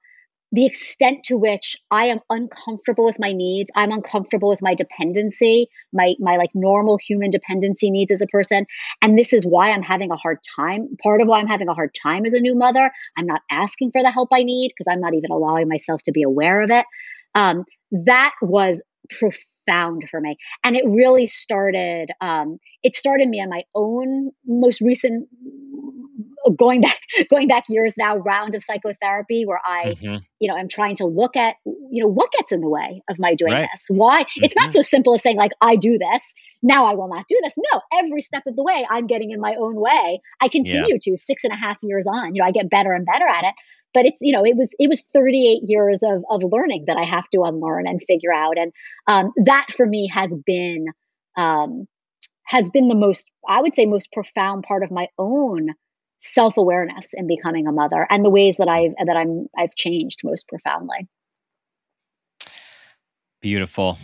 the 0.54 0.66
extent 0.66 1.24
to 1.24 1.38
which 1.38 1.76
I 1.90 2.06
am 2.06 2.20
uncomfortable 2.28 3.06
with 3.06 3.18
my 3.18 3.32
needs, 3.32 3.70
I'm 3.74 3.90
uncomfortable 3.90 4.50
with 4.50 4.60
my 4.60 4.74
dependency, 4.74 5.68
my 5.94 6.12
my 6.20 6.36
like 6.36 6.50
normal 6.54 6.98
human 6.98 7.30
dependency 7.30 7.90
needs 7.90 8.12
as 8.12 8.20
a 8.20 8.26
person, 8.26 8.66
and 9.00 9.18
this 9.18 9.32
is 9.32 9.46
why 9.46 9.70
I'm 9.70 9.82
having 9.82 10.10
a 10.10 10.16
hard 10.16 10.38
time. 10.54 10.88
Part 11.02 11.22
of 11.22 11.28
why 11.28 11.40
I'm 11.40 11.46
having 11.46 11.68
a 11.68 11.74
hard 11.74 11.96
time 12.02 12.26
as 12.26 12.34
a 12.34 12.40
new 12.40 12.54
mother, 12.54 12.92
I'm 13.16 13.26
not 13.26 13.40
asking 13.50 13.92
for 13.92 14.02
the 14.02 14.10
help 14.10 14.28
I 14.30 14.42
need 14.42 14.68
because 14.68 14.92
I'm 14.92 15.00
not 15.00 15.14
even 15.14 15.30
allowing 15.30 15.68
myself 15.68 16.02
to 16.02 16.12
be 16.12 16.22
aware 16.22 16.60
of 16.60 16.70
it. 16.70 16.84
Um, 17.34 17.64
that 17.90 18.32
was 18.40 18.82
profound 19.10 20.04
for 20.10 20.20
me, 20.20 20.36
and 20.64 20.76
it 20.76 20.84
really 20.86 21.26
started. 21.26 22.10
Um, 22.20 22.58
it 22.82 22.94
started 22.94 23.28
me 23.28 23.40
on 23.40 23.48
my 23.48 23.62
own 23.74 24.30
most 24.46 24.80
recent 24.80 25.28
going 26.56 26.80
back 26.80 27.00
going 27.30 27.48
back 27.48 27.64
years 27.68 27.94
now 27.96 28.16
round 28.16 28.54
of 28.54 28.62
psychotherapy 28.62 29.44
where 29.44 29.60
i 29.64 29.94
mm-hmm. 29.94 30.16
you 30.40 30.48
know 30.48 30.56
i'm 30.56 30.68
trying 30.68 30.96
to 30.96 31.06
look 31.06 31.36
at 31.36 31.56
you 31.64 32.02
know 32.02 32.08
what 32.08 32.30
gets 32.32 32.52
in 32.52 32.60
the 32.60 32.68
way 32.68 33.02
of 33.08 33.18
my 33.18 33.34
doing 33.34 33.52
right. 33.52 33.68
this 33.72 33.86
why 33.88 34.22
mm-hmm. 34.22 34.44
it's 34.44 34.56
not 34.56 34.64
mm-hmm. 34.64 34.72
so 34.72 34.82
simple 34.82 35.14
as 35.14 35.22
saying 35.22 35.36
like 35.36 35.52
i 35.60 35.76
do 35.76 35.98
this 35.98 36.34
now 36.62 36.86
i 36.86 36.94
will 36.94 37.08
not 37.08 37.24
do 37.28 37.38
this 37.42 37.56
no 37.72 37.80
every 37.98 38.20
step 38.20 38.42
of 38.46 38.56
the 38.56 38.62
way 38.62 38.86
i'm 38.90 39.06
getting 39.06 39.30
in 39.30 39.40
my 39.40 39.54
own 39.58 39.74
way 39.76 40.20
i 40.40 40.48
continue 40.48 40.86
yeah. 40.88 40.98
to 41.00 41.16
six 41.16 41.44
and 41.44 41.52
a 41.52 41.56
half 41.56 41.76
years 41.82 42.06
on 42.06 42.34
you 42.34 42.42
know 42.42 42.46
i 42.46 42.52
get 42.52 42.68
better 42.68 42.92
and 42.92 43.06
better 43.06 43.26
at 43.26 43.44
it 43.44 43.54
but 43.94 44.06
it's 44.06 44.20
you 44.20 44.32
know 44.32 44.44
it 44.44 44.56
was 44.56 44.74
it 44.78 44.88
was 44.88 45.02
38 45.12 45.62
years 45.68 46.02
of 46.02 46.24
of 46.30 46.42
learning 46.44 46.84
that 46.86 46.96
i 46.96 47.04
have 47.04 47.28
to 47.30 47.42
unlearn 47.42 47.86
and 47.86 48.02
figure 48.02 48.32
out 48.32 48.58
and 48.58 48.72
um, 49.06 49.32
that 49.44 49.66
for 49.76 49.86
me 49.86 50.10
has 50.12 50.34
been 50.46 50.86
um, 51.36 51.86
has 52.44 52.70
been 52.70 52.88
the 52.88 52.94
most 52.94 53.30
i 53.48 53.60
would 53.60 53.74
say 53.74 53.86
most 53.86 54.12
profound 54.12 54.64
part 54.64 54.82
of 54.82 54.90
my 54.90 55.08
own 55.18 55.70
self-awareness 56.22 57.14
in 57.14 57.26
becoming 57.26 57.66
a 57.66 57.72
mother 57.72 58.06
and 58.08 58.24
the 58.24 58.30
ways 58.30 58.58
that 58.58 58.68
I've 58.68 58.92
that 59.04 59.16
I'm 59.16 59.48
I've 59.58 59.74
changed 59.74 60.20
most 60.24 60.48
profoundly. 60.48 61.08
Beautiful. 63.40 63.98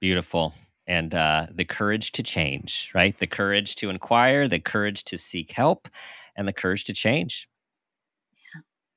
Beautiful. 0.00 0.54
And 0.88 1.14
uh, 1.14 1.46
the 1.54 1.64
courage 1.64 2.10
to 2.12 2.24
change, 2.24 2.90
right? 2.94 3.16
The 3.16 3.28
courage 3.28 3.76
to 3.76 3.90
inquire, 3.90 4.48
the 4.48 4.58
courage 4.58 5.04
to 5.04 5.16
seek 5.16 5.52
help, 5.52 5.88
and 6.36 6.48
the 6.48 6.52
courage 6.52 6.84
to 6.84 6.92
change. 6.92 7.48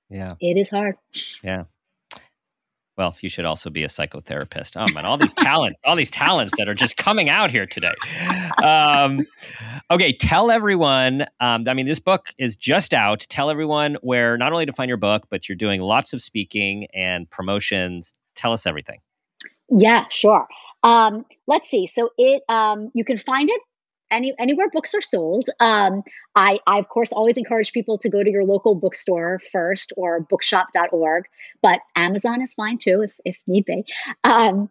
Yeah. 0.09 0.35
It 0.39 0.57
is 0.57 0.69
hard. 0.69 0.95
Yeah. 1.43 1.63
Well, 2.97 3.15
you 3.19 3.29
should 3.29 3.43
also 3.43 3.69
be 3.69 3.83
a 3.83 3.87
psychotherapist. 3.87 4.71
Oh 4.75 4.91
man, 4.93 5.05
all 5.05 5.17
these 5.17 5.33
talents, 5.33 5.77
all 5.83 5.97
these 5.97 6.11
talents 6.11 6.53
that 6.57 6.69
are 6.69 6.73
just 6.73 6.95
coming 6.95 7.27
out 7.27 7.51
here 7.51 7.65
today. 7.65 7.93
Um, 8.63 9.25
okay, 9.91 10.15
tell 10.15 10.49
everyone. 10.49 11.25
Um, 11.41 11.67
I 11.67 11.73
mean, 11.73 11.87
this 11.87 11.99
book 11.99 12.33
is 12.37 12.55
just 12.55 12.93
out. 12.93 13.25
Tell 13.29 13.49
everyone 13.49 13.97
where 14.01 14.37
not 14.37 14.53
only 14.53 14.65
to 14.65 14.71
find 14.71 14.87
your 14.87 14.97
book, 14.97 15.25
but 15.29 15.49
you're 15.49 15.57
doing 15.57 15.81
lots 15.81 16.13
of 16.13 16.21
speaking 16.21 16.87
and 16.93 17.29
promotions. 17.29 18.13
Tell 18.35 18.53
us 18.53 18.65
everything. 18.65 18.99
Yeah, 19.69 20.05
sure. 20.09 20.47
Um, 20.83 21.25
let's 21.47 21.69
see. 21.69 21.87
So 21.87 22.11
it 22.17 22.43
um, 22.47 22.91
you 22.93 23.03
can 23.03 23.17
find 23.17 23.49
it 23.49 23.61
any 24.11 24.33
anywhere 24.39 24.69
books 24.69 24.93
are 24.93 25.01
sold. 25.01 25.49
Um, 25.59 26.03
I, 26.35 26.59
I 26.67 26.79
of 26.79 26.89
course 26.89 27.11
always 27.11 27.37
encourage 27.37 27.71
people 27.71 27.97
to 27.99 28.09
go 28.09 28.23
to 28.23 28.29
your 28.29 28.43
local 28.43 28.75
bookstore 28.75 29.39
first 29.51 29.93
or 29.97 30.21
bookshop.org, 30.21 31.25
but 31.61 31.79
Amazon 31.95 32.41
is 32.41 32.53
fine 32.53 32.77
too 32.77 33.01
if 33.01 33.13
if 33.25 33.37
need 33.47 33.65
be. 33.65 33.83
Um, 34.23 34.69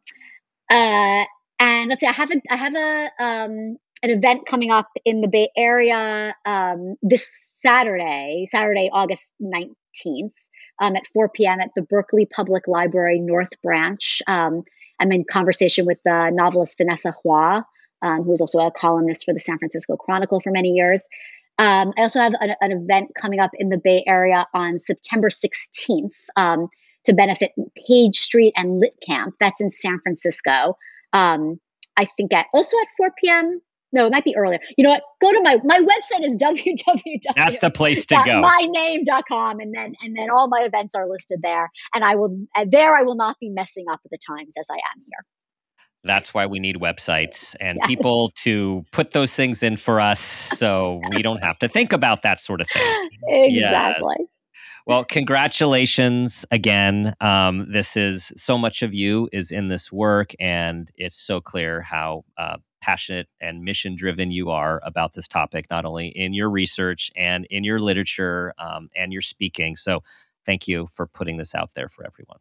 uh, 0.70 1.24
and 1.58 1.88
let's 1.88 2.00
see, 2.00 2.06
I 2.06 2.12
have 2.12 2.30
a 2.30 2.40
I 2.50 2.56
have 2.56 2.74
a 2.74 3.10
um, 3.22 3.76
an 4.02 4.10
event 4.10 4.46
coming 4.46 4.70
up 4.70 4.88
in 5.04 5.20
the 5.20 5.28
Bay 5.28 5.50
Area 5.56 6.34
um, 6.44 6.96
this 7.02 7.28
Saturday, 7.60 8.46
Saturday, 8.48 8.88
August 8.92 9.34
nineteenth. 9.40 10.32
Um, 10.80 10.96
at 10.96 11.06
4 11.14 11.28
p.m. 11.28 11.60
at 11.60 11.70
the 11.76 11.82
Berkeley 11.82 12.26
Public 12.26 12.66
Library 12.66 13.20
North 13.20 13.50
Branch. 13.62 14.20
Um, 14.26 14.64
I'm 14.98 15.12
in 15.12 15.22
conversation 15.22 15.86
with 15.86 15.98
the 16.04 16.30
novelist 16.30 16.78
Vanessa 16.78 17.14
Hua, 17.22 17.64
um, 18.02 18.22
who 18.22 18.30
was 18.30 18.40
also 18.40 18.58
a 18.60 18.70
columnist 18.70 19.24
for 19.24 19.32
the 19.32 19.40
San 19.40 19.58
Francisco 19.58 19.96
Chronicle 19.96 20.40
for 20.40 20.50
many 20.50 20.70
years. 20.70 21.08
Um, 21.58 21.92
I 21.96 22.02
also 22.02 22.20
have 22.20 22.32
an, 22.40 22.54
an, 22.60 22.72
event 22.72 23.10
coming 23.20 23.38
up 23.38 23.52
in 23.54 23.68
the 23.68 23.78
Bay 23.78 24.02
Area 24.08 24.46
on 24.54 24.78
September 24.78 25.28
16th 25.30 26.12
um, 26.36 26.68
to 27.04 27.12
benefit 27.12 27.52
Page 27.86 28.16
Street 28.16 28.52
and 28.56 28.80
Lit 28.80 28.94
Camp. 29.06 29.36
That's 29.38 29.60
in 29.60 29.70
San 29.70 30.00
Francisco. 30.00 30.76
Um, 31.12 31.60
I 31.96 32.06
think 32.06 32.32
at 32.34 32.46
also 32.52 32.76
at 32.78 32.88
4 32.96 33.12
p.m. 33.20 33.60
No, 33.92 34.06
it 34.06 34.10
might 34.10 34.24
be 34.24 34.34
earlier. 34.36 34.58
You 34.76 34.82
know 34.82 34.90
what? 34.90 35.02
Go 35.20 35.30
to 35.30 35.40
my 35.44 35.60
my 35.64 35.78
website 35.78 36.26
is 36.26 36.36
www. 36.42 37.20
That's 37.36 37.58
the 37.58 37.70
place 37.70 38.04
to 38.06 38.16
go. 38.16 38.42
Myname.com 38.42 39.60
and 39.60 39.72
then 39.72 39.94
and 40.02 40.16
then 40.16 40.30
all 40.30 40.48
my 40.48 40.62
events 40.62 40.96
are 40.96 41.08
listed 41.08 41.38
there. 41.40 41.70
And 41.94 42.02
I 42.02 42.16
will 42.16 42.36
there 42.66 42.96
I 42.96 43.02
will 43.02 43.14
not 43.14 43.36
be 43.38 43.50
messing 43.50 43.84
up 43.92 44.00
the 44.10 44.18
times 44.26 44.56
as 44.58 44.66
I 44.68 44.74
am 44.74 45.04
here. 45.06 45.24
That's 46.04 46.34
why 46.34 46.46
we 46.46 46.58
need 46.60 46.76
websites 46.76 47.56
and 47.60 47.78
yes. 47.80 47.86
people 47.86 48.30
to 48.42 48.84
put 48.92 49.12
those 49.12 49.34
things 49.34 49.62
in 49.62 49.76
for 49.76 50.00
us 50.00 50.20
so 50.20 51.00
we 51.14 51.22
don't 51.22 51.42
have 51.42 51.58
to 51.60 51.68
think 51.68 51.92
about 51.92 52.22
that 52.22 52.40
sort 52.40 52.60
of 52.60 52.68
thing. 52.68 53.08
Exactly. 53.28 54.16
Yeah. 54.18 54.26
Well, 54.86 55.02
congratulations 55.02 56.44
again. 56.50 57.14
Um, 57.22 57.66
this 57.72 57.96
is 57.96 58.30
so 58.36 58.58
much 58.58 58.82
of 58.82 58.92
you 58.92 59.30
is 59.32 59.50
in 59.50 59.68
this 59.68 59.90
work, 59.90 60.32
and 60.38 60.90
it's 60.96 61.18
so 61.18 61.40
clear 61.40 61.80
how 61.80 62.24
uh, 62.36 62.58
passionate 62.82 63.28
and 63.40 63.62
mission 63.62 63.96
driven 63.96 64.30
you 64.30 64.50
are 64.50 64.82
about 64.84 65.14
this 65.14 65.26
topic, 65.26 65.66
not 65.70 65.86
only 65.86 66.08
in 66.08 66.34
your 66.34 66.50
research 66.50 67.10
and 67.16 67.46
in 67.48 67.64
your 67.64 67.80
literature 67.80 68.52
um, 68.58 68.90
and 68.94 69.10
your 69.10 69.22
speaking. 69.22 69.74
So, 69.74 70.02
thank 70.44 70.68
you 70.68 70.86
for 70.92 71.06
putting 71.06 71.38
this 71.38 71.54
out 71.54 71.72
there 71.74 71.88
for 71.88 72.04
everyone. 72.04 72.40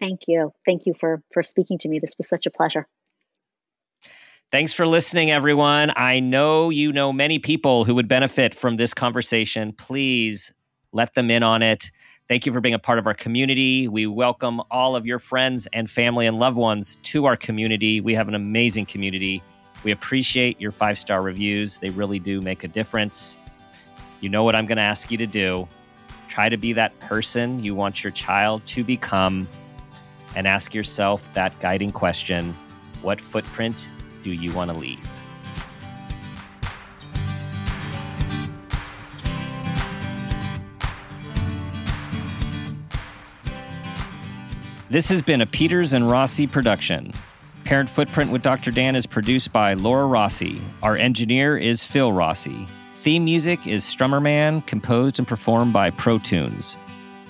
Thank 0.00 0.22
you. 0.26 0.52
Thank 0.66 0.86
you 0.86 0.94
for 0.98 1.22
for 1.32 1.42
speaking 1.42 1.78
to 1.78 1.88
me. 1.88 1.98
This 1.98 2.14
was 2.16 2.28
such 2.28 2.46
a 2.46 2.50
pleasure. 2.50 2.86
Thanks 4.50 4.72
for 4.72 4.86
listening, 4.86 5.30
everyone. 5.30 5.92
I 5.94 6.18
know 6.18 6.70
you 6.70 6.92
know 6.92 7.12
many 7.12 7.38
people 7.38 7.84
who 7.84 7.94
would 7.94 8.08
benefit 8.08 8.52
from 8.54 8.76
this 8.76 8.92
conversation. 8.92 9.72
Please 9.72 10.52
let 10.92 11.14
them 11.14 11.30
in 11.30 11.44
on 11.44 11.62
it. 11.62 11.90
Thank 12.28 12.46
you 12.46 12.52
for 12.52 12.60
being 12.60 12.74
a 12.74 12.78
part 12.78 12.98
of 12.98 13.06
our 13.06 13.14
community. 13.14 13.86
We 13.86 14.06
welcome 14.06 14.60
all 14.70 14.96
of 14.96 15.06
your 15.06 15.18
friends 15.18 15.68
and 15.72 15.88
family 15.88 16.26
and 16.26 16.38
loved 16.38 16.56
ones 16.56 16.96
to 17.04 17.26
our 17.26 17.36
community. 17.36 18.00
We 18.00 18.14
have 18.14 18.26
an 18.26 18.34
amazing 18.34 18.86
community. 18.86 19.42
We 19.84 19.92
appreciate 19.92 20.60
your 20.60 20.72
five 20.72 20.98
star 20.98 21.22
reviews, 21.22 21.78
they 21.78 21.90
really 21.90 22.18
do 22.18 22.40
make 22.40 22.64
a 22.64 22.68
difference. 22.68 23.36
You 24.20 24.28
know 24.28 24.44
what 24.44 24.54
I'm 24.54 24.66
going 24.66 24.76
to 24.76 24.82
ask 24.82 25.10
you 25.10 25.18
to 25.18 25.26
do. 25.26 25.68
Try 26.28 26.48
to 26.48 26.56
be 26.56 26.72
that 26.72 26.98
person 27.00 27.62
you 27.62 27.74
want 27.74 28.04
your 28.04 28.10
child 28.10 28.64
to 28.66 28.84
become 28.84 29.48
and 30.36 30.46
ask 30.46 30.74
yourself 30.74 31.32
that 31.34 31.58
guiding 31.60 31.92
question 31.92 32.54
What 33.02 33.20
footprint 33.20 33.90
do 34.22 34.32
you 34.32 34.52
want 34.52 34.70
to 34.70 34.76
leave? 34.76 35.06
This 44.90 45.08
has 45.08 45.22
been 45.22 45.40
a 45.40 45.46
Peters 45.46 45.92
and 45.92 46.10
Rossi 46.10 46.48
production. 46.48 47.12
Parent 47.64 47.88
Footprint 47.88 48.32
with 48.32 48.42
Dr. 48.42 48.72
Dan 48.72 48.96
is 48.96 49.06
produced 49.06 49.52
by 49.52 49.74
Laura 49.74 50.06
Rossi. 50.06 50.60
Our 50.82 50.96
engineer 50.96 51.56
is 51.56 51.84
Phil 51.84 52.12
Rossi. 52.12 52.66
Theme 52.96 53.24
music 53.24 53.64
is 53.68 53.84
Strummer 53.84 54.20
Man, 54.20 54.62
composed 54.62 55.20
and 55.20 55.28
performed 55.28 55.72
by 55.72 55.90
Pro 55.90 56.18
Tunes. 56.18 56.76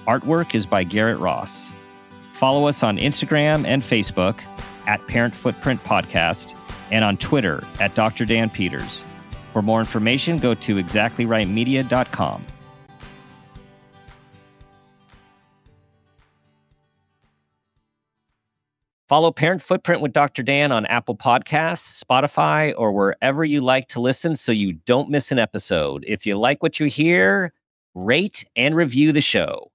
Artwork 0.07 0.55
is 0.55 0.65
by 0.65 0.85
Garrett 0.85 1.19
Ross. 1.19 1.71
Follow 2.41 2.67
us 2.69 2.83
on 2.83 2.97
Instagram 2.97 3.67
and 3.67 3.83
Facebook 3.83 4.41
at 4.87 5.07
Parent 5.09 5.37
Footprint 5.37 5.85
Podcast 5.85 6.57
and 6.91 7.05
on 7.05 7.19
Twitter 7.19 7.63
at 7.81 7.95
Dr. 7.95 8.25
Dan 8.25 8.49
Peters. 8.49 9.05
For 9.53 9.61
more 9.61 9.79
information, 9.79 10.39
go 10.39 10.55
to 10.55 10.77
exactlyrightmedia.com. 10.77 12.47
Follow 19.07 19.33
Parent 19.33 19.61
Footprint 19.61 20.01
with 20.01 20.15
Dr. 20.15 20.43
Dan 20.43 20.73
on 20.73 20.87
Apple 20.87 21.19
Podcasts, 21.19 22.03
Spotify, 22.03 22.73
or 22.75 22.93
wherever 22.93 23.45
you 23.45 23.61
like 23.61 23.89
to 23.89 24.01
listen 24.01 24.35
so 24.35 24.51
you 24.51 24.73
don't 24.73 25.11
miss 25.11 25.31
an 25.31 25.39
episode. 25.39 26.07
If 26.09 26.25
you 26.25 26.39
like 26.39 26.63
what 26.63 26.81
you 26.81 26.87
hear, 26.87 27.53
rate 27.95 28.47
and 28.57 28.75
review 28.75 29.13
the 29.13 29.21
show. 29.21 29.71